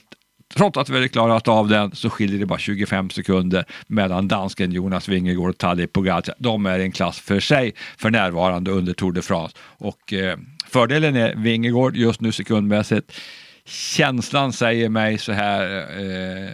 Trots 0.54 0.78
att 0.78 0.88
vi 0.88 0.94
hade 0.94 1.08
klarat 1.08 1.48
av 1.48 1.68
den 1.68 1.94
så 1.94 2.10
skiljer 2.10 2.38
det 2.38 2.46
bara 2.46 2.58
25 2.58 3.10
sekunder 3.10 3.64
mellan 3.86 4.28
dansken 4.28 4.72
Jonas 4.72 5.08
Vingegaard 5.08 5.50
och 5.50 5.58
Tadej 5.58 5.86
Pogacar. 5.86 6.34
De 6.38 6.66
är 6.66 6.78
en 6.78 6.92
klass 6.92 7.18
för 7.20 7.40
sig 7.40 7.74
för 7.98 8.10
närvarande 8.10 8.70
under 8.70 8.92
Tour 8.92 9.12
de 9.12 9.22
France. 9.22 9.56
Och 9.62 10.12
eh, 10.12 10.38
fördelen 10.66 11.16
är 11.16 11.34
Vingegaard 11.36 11.96
just 11.96 12.20
nu 12.20 12.32
sekundmässigt. 12.32 13.12
Känslan 13.66 14.52
säger 14.52 14.88
mig 14.88 15.18
så 15.18 15.32
här 15.32 15.76
eh, 16.00 16.50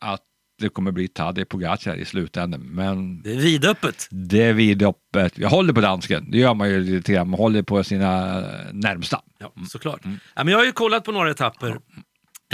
att 0.00 0.20
det 0.60 0.68
kommer 0.68 0.92
bli 0.92 1.08
Tadej 1.08 1.44
Pogacar 1.44 1.96
i 1.96 2.04
slutändan. 2.04 2.60
Men 2.60 3.22
Det 3.22 3.32
är 3.32 3.36
vidöppet. 3.36 4.08
det 4.10 4.42
är 4.42 4.52
vidöppet. 4.52 5.38
Jag 5.38 5.48
håller 5.48 5.72
på 5.72 5.80
dansken, 5.80 6.30
det 6.30 6.38
gör 6.38 6.54
man 6.54 6.68
ju 6.70 6.80
lite 6.80 7.12
grann. 7.12 7.28
Man 7.28 7.40
håller 7.40 7.62
på 7.62 7.84
sina 7.84 8.40
närmsta. 8.72 9.20
Ja, 9.38 9.52
såklart. 9.68 10.00
Ja, 10.04 10.44
men 10.44 10.48
jag 10.48 10.58
har 10.58 10.64
ju 10.64 10.72
kollat 10.72 11.04
på 11.04 11.12
några 11.12 11.30
etapper. 11.30 11.78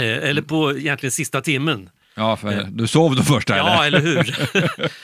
Eh, 0.01 0.29
eller 0.29 0.41
på 0.41 0.77
egentligen 0.77 1.11
sista 1.11 1.41
timmen. 1.41 1.89
Ja, 2.15 2.37
för 2.37 2.67
du 2.71 2.87
sov 2.87 3.15
då 3.15 3.23
första 3.23 3.57
Ja, 3.57 3.85
eller? 3.85 3.99
eller 3.99 4.15
hur? 4.15 4.37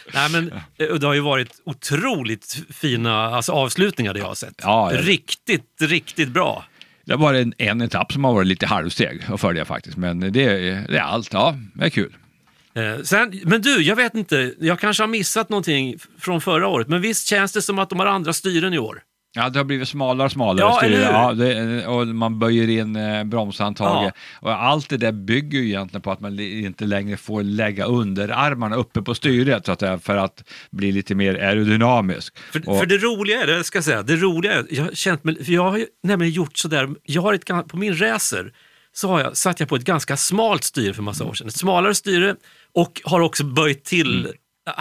Nej, 0.14 0.32
men, 0.32 0.52
eh, 0.78 0.96
det 0.96 1.08
har 1.08 1.14
ju 1.14 1.20
varit 1.20 1.62
otroligt 1.64 2.58
fina 2.70 3.26
alltså, 3.26 3.52
avslutningar 3.52 4.14
det 4.14 4.20
jag 4.20 4.28
har 4.28 4.36
sett. 4.36 4.56
Ja, 4.64 4.94
ja. 4.94 5.02
Riktigt, 5.02 5.82
riktigt 5.82 6.30
bra. 6.30 6.66
Det 7.06 7.16
varit 7.16 7.42
en, 7.42 7.54
en 7.58 7.82
etapp 7.82 8.12
som 8.14 8.24
har 8.24 8.34
varit 8.34 8.48
lite 8.48 8.66
halvsteg 8.68 9.26
att 9.28 9.42
följa 9.42 9.66
faktiskt, 9.66 9.98
men 9.98 10.20
det 10.20 10.44
är, 10.44 10.88
det 10.88 10.98
är 10.98 11.02
allt. 11.02 11.34
Ja, 11.34 11.56
det 11.74 11.86
är 11.86 11.90
kul. 11.90 12.16
Eh, 12.74 13.04
sen, 13.04 13.42
men 13.44 13.62
du, 13.62 13.82
jag 13.82 13.96
vet 13.96 14.16
inte, 14.16 14.54
jag 14.60 14.80
kanske 14.80 15.04
har 15.04 15.08
missat 15.08 15.50
någonting 15.50 15.96
från 16.20 16.42
förra 16.42 16.68
året, 16.68 16.88
men 16.88 17.02
visst 17.02 17.28
känns 17.28 17.52
det 17.52 17.62
som 17.62 17.80
att 17.80 17.90
de 17.90 18.00
har 18.00 18.06
andra 18.06 18.34
styren 18.34 18.74
i 18.74 18.80
år? 18.80 19.02
Ja, 19.34 19.50
det 19.50 19.60
har 19.60 19.64
blivit 19.64 19.88
smalare 19.90 20.26
och 20.26 20.32
smalare 20.32 20.66
Ja, 20.66 20.80
hur? 20.84 21.02
ja, 21.02 21.34
det, 21.34 21.88
och 21.88 22.08
man 22.08 22.40
böjer 22.40 22.70
in 22.70 22.96
eh, 22.96 23.24
bromshandtaget. 23.24 24.14
Ja. 24.42 24.48
Och 24.48 24.64
allt 24.64 24.90
det 24.90 24.98
där 24.98 25.12
bygger 25.12 25.60
ju 25.60 25.66
egentligen 25.68 26.02
på 26.02 26.12
att 26.12 26.20
man 26.20 26.40
inte 26.40 26.86
längre 26.86 27.18
får 27.18 27.44
lägga 27.44 27.86
underarmarna 27.86 28.76
uppe 28.76 29.02
på 29.02 29.16
styret 29.16 29.66
så 29.66 29.72
att 29.72 29.80
säga, 29.80 30.00
för 30.00 30.18
att 30.18 30.44
bli 30.72 30.92
lite 30.92 31.16
mer 31.16 31.36
aerodynamisk. 31.36 32.38
För, 32.38 32.70
och, 32.70 32.80
för 32.80 32.86
det 32.86 32.98
roliga 32.98 33.44
är, 33.44 33.48
det 33.48 33.64
ska 33.64 33.78
jag 33.78 33.84
säga, 33.86 34.04
det 34.04 34.16
roliga 34.16 34.54
är, 34.54 34.66
jag 34.70 34.84
har 34.84 34.92
känt 34.92 35.24
mig, 35.24 35.44
för 35.46 35.52
jag 35.52 35.70
har 35.72 35.78
ju 35.78 35.86
nämligen 36.04 36.34
gjort 36.34 36.58
sådär, 36.58 36.90
jag 37.04 37.22
har 37.22 37.34
ett, 37.34 37.68
på 37.68 37.78
min 37.78 38.00
racer 38.02 38.54
så 38.94 39.08
har 39.08 39.20
jag, 39.20 39.38
satt 39.38 39.60
jag 39.60 39.70
på 39.70 39.76
ett 39.76 39.84
ganska 39.84 40.18
smalt 40.18 40.64
styre 40.64 40.94
för 40.94 41.02
massa 41.04 41.26
år 41.26 41.34
sedan. 41.34 41.48
Ett 41.48 41.58
smalare 41.58 41.96
styre 41.96 42.36
och 42.74 43.02
har 43.04 43.20
också 43.20 43.44
böjt 43.44 43.84
till 43.84 44.26
Mm. 44.26 44.34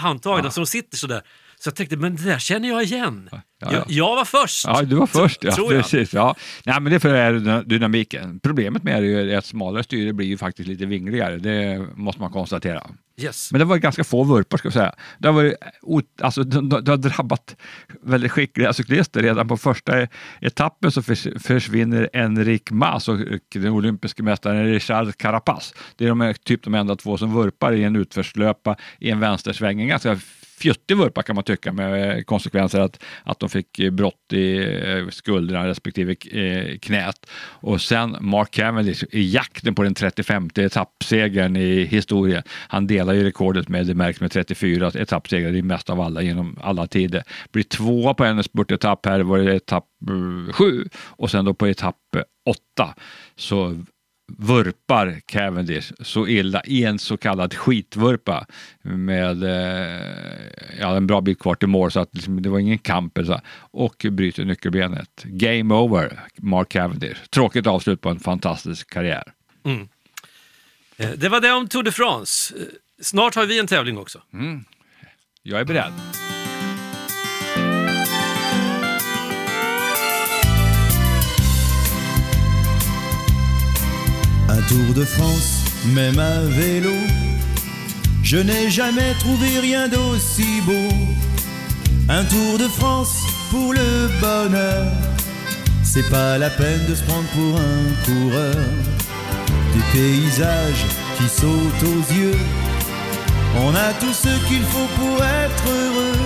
handtagen 0.03 0.51
så 0.51 0.61
de 0.61 0.67
sitter 0.67 0.97
sådär. 0.97 1.23
Så 1.61 1.69
jag 1.69 1.75
tänkte, 1.77 1.97
men 1.97 2.17
det 2.17 2.23
där 2.23 2.39
känner 2.39 2.69
jag 2.69 2.83
igen. 2.83 3.29
ja. 3.33 3.73
Jag, 3.73 3.85
jag 3.89 4.17
var 4.17 4.25
först. 4.25 4.67
Ja, 4.67 4.83
du 4.83 4.97
var 4.97 5.07
först. 5.07 5.45
Ja, 5.45 5.53
tror 5.53 5.75
jag. 5.75 5.83
precis. 5.83 6.15
Ja. 6.15 6.35
Nej, 6.65 6.81
men 6.81 6.91
det 6.91 6.97
är 6.97 7.01
för 7.01 7.15
aerodynamiken. 7.15 8.41
Problemet 8.41 8.83
med 8.83 9.03
det 9.03 9.09
är 9.33 9.39
att 9.39 9.45
smalare 9.47 9.83
styre 9.85 10.13
blir 10.13 10.27
ju 10.27 10.39
faktiskt 10.39 10.69
lite 10.69 10.87
vingligare. 10.87 11.37
Det 11.37 11.87
måste 11.95 12.21
man 12.23 12.33
konstatera. 12.33 12.83
Yes. 13.19 13.53
Men 13.53 13.59
det 13.59 13.65
var 13.65 13.77
ganska 13.77 14.05
få 14.05 14.25
vurpor 14.25 14.59
ska 14.59 14.67
jag 14.67 14.73
säga. 14.73 14.95
Det 15.19 15.57
ot- 15.83 16.23
alltså, 16.23 16.43
det, 16.43 16.91
har 16.91 16.97
drabbat 16.97 17.57
väldigt 18.03 18.33
skickliga 18.33 18.73
cyklister. 18.73 19.23
Redan 19.23 19.49
på 19.49 19.57
första 19.57 20.09
etappen 20.41 20.91
så 20.91 21.03
förs, 21.03 21.27
försvinner 21.41 22.11
Enric 22.13 22.63
Mas 22.71 23.09
och 23.09 23.19
den 23.55 23.69
olympiske 23.69 24.23
mästaren 24.23 24.65
Richard 24.65 25.17
Carapaz. 25.17 25.75
Det 25.97 26.05
är 26.05 26.09
de, 26.09 26.35
typ 26.45 26.63
de 26.65 26.75
enda 26.75 26.97
två 26.97 27.19
som 27.19 27.35
vurpar 27.35 27.73
i 27.73 27.85
en 27.85 27.97
utförslöpa 27.97 28.77
i 28.99 29.11
en 29.11 29.21
vänstersväng. 29.21 29.81
En 29.81 29.89
ganska 29.89 30.19
fjuttig 30.59 30.97
vurpa 30.97 31.23
kan 31.23 31.35
man 31.35 31.45
tycka 31.45 31.73
med 31.73 32.27
konsekvenser 32.27 32.81
att, 32.81 33.03
att 33.23 33.41
de 33.41 33.49
fick 33.49 33.91
brott 33.93 34.33
i 34.33 34.57
eh, 34.59 35.09
skulderna 35.09 35.67
respektive 35.67 36.17
eh, 36.31 36.79
knät. 36.79 37.31
Och 37.41 37.81
sen 37.83 38.17
Mark 38.21 38.51
Cavendish 38.51 39.05
i 39.11 39.33
jakten 39.35 39.75
på 39.75 39.83
den 39.83 39.95
35 39.95 40.51
etappsegern 40.55 41.57
i 41.57 41.85
historien. 41.85 42.43
Han 42.69 42.87
delar 42.87 43.13
ju 43.13 43.25
rekordet 43.25 43.69
med, 43.69 43.87
det 43.87 43.95
märks 43.95 44.21
med 44.21 44.31
34 44.31 44.91
etappsegrar, 44.95 45.53
det 45.53 45.59
är 45.59 45.63
mest 45.63 45.91
av 45.91 46.01
alla 46.01 46.23
genom 46.23 46.59
alla 46.63 46.87
tider. 46.87 47.23
Blir 47.53 47.63
tvåa 47.63 48.15
på 48.15 48.25
en 48.25 48.43
spurtetapp 48.43 49.07
här, 49.07 49.21
var 49.21 49.39
det 49.39 49.55
etapp 49.55 49.85
eh, 50.09 50.53
sju 50.53 50.85
och 50.95 51.31
sen 51.31 51.45
då 51.45 51.55
på 51.55 51.67
etapp 51.67 51.97
åtta 52.47 52.95
så 53.37 53.85
vurpar 54.29 55.21
Cavendish 55.27 55.93
så 56.01 56.27
illa 56.29 56.63
i 56.65 56.85
en 56.85 56.99
så 56.99 57.17
kallad 57.17 57.55
skitvurpa 57.55 58.47
med 58.83 59.43
eh, 59.43 60.01
ja, 60.81 60.97
en 60.97 61.07
bra 61.07 61.21
bit 61.21 61.39
kvar 61.39 61.55
till 61.55 61.69
mål 61.69 61.91
så 61.91 62.01
att 62.01 62.15
liksom, 62.15 62.43
det 62.43 62.49
var 62.49 62.59
ingen 62.59 62.79
kamp 62.79 63.19
eller 63.19 63.27
så, 63.27 63.41
och 63.71 64.07
bryter 64.11 64.45
nyckelbenet. 64.45 65.23
Game 65.25 65.75
over, 65.75 66.21
Mark 66.37 66.69
Cavendish. 66.69 67.29
Tråkigt 67.31 67.67
avslut 67.67 68.01
på 68.01 68.09
en 68.09 68.21
fantastisk 68.21 68.91
karriär. 68.91 69.33
Eh, 70.97 71.11
Det 71.17 71.29
var 71.29 71.41
det 71.41 71.53
om 71.53 71.69
Tour 71.69 71.83
de 71.83 71.93
France. 71.93 72.55
Eh, 72.57 72.63
Snart 73.01 73.35
har 73.35 73.47
vi 73.47 73.59
en 73.59 73.67
tävling 73.67 73.99
också. 73.99 74.23
Jag 75.43 75.61
är 75.61 75.65
beredd. 75.65 75.93
Tour 84.69 84.95
de 84.95 85.05
France, 85.05 85.63
même 85.95 86.19
à 86.19 86.41
vélo, 86.41 86.95
Je 88.25 88.39
n'ai 88.39 88.69
jamais 88.69 89.15
trouvé 89.21 89.61
rien 89.61 89.87
d'aussi 89.87 90.61
beau. 90.67 90.93
Un 92.09 92.25
tour 92.25 92.59
de 92.59 92.67
France 92.67 93.23
pour 93.51 93.73
le 93.73 94.11
bonheur. 94.21 94.91
C'est 95.85 96.09
pas 96.11 96.37
la 96.37 96.51
peine 96.51 96.85
de 96.89 96.97
se 96.97 97.03
prendre 97.05 97.29
pour 97.29 97.61
un 97.61 97.85
coureur. 98.05 98.57
Des 99.73 99.99
paysages 99.99 100.85
qui 101.17 101.29
sautent 101.29 101.85
aux 101.85 102.13
yeux. 102.13 102.39
On 103.65 103.73
a 103.73 103.93
tout 104.01 104.13
ce 104.13 104.33
qu'il 104.49 104.63
faut 104.63 104.91
pour 104.99 105.23
être 105.23 105.65
heureux. 105.69 106.21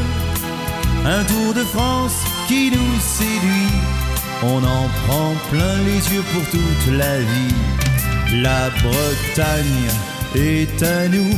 Un 1.04 1.24
tour 1.24 1.52
de 1.52 1.64
France 1.64 2.16
qui 2.48 2.70
nous 2.70 3.00
séduit. 3.00 3.74
On 4.42 4.64
en 4.64 4.88
prend 5.06 5.34
plein 5.50 5.76
les 5.84 6.14
yeux 6.14 6.24
pour 6.32 6.44
toute 6.50 6.94
la 6.96 7.18
vie. 7.18 7.89
La 8.32 8.70
Bretagne 8.82 9.90
est 10.36 10.82
à 10.82 11.08
nous. 11.08 11.34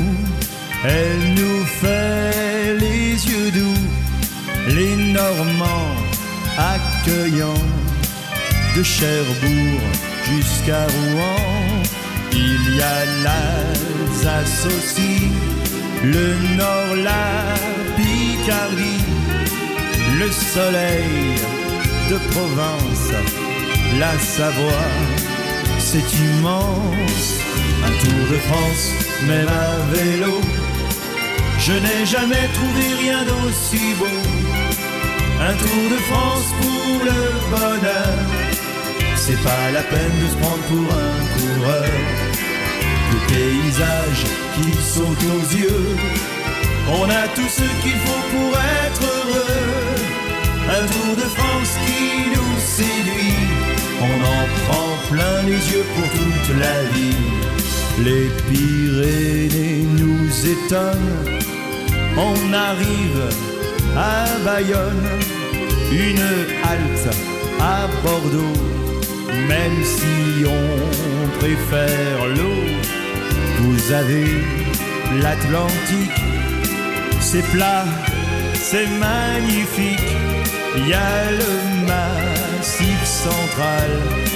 Elle 0.85 1.35
nous 1.35 1.65
fait 1.65 2.75
les 2.79 3.13
yeux 3.13 3.51
doux. 3.51 3.89
Les 4.69 4.97
Normands 5.13 5.97
accueillants 6.59 7.67
de 8.77 8.83
Cherbourg 8.83 9.81
jusqu'à 10.25 10.87
Rouen. 10.87 11.83
Il 12.33 12.77
y 12.77 12.81
a 12.83 13.05
l'Alsace 13.25 14.67
aussi, 14.67 15.31
le 16.05 16.57
Nord, 16.57 16.97
la 17.05 17.55
Picardie, 17.97 19.05
le 20.19 20.31
soleil 20.31 21.37
de 22.11 22.17
Provence, 22.33 23.13
la 23.99 24.19
Savoie, 24.19 24.89
c'est 25.83 26.13
immense. 26.17 27.27
Un 27.85 27.95
tour 28.03 28.23
de 28.31 28.39
France, 28.49 28.85
même 29.27 29.49
à 29.49 29.93
vélo, 29.93 30.41
je 31.59 31.73
n'ai 31.73 32.07
jamais 32.07 32.47
trouvé 32.55 32.85
rien 33.03 33.25
d'aussi 33.25 33.95
beau. 33.99 34.19
Un 35.41 35.55
tour 35.55 35.85
de 35.95 35.99
France 36.11 36.49
pour 36.61 37.05
le 37.05 37.21
bonheur. 37.51 38.19
C'est 39.17 39.43
pas 39.43 39.71
la 39.73 39.83
peine 39.83 40.17
de 40.23 40.29
se 40.33 40.37
prendre 40.37 40.65
pour 40.71 40.89
un 41.09 41.19
coureur. 41.37 41.95
Des 43.11 43.35
paysages 43.35 44.27
qui 44.55 44.73
sautent 44.83 45.29
aux 45.37 45.47
yeux. 45.57 45.97
On 47.01 47.05
a 47.11 47.27
tout 47.37 47.51
ce 47.59 47.67
qu'il 47.83 47.99
faut 48.05 48.25
pour 48.33 48.53
être 48.87 49.03
heureux. 49.03 49.63
Un 50.79 50.87
tour 50.95 51.17
de 51.17 51.29
France 51.37 51.73
qui 51.87 52.31
nous 52.35 52.61
séduit. 52.61 53.52
On 54.05 54.17
en 54.37 54.45
prend 54.63 54.93
plein 55.11 55.43
les 55.45 55.63
yeux 55.73 55.87
pour 55.95 56.09
toute 56.19 56.49
la 56.59 56.77
vie. 56.95 57.23
Les 58.07 58.29
Pyrénées 58.49 59.85
nous 60.01 60.29
étonnent. 60.55 61.19
On 62.17 62.53
arrive 62.53 63.23
à 63.97 64.27
Bayonne, 64.45 65.09
une 65.93 66.27
halte 66.69 67.17
à 67.61 67.87
Bordeaux, 68.03 68.59
même 69.49 69.85
si 69.85 70.45
on 70.47 71.39
préfère 71.39 72.27
l'eau, 72.37 72.63
vous 73.61 73.93
avez 73.93 74.27
l'Atlantique, 75.23 76.23
c'est 77.21 77.47
plat, 77.51 77.85
c'est 78.55 78.89
magnifique, 78.99 80.11
il 80.77 80.89
y 80.89 80.95
a 80.95 81.31
le 81.31 81.87
massif 81.87 82.92
centrale. 83.23 84.32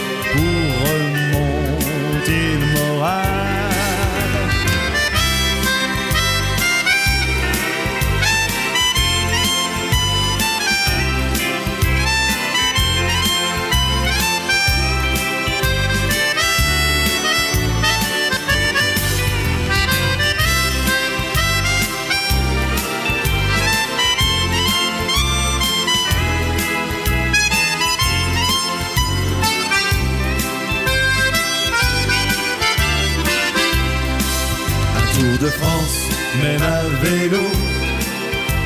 De 35.47 35.51
France, 35.51 35.99
même 36.42 36.62
à 36.62 36.82
vélo, 37.05 37.47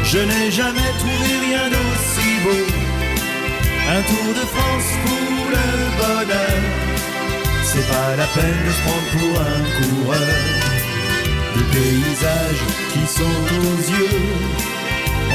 je 0.03 0.19
n'ai 0.29 0.51
jamais 0.51 0.93
trouvé 1.03 1.31
rien 1.47 1.65
d'aussi 1.75 2.31
beau. 2.45 2.65
Un 3.97 4.03
tour 4.11 4.29
de 4.41 4.45
France 4.55 4.89
pour 5.05 5.43
le 5.57 5.69
bonheur, 6.01 6.61
c'est 7.69 7.87
pas 7.95 8.11
la 8.23 8.29
peine 8.37 8.61
de 8.67 8.73
se 8.77 8.83
prendre 8.87 9.11
pour 9.17 9.35
un 9.55 9.63
coureur. 9.79 10.41
Des 11.55 11.69
paysages 11.75 12.67
qui 12.93 13.05
sont 13.19 13.41
aux 13.69 13.81
yeux, 13.97 14.23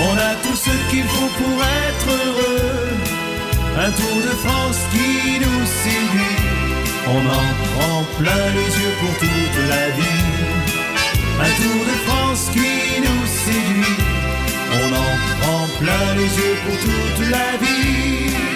on 0.07 0.13
a 0.29 0.33
tout 0.43 0.57
ce 0.65 0.73
qu'il 0.89 1.07
faut 1.15 1.33
pour 1.41 1.57
être 1.87 2.09
heureux. 2.23 2.89
Un 3.85 3.91
tour 3.99 4.17
de 4.29 4.35
France 4.45 4.79
qui 4.93 5.39
nous 5.43 5.63
séduit, 5.83 6.37
on 7.15 7.21
en 7.39 7.47
prend 7.67 7.99
plein 8.19 8.45
les 8.57 8.71
yeux 8.81 8.95
pour 8.99 9.13
toute 9.19 9.57
la 9.73 9.85
vie. 9.97 10.34
Un 11.37 11.51
tour 11.61 11.85
de 11.85 11.95
France 12.07 12.49
qui 12.53 13.01
nous 13.01 13.25
séduit, 13.27 13.97
on 14.71 14.93
en 14.93 15.13
prend 15.41 15.67
plein 15.79 16.15
les 16.15 16.23
yeux 16.23 16.57
pour 16.65 16.77
toute 16.79 17.29
la 17.29 17.57
vie. 17.57 18.54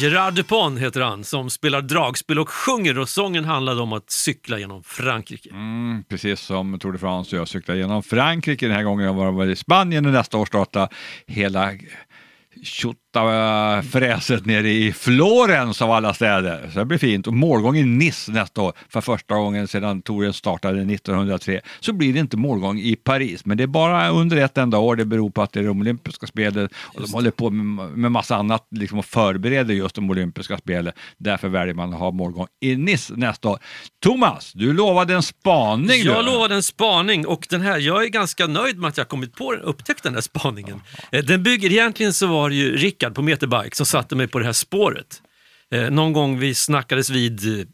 Gerard 0.00 0.34
Dupont 0.34 0.78
heter 0.78 1.00
han, 1.00 1.24
som 1.24 1.50
spelar 1.50 1.82
dragspel 1.82 2.38
och 2.38 2.48
sjunger 2.48 2.98
och 2.98 3.08
sången 3.08 3.44
handlade 3.44 3.80
om 3.80 3.92
att 3.92 4.10
cykla 4.10 4.58
genom 4.58 4.82
Frankrike. 4.82 5.50
Mm, 5.50 6.04
precis 6.08 6.40
som 6.40 6.78
Tour 6.78 6.92
de 6.92 6.98
France 6.98 7.36
och 7.36 7.40
jag 7.40 7.48
cyklar 7.48 7.74
genom 7.74 8.02
Frankrike 8.02 8.66
den 8.66 8.76
här 8.76 8.82
gången. 8.82 9.06
Jag 9.06 9.32
var 9.32 9.46
i 9.46 9.56
Spanien 9.56 10.06
och 10.06 10.12
nästa 10.12 10.38
år 10.38 10.46
startar 10.46 10.88
hela 11.26 11.72
fräset 13.82 14.46
nere 14.46 14.70
i 14.70 14.92
Florens 14.92 15.82
av 15.82 15.90
alla 15.90 16.14
städer. 16.14 16.70
Så 16.72 16.78
det 16.78 16.84
blir 16.84 16.98
fint. 16.98 17.26
Och 17.26 17.32
målgång 17.32 17.76
i 17.76 17.82
Nice 17.84 18.32
nästa 18.32 18.62
år. 18.62 18.72
För 18.88 19.00
första 19.00 19.34
gången 19.34 19.68
sedan 19.68 20.02
touren 20.02 20.32
startade 20.32 20.80
1903 20.94 21.60
så 21.80 21.92
blir 21.92 22.12
det 22.12 22.18
inte 22.18 22.36
målgång 22.36 22.78
i 22.78 22.96
Paris. 22.96 23.44
Men 23.44 23.56
det 23.56 23.62
är 23.62 23.66
bara 23.66 24.08
under 24.08 24.36
ett 24.36 24.58
enda 24.58 24.78
år. 24.78 24.96
Det 24.96 25.04
beror 25.04 25.30
på 25.30 25.42
att 25.42 25.52
det 25.52 25.60
är 25.60 25.64
de 25.64 25.80
olympiska 25.80 26.26
spelen 26.26 26.68
och 26.76 27.02
de 27.02 27.12
håller 27.12 27.30
på 27.30 27.50
med, 27.50 27.88
med 27.98 28.12
massa 28.12 28.36
annat 28.36 28.66
liksom, 28.70 28.98
och 28.98 29.04
förbereder 29.04 29.74
just 29.74 29.94
de 29.94 30.10
olympiska 30.10 30.58
spelen. 30.58 30.92
Därför 31.18 31.48
väljer 31.48 31.74
man 31.74 31.92
att 31.92 31.98
ha 32.00 32.10
målgång 32.10 32.46
i 32.60 32.76
Nice 32.76 33.12
nästa 33.16 33.48
år. 33.48 33.58
Thomas, 34.02 34.52
du 34.52 34.72
lovade 34.72 35.14
en 35.14 35.22
spaning. 35.22 36.02
Jag 36.02 36.24
du. 36.24 36.30
lovade 36.30 36.54
en 36.54 36.62
spaning 36.62 37.26
och 37.26 37.46
den 37.50 37.60
här, 37.60 37.78
jag 37.78 38.04
är 38.04 38.08
ganska 38.08 38.46
nöjd 38.46 38.78
med 38.78 38.88
att 38.88 38.96
jag 38.98 39.08
kommit 39.08 39.34
på 39.34 39.54
upptäckt 39.54 40.02
den 40.02 40.14
här 40.14 40.20
spaningen. 40.20 40.80
Eh, 41.12 41.24
Den 41.24 41.42
bygger, 41.42 41.72
egentligen 41.72 42.12
så 42.12 42.26
var 42.26 42.47
det 42.48 42.54
ju 42.54 42.76
Rickard 42.76 43.14
på 43.14 43.22
Meterbike 43.22 43.76
som 43.76 43.86
satte 43.86 44.16
mig 44.16 44.28
på 44.28 44.38
det 44.38 44.44
här 44.44 44.52
spåret. 44.52 45.22
Eh, 45.70 45.90
någon 45.90 46.12
gång 46.12 46.38
vi 46.38 46.54
snackades 46.54 47.10
vid, 47.10 47.60
eh, 47.60 47.66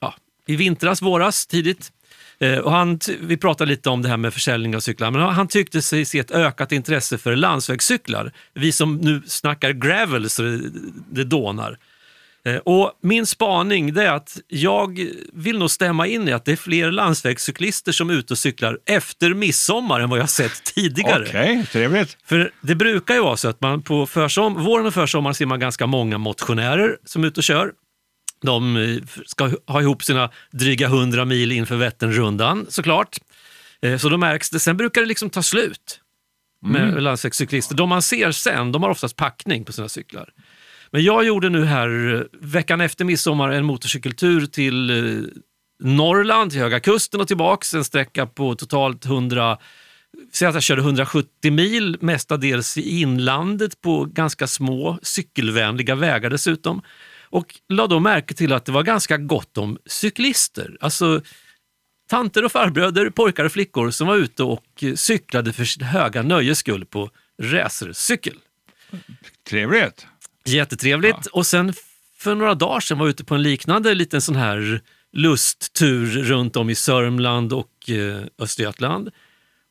ja, 0.00 0.14
i 0.46 0.56
vintras, 0.56 1.02
våras, 1.02 1.46
tidigt. 1.46 1.92
Eh, 2.38 2.58
och 2.58 2.72
han, 2.72 2.98
vi 3.20 3.36
pratade 3.36 3.70
lite 3.70 3.90
om 3.90 4.02
det 4.02 4.08
här 4.08 4.16
med 4.16 4.34
försäljning 4.34 4.76
av 4.76 4.80
cyklar, 4.80 5.10
men 5.10 5.22
han 5.22 5.48
tyckte 5.48 5.82
sig 5.82 6.04
se 6.04 6.18
ett 6.18 6.30
ökat 6.30 6.72
intresse 6.72 7.18
för 7.18 7.36
landsvägscyklar. 7.36 8.32
Vi 8.54 8.72
som 8.72 8.96
nu 8.96 9.22
snackar 9.26 9.70
gravel 9.70 10.30
så 10.30 10.42
det, 10.42 10.70
det 11.10 11.24
dånar. 11.24 11.78
Eh, 12.44 12.56
Och 12.56 12.92
min 13.02 13.26
spaning 13.26 13.94
det 13.94 14.02
är 14.04 14.12
att 14.12 14.38
jag 14.48 14.98
vill 15.32 15.58
nog 15.58 15.70
stämma 15.70 16.06
in 16.06 16.28
i 16.28 16.32
att 16.32 16.44
det 16.44 16.52
är 16.52 16.56
fler 16.56 16.90
landsvägscyklister 16.90 17.92
som 17.92 18.10
är 18.10 18.14
ute 18.14 18.32
och 18.34 18.38
cyklar 18.38 18.78
efter 18.86 19.34
midsommar 19.34 20.00
än 20.00 20.10
vad 20.10 20.18
jag 20.18 20.30
sett 20.30 20.64
tidigare. 20.64 21.24
Okej, 21.28 21.66
trevligt. 21.72 22.16
För 22.24 22.52
det 22.60 22.74
brukar 22.74 23.14
ju 23.14 23.20
vara 23.20 23.36
så 23.36 23.48
att 23.48 23.60
man 23.60 23.82
på 23.82 24.06
försom 24.06 24.64
våren 24.64 24.86
och 24.86 24.94
försommaren 24.94 25.34
ser 25.34 25.46
man 25.46 25.60
ganska 25.60 25.86
många 25.86 26.18
motionärer 26.18 26.96
som 27.04 27.22
är 27.24 27.28
ute 27.28 27.40
och 27.40 27.44
kör. 27.44 27.72
De 28.42 28.76
eh, 28.76 28.96
ska 29.26 29.50
ha 29.66 29.80
ihop 29.80 30.02
sina 30.04 30.30
dryga 30.52 30.86
100 30.86 31.24
mil 31.24 31.52
inför 31.52 31.76
Vätternrundan 31.76 32.66
såklart. 32.68 33.16
Eh, 33.82 33.96
Så 33.98 34.08
då 34.08 34.16
märks 34.16 34.50
det. 34.50 34.60
Sen 34.60 34.76
brukar 34.76 35.00
det 35.00 35.06
liksom 35.06 35.30
ta 35.30 35.42
slut 35.42 36.00
med 36.66 37.02
landsvägscyklister. 37.02 37.74
De 37.74 37.88
man 37.88 38.02
ser 38.02 38.32
sen, 38.32 38.72
de 38.72 38.82
har 38.82 38.90
oftast 38.90 39.16
packning 39.16 39.64
på 39.64 39.72
sina 39.72 39.88
cyklar. 39.88 40.28
Men 40.92 41.02
jag 41.02 41.24
gjorde 41.24 41.48
nu 41.48 41.64
här 41.64 42.14
eh, 42.14 42.22
veckan 42.40 42.80
efter 42.80 43.04
midsommar 43.04 43.50
en 43.50 43.64
motorcykeltur 43.64 44.46
till 44.46 44.90
eh, 44.90 45.28
Norrland, 45.82 46.50
till 46.50 46.60
Höga 46.60 46.80
Kusten 46.80 47.20
och 47.20 47.28
tillbaks. 47.28 47.74
En 47.74 47.84
sträcka 47.84 48.26
på 48.26 48.54
totalt 48.54 49.06
100, 49.06 49.58
Säg 50.32 50.48
att 50.48 50.54
jag 50.54 50.62
körde 50.62 50.82
170 50.82 51.52
mil, 51.52 51.96
mestadels 52.00 52.76
i 52.76 53.00
inlandet 53.00 53.80
på 53.80 54.04
ganska 54.04 54.46
små 54.46 54.98
cykelvänliga 55.02 55.94
vägar 55.94 56.30
dessutom. 56.30 56.82
Och 57.30 57.54
la 57.68 57.86
då 57.86 58.00
märke 58.00 58.34
till 58.34 58.52
att 58.52 58.64
det 58.64 58.72
var 58.72 58.82
ganska 58.82 59.16
gott 59.16 59.58
om 59.58 59.78
cyklister. 59.86 60.76
Alltså 60.80 61.22
tanter 62.10 62.44
och 62.44 62.52
farbröder, 62.52 63.10
pojkar 63.10 63.44
och 63.44 63.52
flickor 63.52 63.90
som 63.90 64.06
var 64.06 64.16
ute 64.16 64.42
och 64.42 64.64
eh, 64.82 64.94
cyklade 64.94 65.52
för 65.52 65.64
sitt 65.64 65.82
höga 65.82 66.22
nöjes 66.22 66.58
skull 66.58 66.84
på 66.84 67.10
racercykel. 67.42 68.36
Trevligt. 69.48 70.06
Jättetrevligt. 70.44 71.26
Och 71.26 71.46
sen 71.46 71.72
för 72.18 72.34
några 72.34 72.54
dagar 72.54 72.80
sedan 72.80 72.98
var 72.98 73.06
jag 73.06 73.10
ute 73.10 73.24
på 73.24 73.34
en 73.34 73.42
liknande 73.42 73.94
liten 73.94 74.20
sån 74.20 74.36
här 74.36 74.80
lusttur 75.12 76.06
runt 76.22 76.56
om 76.56 76.70
i 76.70 76.74
Sörmland 76.74 77.52
och 77.52 77.90
eh, 77.90 78.24
Östergötland. 78.38 79.10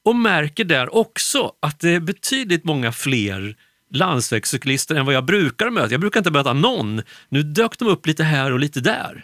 Och 0.06 0.16
märker 0.16 0.64
där 0.64 0.96
också 0.96 1.52
att 1.60 1.80
det 1.80 1.90
är 1.90 2.00
betydligt 2.00 2.64
många 2.64 2.92
fler 2.92 3.56
landsvägscyklister 3.94 4.96
än 4.96 5.06
vad 5.06 5.16
jag 5.16 5.26
brukar 5.26 5.70
möta. 5.70 5.92
Jag 5.92 6.02
brukar 6.02 6.20
inte 6.20 6.32
möta 6.32 6.54
någon. 6.54 7.02
Nu 7.30 7.44
dök 7.44 7.80
de 7.80 7.88
upp 7.88 8.06
lite 8.06 8.24
här 8.24 8.52
och 8.52 8.60
lite 8.60 8.80
där. 8.80 9.24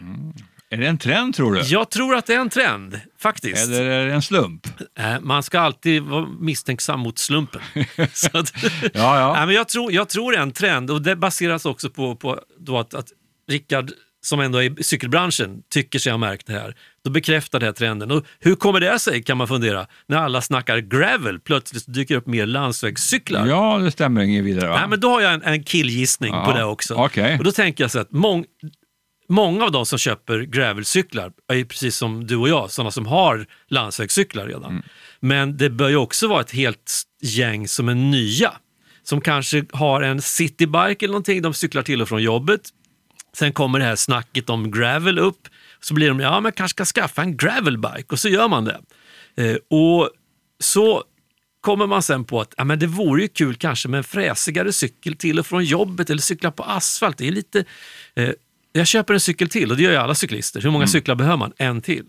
Är 0.75 0.81
det 0.81 0.87
en 0.87 0.97
trend 0.97 1.35
tror 1.35 1.53
du? 1.53 1.61
Jag 1.61 1.89
tror 1.89 2.15
att 2.15 2.25
det 2.25 2.33
är 2.33 2.39
en 2.39 2.49
trend, 2.49 2.99
faktiskt. 3.19 3.67
Eller 3.67 3.83
är 3.83 4.05
det 4.07 4.13
en 4.13 4.21
slump? 4.21 4.67
Eh, 4.99 5.19
Man 5.21 5.43
ska 5.43 5.59
alltid 5.59 6.01
vara 6.03 6.27
misstänksam 6.39 6.99
mot 6.99 7.19
slumpen. 7.19 7.61
Att, 8.33 8.53
Ja, 8.93 9.19
ja. 9.19 9.33
Nej, 9.37 9.45
men 9.45 9.55
jag, 9.55 9.69
tror, 9.69 9.91
jag 9.91 10.09
tror 10.09 10.31
det 10.31 10.37
är 10.37 10.41
en 10.41 10.51
trend 10.51 10.91
och 10.91 11.01
det 11.01 11.15
baseras 11.15 11.65
också 11.65 11.89
på, 11.89 12.15
på 12.15 12.39
då 12.59 12.77
att, 12.79 12.93
att 12.93 13.07
Rickard, 13.51 13.91
som 14.25 14.39
ändå 14.39 14.63
är 14.63 14.79
i 14.79 14.83
cykelbranschen, 14.83 15.61
tycker 15.73 15.99
sig 15.99 16.11
ha 16.11 16.17
märkt 16.17 16.47
det 16.47 16.53
här. 16.53 16.75
Då 17.03 17.09
bekräftar 17.11 17.59
det 17.59 17.65
här 17.65 17.73
trenden. 17.73 18.11
Och 18.11 18.25
hur 18.39 18.55
kommer 18.55 18.79
det 18.79 18.99
sig, 18.99 19.23
kan 19.23 19.37
man 19.37 19.47
fundera, 19.47 19.87
när 20.07 20.17
alla 20.17 20.41
snackar 20.41 20.77
gravel, 20.77 21.39
plötsligt 21.39 21.83
dyker 21.87 22.15
upp 22.15 22.27
mer 22.27 22.45
landsvägscyklar. 22.45 23.47
Ja, 23.47 23.77
det 23.77 23.91
stämmer 23.91 24.21
inget 24.21 24.43
vidare 24.43 24.69
va? 24.69 24.77
Nej, 24.79 24.87
men 24.89 24.99
då 24.99 25.09
har 25.09 25.21
jag 25.21 25.33
en, 25.33 25.41
en 25.43 25.63
killgissning 25.63 26.33
Ja, 26.33 26.45
på 26.45 26.57
det 26.57 26.63
också. 26.63 26.93
okej. 26.95 27.37
Och 27.37 27.43
då 27.43 27.51
tänker 27.51 27.83
jag 27.83 27.91
så 27.91 27.99
att 27.99 28.11
mång, 28.11 28.45
många 29.29 29.65
av 29.65 29.71
de 29.71 29.85
som 29.85 29.99
köper 29.99 30.39
gravelcyklar 30.39 31.31
är 31.47 31.55
ju 31.55 31.65
precis 31.65 31.97
som 31.97 32.27
du 32.27 32.35
och 32.35 32.49
jag, 32.49 32.71
sådana 32.71 32.91
som 32.91 33.05
har 33.05 33.45
landsvägscyklar 33.67 34.47
redan. 34.47 34.71
Mm. 34.71 34.83
Men 35.19 35.57
det 35.57 35.69
bör 35.69 35.89
ju 35.89 35.95
också 35.95 36.27
vara 36.27 36.41
ett 36.41 36.51
helt 36.51 37.01
gäng 37.21 37.67
som 37.67 37.89
är 37.89 37.95
nya. 37.95 38.53
Som 39.03 39.21
kanske 39.21 39.65
har 39.71 40.01
en 40.01 40.21
citybike 40.21 41.05
eller 41.05 41.07
någonting, 41.07 41.41
de 41.41 41.53
cyklar 41.53 41.83
till 41.83 42.01
och 42.01 42.09
från 42.09 42.23
jobbet. 42.23 42.61
Sen 43.33 43.53
kommer 43.53 43.79
det 43.79 43.85
här 43.85 43.95
snacket 43.95 44.49
om 44.49 44.71
gravel 44.71 45.19
upp. 45.19 45.47
Så 45.79 45.93
blir 45.93 46.07
de, 46.07 46.19
ja 46.19 46.39
men 46.39 46.51
kanske 46.51 46.85
ska 46.85 47.01
skaffa 47.01 47.21
en 47.21 47.37
gravelbike 47.37 48.05
och 48.09 48.19
så 48.19 48.29
gör 48.29 48.47
man 48.47 48.65
det. 48.65 48.79
Eh, 49.37 49.57
och 49.69 50.09
så 50.59 51.03
kommer 51.61 51.87
man 51.87 52.03
sen 52.03 52.25
på 52.25 52.41
att 52.41 52.53
ja, 52.57 52.63
men 52.63 52.79
det 52.79 52.87
vore 52.87 53.21
ju 53.21 53.27
kul 53.27 53.55
kanske 53.55 53.87
med 53.87 53.97
en 53.97 54.03
fräsigare 54.03 54.73
cykel 54.73 55.15
till 55.15 55.39
och 55.39 55.45
från 55.45 55.65
jobbet 55.65 56.09
eller 56.09 56.21
cykla 56.21 56.51
på 56.51 56.63
asfalt. 56.63 57.17
Det 57.17 57.27
är 57.27 57.31
lite, 57.31 57.65
eh, 58.15 58.29
jag 58.77 58.87
köper 58.87 59.13
en 59.13 59.19
cykel 59.19 59.49
till 59.49 59.71
och 59.71 59.77
det 59.77 59.83
gör 59.83 59.91
ju 59.91 59.97
alla 59.97 60.15
cyklister. 60.15 60.61
Hur 60.61 60.69
många 60.71 60.87
cyklar 60.87 61.15
behöver 61.15 61.37
man? 61.37 61.53
En 61.57 61.81
till. 61.81 62.05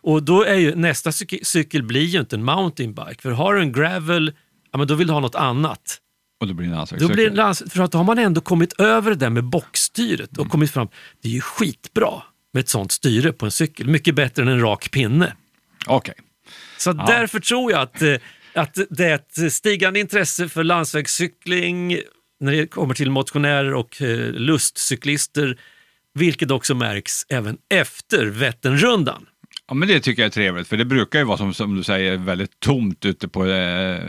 Och 0.00 0.22
då 0.22 0.42
är 0.44 0.54
ju 0.54 0.74
nästa 0.74 1.12
cykel, 1.12 1.38
cykel 1.42 1.82
blir 1.82 2.04
ju 2.04 2.20
inte 2.20 2.36
en 2.36 2.44
mountainbike. 2.44 3.22
För 3.22 3.30
har 3.30 3.54
du 3.54 3.60
en 3.60 3.72
gravel, 3.72 4.32
ja, 4.72 4.78
men 4.78 4.86
då 4.86 4.94
vill 4.94 5.06
du 5.06 5.12
ha 5.12 5.20
något 5.20 5.34
annat. 5.34 5.98
Och 6.40 6.48
då 6.48 6.54
blir 6.54 6.66
det 6.66 6.68
en 6.68 6.72
Då 6.72 6.76
landsvägscykel. 6.76 7.14
blir 7.16 7.30
det 7.30 7.36
lands- 7.36 7.70
för 7.70 7.82
att 7.82 7.92
då 7.92 7.98
har 7.98 8.04
man 8.04 8.18
ändå 8.18 8.40
kommit 8.40 8.80
över 8.80 9.10
det 9.10 9.16
där 9.16 9.30
med 9.30 9.44
bockstyret 9.44 10.38
och 10.38 10.48
kommit 10.48 10.70
fram. 10.70 10.88
Det 11.22 11.28
är 11.28 11.32
ju 11.32 11.40
skitbra 11.40 12.22
med 12.52 12.60
ett 12.60 12.68
sånt 12.68 12.92
styre 12.92 13.32
på 13.32 13.44
en 13.44 13.50
cykel. 13.52 13.88
Mycket 13.88 14.14
bättre 14.14 14.42
än 14.42 14.48
en 14.48 14.60
rak 14.60 14.90
pinne. 14.90 15.32
Okej. 15.86 16.14
Så 16.78 16.90
att 16.90 17.06
därför 17.06 17.40
tror 17.40 17.72
jag 17.72 17.80
att, 17.80 18.02
eh, 18.02 18.14
att 18.54 18.78
det 18.90 19.04
är 19.04 19.14
ett 19.14 19.52
stigande 19.52 20.00
intresse 20.00 20.48
för 20.48 20.64
landsvägscykling 20.64 21.98
när 22.40 22.52
det 22.52 22.66
kommer 22.66 22.94
till 22.94 23.10
motionärer 23.10 23.74
och 23.74 24.02
eh, 24.02 24.30
lustcyklister, 24.32 25.58
vilket 26.18 26.50
också 26.50 26.74
märks 26.74 27.26
även 27.28 27.56
efter 27.74 28.26
Vätternrundan. 28.26 29.26
Ja, 29.68 29.74
men 29.74 29.88
det 29.88 30.00
tycker 30.00 30.22
jag 30.22 30.26
är 30.26 30.30
trevligt, 30.30 30.68
för 30.68 30.76
det 30.76 30.84
brukar 30.84 31.18
ju 31.18 31.24
vara 31.24 31.36
som, 31.36 31.54
som 31.54 31.76
du 31.76 31.82
säger 31.82 32.16
väldigt 32.16 32.60
tomt 32.60 33.04
ute 33.04 33.28
på 33.28 33.46
eh, 33.46 34.00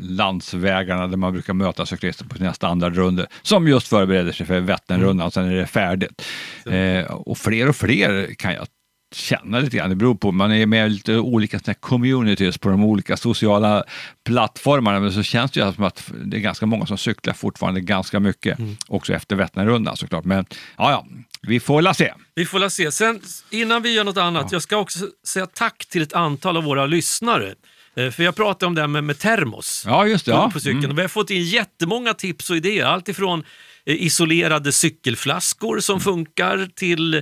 landsvägarna 0.00 1.06
där 1.06 1.16
man 1.16 1.32
brukar 1.32 1.54
möta 1.54 1.86
cyklister 1.86 2.24
på 2.24 2.36
sina 2.36 2.54
standardrunder 2.54 3.26
som 3.42 3.68
just 3.68 3.88
förbereder 3.88 4.32
sig 4.32 4.46
för 4.46 4.60
Vätternrundan, 4.60 5.30
sen 5.30 5.44
är 5.44 5.56
det 5.56 5.66
färdigt. 5.66 6.22
Eh, 6.70 7.04
och 7.04 7.38
fler 7.38 7.68
och 7.68 7.76
fler 7.76 8.34
kan 8.34 8.52
jag 8.52 8.66
känna 9.14 9.60
lite 9.60 9.76
grann, 9.76 9.90
det 9.90 9.96
beror 9.96 10.14
på, 10.14 10.32
man 10.32 10.52
är 10.52 10.66
med 10.66 10.86
i 10.86 10.90
lite 10.90 11.18
olika 11.18 11.58
såna 11.58 11.74
communities 11.74 12.58
på 12.58 12.68
de 12.68 12.84
olika 12.84 13.16
sociala 13.16 13.84
plattformarna, 14.24 15.00
men 15.00 15.12
så 15.12 15.22
känns 15.22 15.50
det 15.50 15.60
ju 15.60 15.72
som 15.72 15.84
att 15.84 16.12
det 16.24 16.36
är 16.36 16.40
ganska 16.40 16.66
många 16.66 16.86
som 16.86 16.98
cyklar 16.98 17.34
fortfarande 17.34 17.80
ganska 17.80 18.20
mycket, 18.20 18.58
också 18.88 19.14
efter 19.14 19.36
Vätternrundan 19.36 19.96
såklart. 19.96 20.24
Men 20.24 20.46
ja, 20.76 20.90
ja, 20.90 21.06
vi 21.46 21.60
får 21.60 21.82
la 21.82 21.94
se. 21.94 22.12
Vi 22.34 22.46
får 22.46 22.58
la 22.58 22.70
se. 22.70 22.92
Sen, 22.92 23.20
innan 23.50 23.82
vi 23.82 23.92
gör 23.94 24.04
något 24.04 24.16
annat, 24.16 24.52
jag 24.52 24.62
ska 24.62 24.76
också 24.76 24.98
säga 25.26 25.46
tack 25.46 25.86
till 25.86 26.02
ett 26.02 26.12
antal 26.12 26.56
av 26.56 26.64
våra 26.64 26.86
lyssnare. 26.86 27.54
Eh, 27.96 28.10
För 28.10 28.22
jag 28.22 28.36
pratade 28.36 28.66
om 28.66 28.74
det 28.74 28.80
här 28.80 28.88
med, 28.88 29.04
med 29.04 29.18
termos. 29.18 29.82
Ja, 29.86 30.06
just 30.06 30.24
det. 30.26 30.32
på, 30.32 30.38
Ja. 30.38 30.50
på 30.50 30.60
cykeln. 30.60 30.90
Och 30.90 30.98
vi 30.98 31.02
har 31.02 31.08
fått 31.08 31.30
in 31.30 31.42
jättemånga 31.44 32.14
tips 32.14 32.50
och 32.50 32.56
idéer. 32.56 32.84
Allt 32.86 33.08
ifrån 33.08 33.44
eh, 33.86 33.94
isolerade 34.06 34.72
cykelflaskor 34.72 35.80
som 35.80 36.00
funkar 36.00 36.68
till 36.74 37.14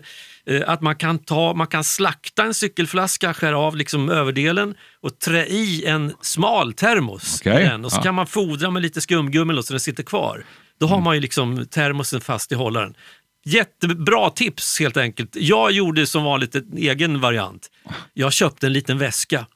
eh, 0.47 0.63
att 0.67 0.81
man 0.81 0.97
kan, 0.97 1.19
ta, 1.19 1.55
man 1.55 1.67
kan 1.67 1.85
slakta 1.85 2.45
en 2.45 2.55
cykelflaska, 2.55 3.35
skära 3.35 3.59
av 3.59 3.77
liksom 3.77 4.11
överdelen 4.11 4.75
och 5.01 5.19
trä 5.19 5.47
i 5.47 5.85
en 5.87 6.13
smal 6.21 6.73
termos. 6.73 7.41
Okej, 7.41 7.65
den. 7.65 7.85
Och 7.85 7.93
så 7.93 7.99
ja. 7.99 8.03
kan 8.03 8.15
man 8.15 8.27
fodra 8.27 8.71
med 8.71 8.83
lite 8.83 9.01
skumgummi 9.01 9.63
så 9.63 9.73
den 9.73 9.81
sitter 9.81 10.03
kvar. 10.03 10.45
Då 10.81 10.87
Mm. 10.87 10.95
har 10.95 11.01
man 11.01 11.15
ju 11.15 11.21
liksom 11.21 11.67
termosen 11.67 12.21
fast 12.21 12.53
i 12.53 12.55
hållaren. 12.55 12.95
Jättebra 13.45 14.31
tips 14.31 14.81
helt 14.81 14.97
enkelt. 14.97 15.37
Jag 15.37 15.73
gjorde 15.73 16.07
som 16.07 16.25
vanligt 16.25 16.55
en 16.55 16.77
egen 16.77 17.21
variant. 17.21 17.71
Jag 18.15 18.33
köpte 18.33 18.67
en 18.67 18.73
liten 18.73 18.99
väska. 18.99 19.47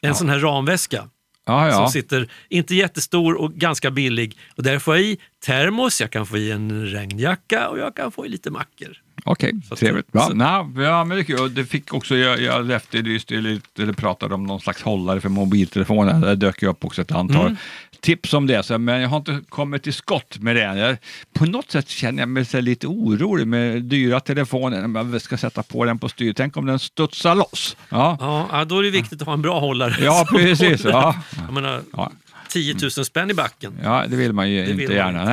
En 0.00 0.14
sån 0.14 0.28
här 0.28 0.38
ramväska 0.38 1.08
Ja, 1.46 1.72
som 1.72 1.82
ja. 1.82 1.90
sitter, 1.90 2.28
inte 2.48 2.74
jättestor 2.74 3.34
och 3.34 3.52
ganska 3.52 3.90
billig. 3.90 4.36
Och 4.56 4.62
där 4.62 4.78
får 4.78 4.96
jag 4.96 5.04
i 5.04 5.18
termos, 5.46 6.00
jag 6.00 6.10
kan 6.10 6.26
få 6.26 6.38
i 6.38 6.50
en 6.50 6.86
regnjacka 6.86 7.68
och 7.68 7.78
jag 7.78 7.96
kan 7.96 8.12
få 8.12 8.26
i 8.26 8.28
lite 8.28 8.50
mackor. 8.50 8.96
Okej, 9.24 9.54
att- 9.70 9.78
trevligt. 9.78 10.06
Ja, 10.12 10.30
na, 10.34 10.72
ja, 10.76 11.04
men 11.04 11.16
det 11.16 11.22
är 11.22 11.24
kul. 11.24 11.40
Och 11.40 11.50
Det 11.50 11.64
fick 11.64 11.94
också, 11.94 12.16
jag, 12.16 12.40
jag 12.40 12.66
lite, 12.66 13.82
eller 13.82 13.92
pratade 13.92 14.34
om 14.34 14.44
någon 14.46 14.60
slags 14.60 14.82
hållare 14.82 15.20
för 15.20 15.28
mobiltelefonen. 15.28 16.20
Där 16.20 16.36
dök 16.36 16.62
ju 16.62 16.68
upp 16.68 16.84
också 16.84 17.02
ett 17.02 17.12
antal 17.12 17.40
Mm. 17.46 17.56
Tips 18.00 18.34
om 18.34 18.46
det, 18.46 18.62
så, 18.62 18.78
men 18.78 19.00
jag 19.00 19.08
har 19.08 19.16
inte 19.16 19.40
kommit 19.48 19.82
till 19.82 19.92
skott 19.92 20.38
med 20.38 20.56
det. 20.56 20.60
Jag, 20.78 20.96
på 21.34 21.44
något 21.46 21.70
sätt 21.70 21.88
känner 21.88 22.22
jag 22.22 22.28
mig 22.28 22.44
så 22.44 22.60
lite 22.60 22.86
orolig 22.86 23.46
med 23.46 23.82
dyra 23.82 24.20
telefoner 24.20 24.86
man 24.86 25.20
ska 25.20 25.36
sätta 25.36 25.62
på 25.62 25.84
den 25.84 25.98
på 25.98 26.08
styr. 26.08 26.32
Tänk 26.32 26.56
om 26.56 26.66
den 26.66 26.78
studsar 26.78 27.34
loss? 27.34 27.76
Ja, 27.88 28.48
Ja, 28.52 28.64
då 28.64 28.78
är 28.78 28.82
det 28.82 28.90
viktigt 28.90 29.20
att 29.22 29.26
ha 29.26 29.34
en 29.34 29.42
bra 29.42 29.60
hållare. 29.60 29.94
ja 30.00 30.26
precis. 30.30 30.84
Ja. 30.84 31.22
Jag 31.46 31.52
menar, 31.54 31.80
Ja. 31.92 32.12
10 32.48 32.74
000 32.82 32.90
spänn 32.90 33.30
i 33.30 33.34
backen. 33.34 33.78
ja, 33.82 34.04
det 34.08 34.16
vill 34.16 34.32
man 34.32 34.50
ju 34.50 34.64
Det 34.64 34.70
inte 34.82 34.94
gärna. 34.94 35.20
inte. 35.20 35.32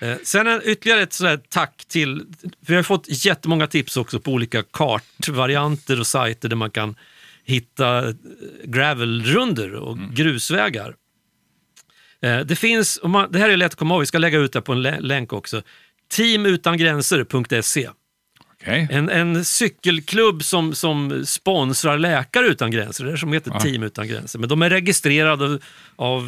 Nej. 0.00 0.10
Eh, 0.12 0.16
Sen 0.24 0.46
en, 0.46 0.60
ytterligare 0.64 1.02
ett 1.02 1.12
sådär 1.12 1.40
tack 1.48 1.84
till, 1.88 2.22
jag 2.66 2.76
har 2.76 2.82
fått 2.82 3.24
jättemånga 3.24 3.66
tips 3.66 3.96
också 3.96 4.20
på 4.20 4.32
olika 4.32 4.62
kartvarianter 4.62 6.00
och 6.00 6.06
sajter 6.06 6.48
där 6.48 6.56
man 6.56 6.70
kan 6.70 6.94
hitta 7.44 8.08
eh, 8.08 8.14
gravelrunder 8.64 9.74
och 9.74 9.96
Mm. 9.96 10.14
grusvägar. 10.14 10.94
Eh, 12.24 12.40
Det 12.40 12.56
finns, 12.56 13.00
man, 13.04 13.32
det 13.32 13.38
här 13.38 13.48
är 13.48 13.56
lätt 13.56 13.72
att 13.72 13.78
komma 13.78 13.94
ihåg, 13.94 14.00
vi 14.02 14.06
ska 14.06 14.18
lägga 14.18 14.38
ut 14.38 14.52
det 14.52 14.60
på 14.60 14.72
en 14.72 14.82
lä- 14.82 15.00
länk 15.00 15.32
också. 15.32 15.62
Teamutangränser.se 16.16 17.88
Okej. 18.62 18.88
en, 18.90 19.08
en 19.10 19.44
cykelklubb 19.44 20.44
som, 20.44 20.74
som 20.74 21.26
sponsrar 21.26 21.98
Läkare 21.98 22.46
utan 22.46 22.70
gränser, 22.70 23.04
det 23.04 23.12
är 23.12 23.16
som 23.16 23.32
heter 23.32 23.50
Ja. 23.54 23.60
Team 23.60 23.82
utan 23.82 24.08
gränser. 24.08 24.38
Men 24.38 24.48
de 24.48 24.62
är 24.62 24.70
registrerade 24.70 25.58
av 25.96 26.22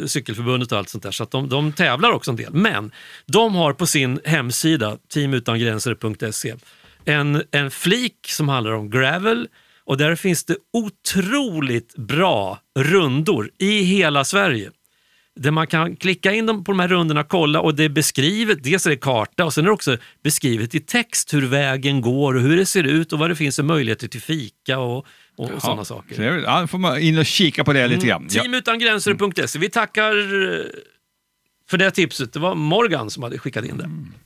eh, 0.00 0.06
Cykelförbundet 0.06 0.72
och 0.72 0.78
allt 0.78 0.88
sånt 0.88 1.02
där, 1.02 1.10
så 1.10 1.24
de, 1.30 1.48
de 1.48 1.72
tävlar 1.72 2.10
också 2.12 2.30
en 2.30 2.36
del. 2.36 2.52
Men 2.54 2.90
de 3.26 3.54
har 3.54 3.72
på 3.72 3.86
sin 3.86 4.20
hemsida, 4.24 4.98
teamutangränser.se, 5.14 6.54
en, 7.04 7.42
en 7.50 7.70
flik 7.70 8.14
som 8.28 8.48
handlar 8.48 8.72
om 8.72 8.90
gravel 8.90 9.48
och 9.84 9.96
där 9.96 10.14
finns 10.16 10.44
det 10.44 10.56
otroligt 10.72 11.96
bra 11.96 12.58
rundor 12.78 13.50
i 13.58 13.82
hela 13.82 14.24
Sverige 14.24 14.70
där 15.36 15.50
man 15.50 15.66
kan 15.66 15.96
klicka 15.96 16.32
in 16.32 16.46
dem 16.46 16.64
på 16.64 16.72
de 16.72 16.80
här 16.80 16.88
rundorna, 16.88 17.24
kolla 17.24 17.60
och 17.60 17.74
det 17.74 17.84
är 17.84 17.88
beskrivet, 17.88 18.64
dels 18.64 18.86
är 18.86 18.90
det 18.90 18.96
karta 18.96 19.44
och 19.44 19.54
sen 19.54 19.64
är 19.64 19.68
det 19.68 19.72
också 19.72 19.96
beskrivet 20.22 20.74
i 20.74 20.80
text 20.80 21.34
hur 21.34 21.46
vägen 21.46 22.00
går 22.00 22.34
och 22.34 22.40
hur 22.40 22.56
det 22.56 22.66
ser 22.66 22.84
ut 22.84 23.12
och 23.12 23.18
vad 23.18 23.30
det 23.30 23.36
finns 23.36 23.56
för 23.56 23.62
möjligheter 23.62 24.08
till 24.08 24.22
fika 24.22 24.78
och, 24.78 25.06
och, 25.36 25.50
och 25.50 25.62
sådana 25.62 25.84
saker. 25.84 26.14
Trevligt. 26.14 26.44
Ja, 26.44 26.66
får 26.66 26.78
man 26.78 26.98
in 26.98 27.18
och 27.18 27.26
kika 27.26 27.64
på 27.64 27.72
det 27.72 27.88
lite 27.88 28.06
grann. 28.06 28.28
Ja. 28.30 28.42
Teamutangränser.se. 28.42 29.58
Vi 29.58 29.70
tackar 29.70 30.16
eh, 30.52 30.64
för 31.70 31.78
det 31.78 31.90
tipset. 31.90 32.32
Det 32.32 32.38
var 32.38 32.54
Morgan 32.54 33.10
som 33.10 33.22
hade 33.22 33.38
skickat 33.38 33.64
in 33.64 33.76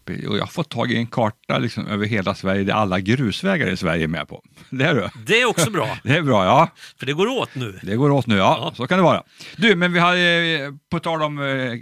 det. 0.05 0.29
Och 0.29 0.37
jag 0.37 0.43
har 0.43 0.47
fått 0.47 0.69
tag 0.69 0.93
i 0.93 0.97
en 0.97 1.07
karta 1.07 1.59
liksom, 1.59 1.87
över 1.87 2.07
hela 2.07 2.35
Sverige 2.35 2.65
där 2.65 2.73
alla 2.73 3.01
grusvägar 3.01 3.67
i 3.67 3.77
Sverige 3.77 4.05
är 4.05 4.09
med 4.09 4.29
på. 4.29 4.43
Det 4.71 4.85
är 4.85 4.95
du. 4.95 5.09
Det 5.27 5.41
är 5.41 5.47
också 5.47 5.71
bra, 5.71 5.99
Det 6.03 6.17
är 6.17 6.23
bra, 6.23 6.45
ja. 6.45 6.69
för 6.99 7.07
det 7.07 7.13
går 7.13 7.27
åt 7.27 7.55
nu. 7.55 7.81
Det 7.83 7.97
går 7.97 8.11
åt 8.11 8.27
nu, 8.27 8.37
ja. 8.37 8.59
Ja. 8.61 8.73
Så 8.77 8.87
kan 8.87 8.99
det 8.99 9.05
vara. 9.05 9.23
Du, 9.57 9.77
men 9.77 9.93
vi 9.93 9.99
har, 9.99 10.17
eh, 10.17 10.73
på 10.91 11.01
tal 11.01 11.23
om 11.23 11.39
eh, 11.39 11.73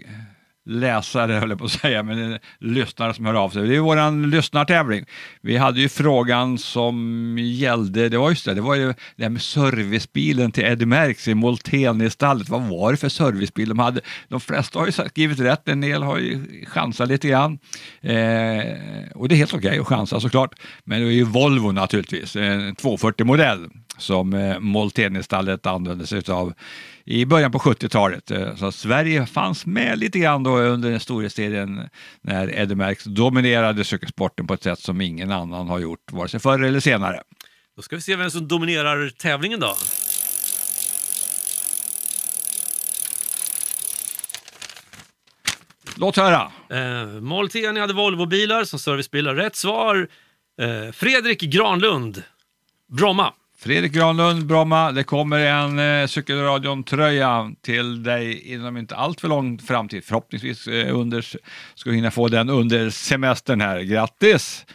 läsare, 0.66 1.32
höll 1.32 1.50
jag 1.50 1.58
på 1.58 1.64
att 1.64 1.70
säga, 1.70 2.02
men 2.02 2.38
lyssnare 2.58 3.14
som 3.14 3.26
hör 3.26 3.34
av 3.34 3.50
sig. 3.50 3.68
Det 3.68 3.76
är 3.76 3.80
vår 3.80 4.26
lyssnartävling. 4.26 5.04
Vi 5.40 5.56
hade 5.56 5.80
ju 5.80 5.88
frågan 5.88 6.58
som 6.58 7.36
gällde, 7.38 8.08
det 8.08 8.18
var 8.18 8.30
just 8.30 8.44
det, 8.44 8.54
det 8.54 8.60
var 8.60 8.74
ju 8.74 8.94
det 9.16 9.22
här 9.22 9.30
med 9.30 9.42
servicebilen 9.42 10.52
till 10.52 10.64
Eddie 10.64 10.86
Merckx 10.86 11.28
i 11.28 11.34
Molten 11.34 12.00
i 12.00 12.10
stallet. 12.10 12.48
Vad 12.48 12.62
var 12.62 12.90
det 12.90 12.96
för 12.96 13.08
servicebil 13.08 13.68
de 13.68 13.78
hade? 13.78 14.00
De 14.28 14.40
flesta 14.40 14.78
har 14.78 14.86
ju 14.86 14.92
skrivit 14.92 15.40
rätt, 15.40 15.68
en 15.68 15.80
del 15.80 16.02
har 16.02 16.18
ju 16.18 16.64
chansat 16.66 17.08
lite 17.08 17.28
grann. 17.28 17.58
Eh, 18.00 18.64
och 19.14 19.28
det 19.28 19.34
är 19.34 19.36
helt 19.36 19.54
okej 19.54 19.78
att 19.78 19.86
chansa 19.86 20.20
såklart. 20.20 20.54
Men 20.84 21.00
det 21.00 21.06
är 21.06 21.10
ju 21.10 21.24
Volvo 21.24 21.72
naturligtvis, 21.72 22.36
en 22.36 22.74
240-modell 22.74 23.68
som 23.98 24.34
eh, 24.34 24.58
Moltenistallet 24.58 25.66
använde 25.66 26.06
sig 26.06 26.22
av 26.28 26.54
i 27.04 27.26
början 27.26 27.52
på 27.52 27.58
70-talet. 27.58 28.30
Eh, 28.30 28.56
Så 28.56 28.72
Sverige 28.72 29.26
fanns 29.26 29.66
med 29.66 29.98
lite 29.98 30.18
grann 30.18 30.42
då 30.42 30.58
under 30.58 30.90
den 30.90 31.00
storhetstiden 31.00 31.88
när 32.20 32.58
Eddie 32.58 32.74
Merckx 32.74 33.04
dominerade 33.04 33.84
cykelsporten 33.84 34.46
på 34.46 34.54
ett 34.54 34.62
sätt 34.62 34.78
som 34.78 35.00
ingen 35.00 35.30
annan 35.30 35.68
har 35.68 35.78
gjort, 35.78 36.12
vare 36.12 36.28
sig 36.28 36.40
förr 36.40 36.62
eller 36.62 36.80
senare. 36.80 37.22
Då 37.76 37.82
ska 37.82 37.96
vi 37.96 38.02
se 38.02 38.16
vem 38.16 38.30
som 38.30 38.48
dominerar 38.48 39.08
tävlingen 39.08 39.60
då. 39.60 39.74
Låt 45.96 46.16
höra! 46.16 46.52
Eh, 46.70 47.06
Molteni 47.20 47.80
hade 47.80 47.92
Volvobilar 47.92 48.64
som 48.64 48.78
servicebilar. 48.78 49.34
Rätt 49.34 49.56
svar, 49.56 50.08
eh, 50.60 50.92
Fredrik 50.92 51.40
Granlund, 51.40 52.22
Bromma. 52.98 53.32
Fredrik 53.62 53.92
Granlund, 53.92 54.46
Bromma, 54.46 54.92
det 54.92 55.04
kommer 55.04 55.38
en 55.38 55.78
eh, 55.78 56.06
Cykelradion-tröja 56.06 57.50
till 57.64 58.02
dig 58.02 58.52
inom 58.52 58.76
inte 58.76 58.96
allt 58.96 59.20
för 59.20 59.28
lång 59.28 59.58
framtid. 59.58 60.04
Förhoppningsvis 60.04 60.66
eh, 60.66 60.96
under, 60.98 61.22
ska 61.74 61.90
du 61.90 61.96
hinna 61.96 62.10
få 62.10 62.28
den 62.28 62.50
under 62.50 62.90
semestern 62.90 63.60
här. 63.60 63.80
Grattis 63.80 64.66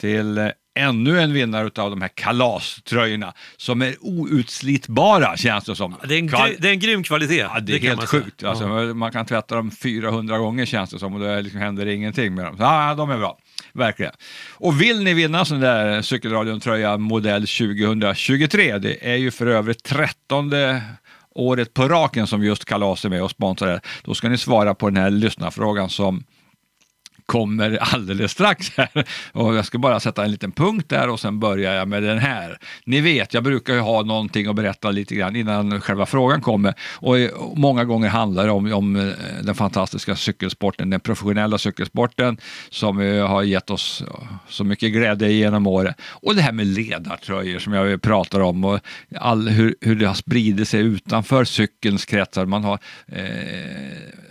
till 0.00 0.38
eh, 0.38 0.48
ännu 0.78 1.20
en 1.20 1.32
vinnare 1.32 1.64
av 1.82 1.90
de 1.90 2.00
här 2.02 2.10
kalaströjorna 2.14 3.32
som 3.56 3.82
är 3.82 3.94
outslitbara 4.00 5.36
känns 5.36 5.64
det 5.64 5.76
som. 5.76 5.94
Det 6.08 6.14
är 6.14 6.18
en, 6.18 6.28
Kval- 6.28 6.56
det 6.58 6.68
är 6.68 6.72
en 6.72 6.78
grym 6.80 7.02
kvalitet. 7.02 7.38
Ja, 7.38 7.60
det 7.60 7.72
är 7.72 7.80
man 7.80 7.98
helt 7.98 8.08
sjukt. 8.08 8.44
Alltså, 8.44 8.64
Ja. 8.64 8.94
Man 8.94 9.12
kan 9.12 9.26
tvätta 9.26 9.54
dem 9.54 9.70
400 9.70 10.38
gånger 10.38 10.66
känns 10.66 10.90
det 10.90 10.98
som 10.98 11.14
och 11.14 11.20
det 11.20 11.42
liksom 11.42 11.60
händer 11.60 11.86
ingenting 11.86 12.34
med 12.34 12.44
dem. 12.44 12.56
Så, 12.56 12.62
ja, 12.62 12.94
de 12.94 13.10
är 13.10 13.18
bra. 13.18 13.38
Verkligen. 13.72 14.12
Och 14.52 14.80
vill 14.80 15.04
ni 15.04 15.14
vinna 15.14 15.44
sån 15.44 15.60
där 15.60 16.02
Cykelradion-tröja 16.02 16.96
modell 16.96 17.46
2023, 17.46 18.78
det 18.78 19.10
är 19.12 19.16
ju 19.16 19.30
för 19.30 19.46
övrigt 19.46 19.82
13 19.82 20.50
året 21.34 21.74
på 21.74 21.88
raken 21.88 22.26
som 22.26 22.44
just 22.44 22.64
Kalas 22.64 23.04
är 23.04 23.08
med 23.08 23.22
och 23.22 23.30
sponsrar 23.30 23.68
det. 23.68 23.80
Då 24.04 24.14
ska 24.14 24.28
ni 24.28 24.38
svara 24.38 24.74
på 24.74 24.90
den 24.90 25.02
här 25.02 25.10
lyssnarfrågan 25.10 25.90
som 25.90 26.24
kommer 27.28 27.78
alldeles 27.80 28.32
strax 28.32 28.72
här. 28.76 29.04
Och 29.32 29.54
jag 29.54 29.64
ska 29.64 29.78
bara 29.78 30.00
sätta 30.00 30.24
en 30.24 30.30
liten 30.30 30.52
punkt 30.52 30.88
där 30.88 31.08
och 31.08 31.20
sen 31.20 31.40
börjar 31.40 31.74
jag 31.74 31.88
med 31.88 32.02
den 32.02 32.18
här. 32.18 32.58
Ni 32.84 33.00
vet, 33.00 33.34
jag 33.34 33.44
brukar 33.44 33.74
ju 33.74 33.80
ha 33.80 34.02
någonting 34.02 34.46
att 34.46 34.56
berätta 34.56 34.90
lite 34.90 35.14
grann 35.14 35.36
innan 35.36 35.80
själva 35.80 36.06
frågan 36.06 36.40
kommer. 36.40 36.74
Och 36.80 37.16
många 37.54 37.84
gånger 37.84 38.08
handlar 38.08 38.46
det 38.46 38.52
om, 38.52 38.72
om 38.72 38.96
eh, 38.96 39.12
den 39.42 39.54
fantastiska 39.54 40.16
cykelsporten, 40.16 40.90
den 40.90 41.00
professionella 41.00 41.58
cykelsporten 41.58 42.36
som 42.70 42.96
har 43.28 43.42
gett 43.42 43.70
oss 43.70 44.04
så 44.48 44.64
mycket 44.64 44.92
glädje 44.92 45.32
genom 45.32 45.66
åren. 45.66 45.94
Och 46.10 46.34
det 46.34 46.42
här 46.42 46.52
med 46.52 46.66
ledartröjor 46.66 47.58
som 47.58 47.72
jag 47.72 48.02
pratar 48.02 48.40
om 48.40 48.64
och 48.64 48.80
all, 49.16 49.48
hur, 49.48 49.74
hur 49.80 49.96
det 49.96 50.06
har 50.06 50.14
spridit 50.14 50.68
sig 50.68 50.80
utanför 50.80 51.44
cykelns 51.44 52.04
kretsar. 52.04 52.46
Man 52.46 52.64
har, 52.64 52.78
eh, 53.06 53.22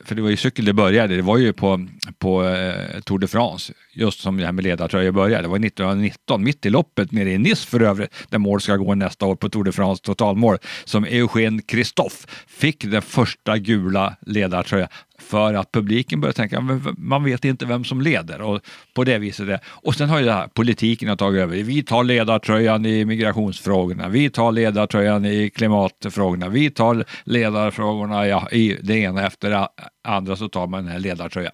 för 0.05 0.15
det 0.15 0.21
var 0.21 0.29
ju 0.29 0.37
cykel 0.37 0.65
det 0.65 0.73
började, 0.73 1.15
det 1.15 1.21
var 1.21 1.37
ju 1.37 1.53
på, 1.53 1.87
på 2.19 2.43
eh, 2.43 2.86
Eh, 2.93 3.01
Tour 3.01 3.19
de 3.19 3.27
France, 3.27 3.73
just 3.93 4.19
som 4.19 4.37
det 4.37 4.45
här 4.45 4.51
med 4.51 4.63
ledartröjor 4.63 5.11
började. 5.11 5.43
Det 5.43 5.47
var 5.47 5.65
1919, 5.65 6.43
mitt 6.43 6.65
i 6.65 6.69
loppet 6.69 7.11
nere 7.11 7.31
i 7.31 7.37
Nice 7.37 7.67
för 7.67 7.81
övrigt, 7.81 8.13
där 8.29 8.37
mål 8.37 8.61
ska 8.61 8.75
gå 8.75 8.95
nästa 8.95 9.25
år 9.25 9.35
på 9.35 9.49
Tour 9.49 9.63
de 9.63 9.71
France 9.71 10.03
totalmål, 10.03 10.57
som 10.85 11.05
Eugen 11.05 11.61
Christophe 11.71 12.27
fick 12.47 12.83
den 12.83 13.01
första 13.01 13.57
gula 13.57 14.15
ledartröjan 14.21 14.89
för 15.27 15.53
att 15.53 15.71
publiken 15.71 16.21
börjar 16.21 16.33
tänka, 16.33 16.81
man 16.97 17.23
vet 17.23 17.45
inte 17.45 17.65
vem 17.65 17.83
som 17.83 18.01
leder 18.01 18.41
och 18.41 18.61
på 18.93 19.03
det 19.03 19.17
viset. 19.17 19.47
Det. 19.47 19.59
Och 19.65 19.95
sen 19.95 20.09
har 20.09 20.19
ju 20.19 20.25
det 20.25 20.33
här, 20.33 20.47
politiken 20.47 21.09
har 21.09 21.15
tagit 21.15 21.41
över. 21.41 21.55
Vi 21.55 21.83
tar 21.83 22.03
ledartröjan 22.03 22.85
i 22.85 23.05
migrationsfrågorna, 23.05 24.09
vi 24.09 24.29
tar 24.29 24.51
ledartröjan 24.51 25.25
i 25.25 25.49
klimatfrågorna, 25.49 26.49
vi 26.49 26.69
tar 26.69 27.05
ledarfrågorna 27.23 28.27
ja, 28.27 28.47
i 28.51 28.77
det 28.81 28.97
ena 28.97 29.27
efter 29.27 29.49
det 29.49 29.67
andra 30.07 30.35
så 30.35 30.49
tar 30.49 30.67
man 30.67 30.83
den 30.83 30.91
här 30.91 30.99
ledartröjan. 30.99 31.53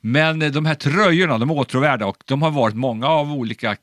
Men 0.00 0.42
eh, 0.42 0.50
de 0.50 0.66
här 0.66 0.74
tröjorna, 0.74 1.38
de 1.38 1.50
är 1.50 1.58
åtråvärda 1.58 2.06
och 2.06 2.16
de 2.24 2.42
har 2.42 2.50
varit 2.50 2.76
många 2.76 3.06
av 3.06 3.32
olika 3.32 3.70
eh, 3.70 3.76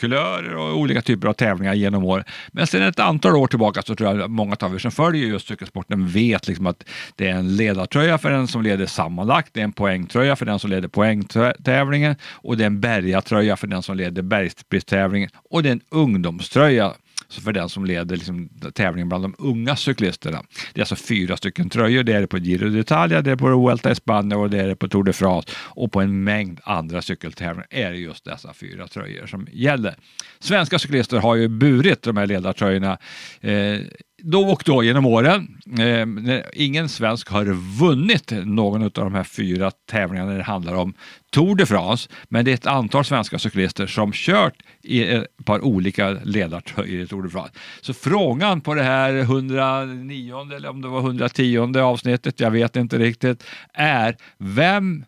kulörer 0.00 0.56
och 0.56 0.78
olika 0.78 1.02
typer 1.02 1.28
av 1.28 1.32
tävlingar 1.32 1.74
genom 1.74 2.04
år. 2.04 2.24
Men 2.52 2.66
sedan 2.66 2.82
ett 2.82 2.98
antal 2.98 3.36
år 3.36 3.46
tillbaka 3.46 3.82
så 3.82 3.94
tror 3.94 4.10
jag 4.10 4.22
att 4.22 4.30
många 4.30 4.56
av 4.60 4.74
er 4.74 4.78
som 4.78 4.90
följer 4.90 5.26
just 5.26 5.48
cykelsporten 5.48 6.08
vet 6.08 6.48
liksom 6.48 6.66
att 6.66 6.84
det 7.16 7.28
är 7.28 7.34
en 7.34 7.56
ledartröja 7.56 8.18
för 8.18 8.30
den 8.32 8.46
som 8.46 8.62
leder 8.62 8.86
sammanlagt, 8.86 9.54
det 9.54 9.60
är 9.60 9.64
en 9.64 9.72
poängtröja 9.72 10.36
för 10.36 10.46
den 10.46 10.58
som 10.58 10.70
leder 10.70 10.88
poängtävlingen 10.88 12.16
och 12.30 12.56
det 12.56 12.64
är 12.64 12.66
en 12.66 12.80
bergatröja 12.80 13.56
för 13.56 13.66
den 13.66 13.82
som 13.82 13.96
leder 13.96 14.22
bergspristävlingen 14.22 15.30
och 15.50 15.62
det 15.62 15.68
är 15.68 15.72
en 15.72 15.80
ungdomströja 15.90 16.92
så 17.32 17.40
för 17.40 17.52
den 17.52 17.68
som 17.68 17.84
leder 17.84 18.16
liksom 18.16 18.48
tävlingen 18.74 19.08
bland 19.08 19.24
de 19.24 19.34
unga 19.38 19.76
cyklisterna. 19.76 20.42
Det 20.72 20.80
är 20.80 20.82
alltså 20.82 20.96
fyra 20.96 21.36
stycken 21.36 21.70
tröjor. 21.70 22.02
Det 22.02 22.12
är 22.12 22.20
det 22.20 22.26
på 22.26 22.38
Giro 22.38 22.68
d'Italia, 22.68 23.22
det 23.22 23.30
är 23.30 23.36
på 23.36 23.48
Vuelta 23.48 23.90
i 23.90 23.94
Spanien 23.94 24.40
och 24.40 24.50
det 24.50 24.60
är 24.60 24.68
det 24.68 24.76
på 24.76 24.88
Tour 24.88 25.04
de 25.04 25.12
France. 25.12 25.48
Och 25.56 25.92
på 25.92 26.00
en 26.00 26.24
mängd 26.24 26.60
andra 26.62 27.02
cykeltävlingar 27.02 27.66
är 27.70 27.90
det 27.90 27.96
just 27.96 28.24
dessa 28.24 28.54
fyra 28.54 28.88
tröjor 28.88 29.26
som 29.26 29.46
gäller. 29.52 29.96
Svenska 30.38 30.78
cyklister 30.78 31.18
har 31.18 31.34
ju 31.34 31.48
burit 31.48 32.02
de 32.02 32.16
här 32.16 32.26
ledartröjorna 32.26 32.98
eh, 33.40 33.78
då 34.22 34.42
och 34.42 34.62
då 34.66 34.82
genom 34.82 35.06
åren. 35.06 35.58
Eh, 35.78 36.40
ingen 36.52 36.88
svensk 36.88 37.28
har 37.28 37.44
vunnit 37.80 38.32
någon 38.44 38.82
av 38.82 38.90
de 38.90 39.14
här 39.14 39.24
fyra 39.24 39.70
tävlingarna 39.90 40.30
när 40.30 40.38
det 40.38 40.44
handlar 40.44 40.74
om 40.74 40.94
Tour 41.32 41.56
de 41.56 41.66
France, 41.66 42.08
men 42.28 42.44
det 42.44 42.50
är 42.50 42.54
ett 42.54 42.66
antal 42.66 43.04
svenska 43.04 43.38
cyklister 43.38 43.86
som 43.86 44.12
kört 44.12 44.54
i 44.82 45.04
ett 45.04 45.26
par 45.44 45.64
olika 45.64 46.10
ledartröjor 46.10 47.00
i 47.00 47.06
Tour 47.06 47.22
de 47.22 47.30
France. 47.30 47.52
Så 47.80 47.94
frågan 47.94 48.60
på 48.60 48.74
det 48.74 48.82
här 48.82 49.14
109 49.14 50.56
eller 50.56 50.68
om 50.68 50.82
det 50.82 50.88
var 50.88 51.00
110 51.00 51.78
avsnittet, 51.78 52.40
jag 52.40 52.50
vet 52.50 52.76
inte 52.76 52.98
riktigt, 52.98 53.44
är 53.72 54.16
vem 54.38 55.04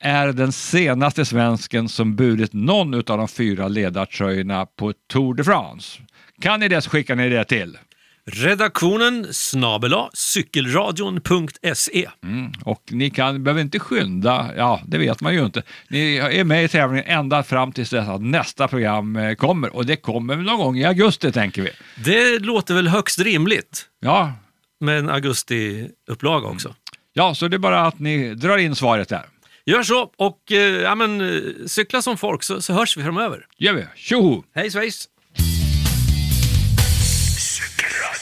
är 0.00 0.32
den 0.32 0.52
senaste 0.52 1.24
svensken 1.24 1.88
som 1.88 2.16
burit 2.16 2.52
någon 2.52 2.94
av 2.94 3.02
de 3.02 3.28
fyra 3.28 3.68
ledartröjorna 3.68 4.66
på 4.66 4.92
Tour 5.12 5.34
de 5.34 5.44
France? 5.44 6.02
Kan 6.40 6.60
ni 6.60 6.68
det 6.68 6.80
så 6.80 6.90
skickar 6.90 7.16
ni 7.16 7.28
det 7.28 7.44
till. 7.44 7.78
Redaktionen 8.30 9.26
snabela 9.34 10.10
cykelradion.se. 10.14 12.08
Mm. 12.24 12.52
Och 12.64 12.82
ni 12.90 13.10
kan, 13.10 13.44
behöver 13.44 13.60
inte 13.62 13.78
skynda, 13.78 14.50
ja 14.56 14.80
det 14.86 14.98
vet 14.98 15.20
man 15.20 15.34
ju 15.34 15.44
inte. 15.44 15.62
Ni 15.88 16.16
är 16.16 16.44
med 16.44 16.64
i 16.64 16.68
tävlingen 16.68 17.04
ända 17.06 17.42
fram 17.42 17.72
tills 17.72 17.90
dess 17.90 18.08
att 18.08 18.22
nästa 18.22 18.68
program 18.68 19.16
eh, 19.16 19.34
kommer 19.34 19.76
och 19.76 19.86
det 19.86 19.96
kommer 19.96 20.36
någon 20.36 20.58
gång 20.58 20.78
i 20.78 20.84
augusti 20.84 21.32
tänker 21.32 21.62
vi. 21.62 21.70
Det 22.04 22.38
låter 22.38 22.74
väl 22.74 22.88
högst 22.88 23.18
rimligt 23.18 23.86
Ja, 24.00 24.32
med 24.80 24.98
en 24.98 25.10
augustiupplaga 25.10 26.46
också. 26.48 26.74
ja 27.12 27.34
så 27.34 27.48
det 27.48 27.56
är 27.56 27.58
bara 27.58 27.86
att 27.86 27.98
ni 27.98 28.34
drar 28.34 28.58
in 28.58 28.74
svaret 28.74 29.08
där. 29.08 29.22
Gör 29.66 29.82
så 29.82 30.10
och 30.16 30.52
eh, 30.52 30.58
ja, 30.58 30.94
men, 30.94 31.20
eh, 31.20 31.40
cykla 31.66 32.02
som 32.02 32.16
folk 32.18 32.42
så, 32.42 32.62
så 32.62 32.72
hörs 32.72 32.96
vi 32.96 33.02
framöver. 33.02 33.46
Gör 33.58 33.72
vi. 33.72 33.84
Tjoho! 33.96 34.44
Hej 34.54 34.70
svejs! 34.70 35.08
Get. 37.82 38.21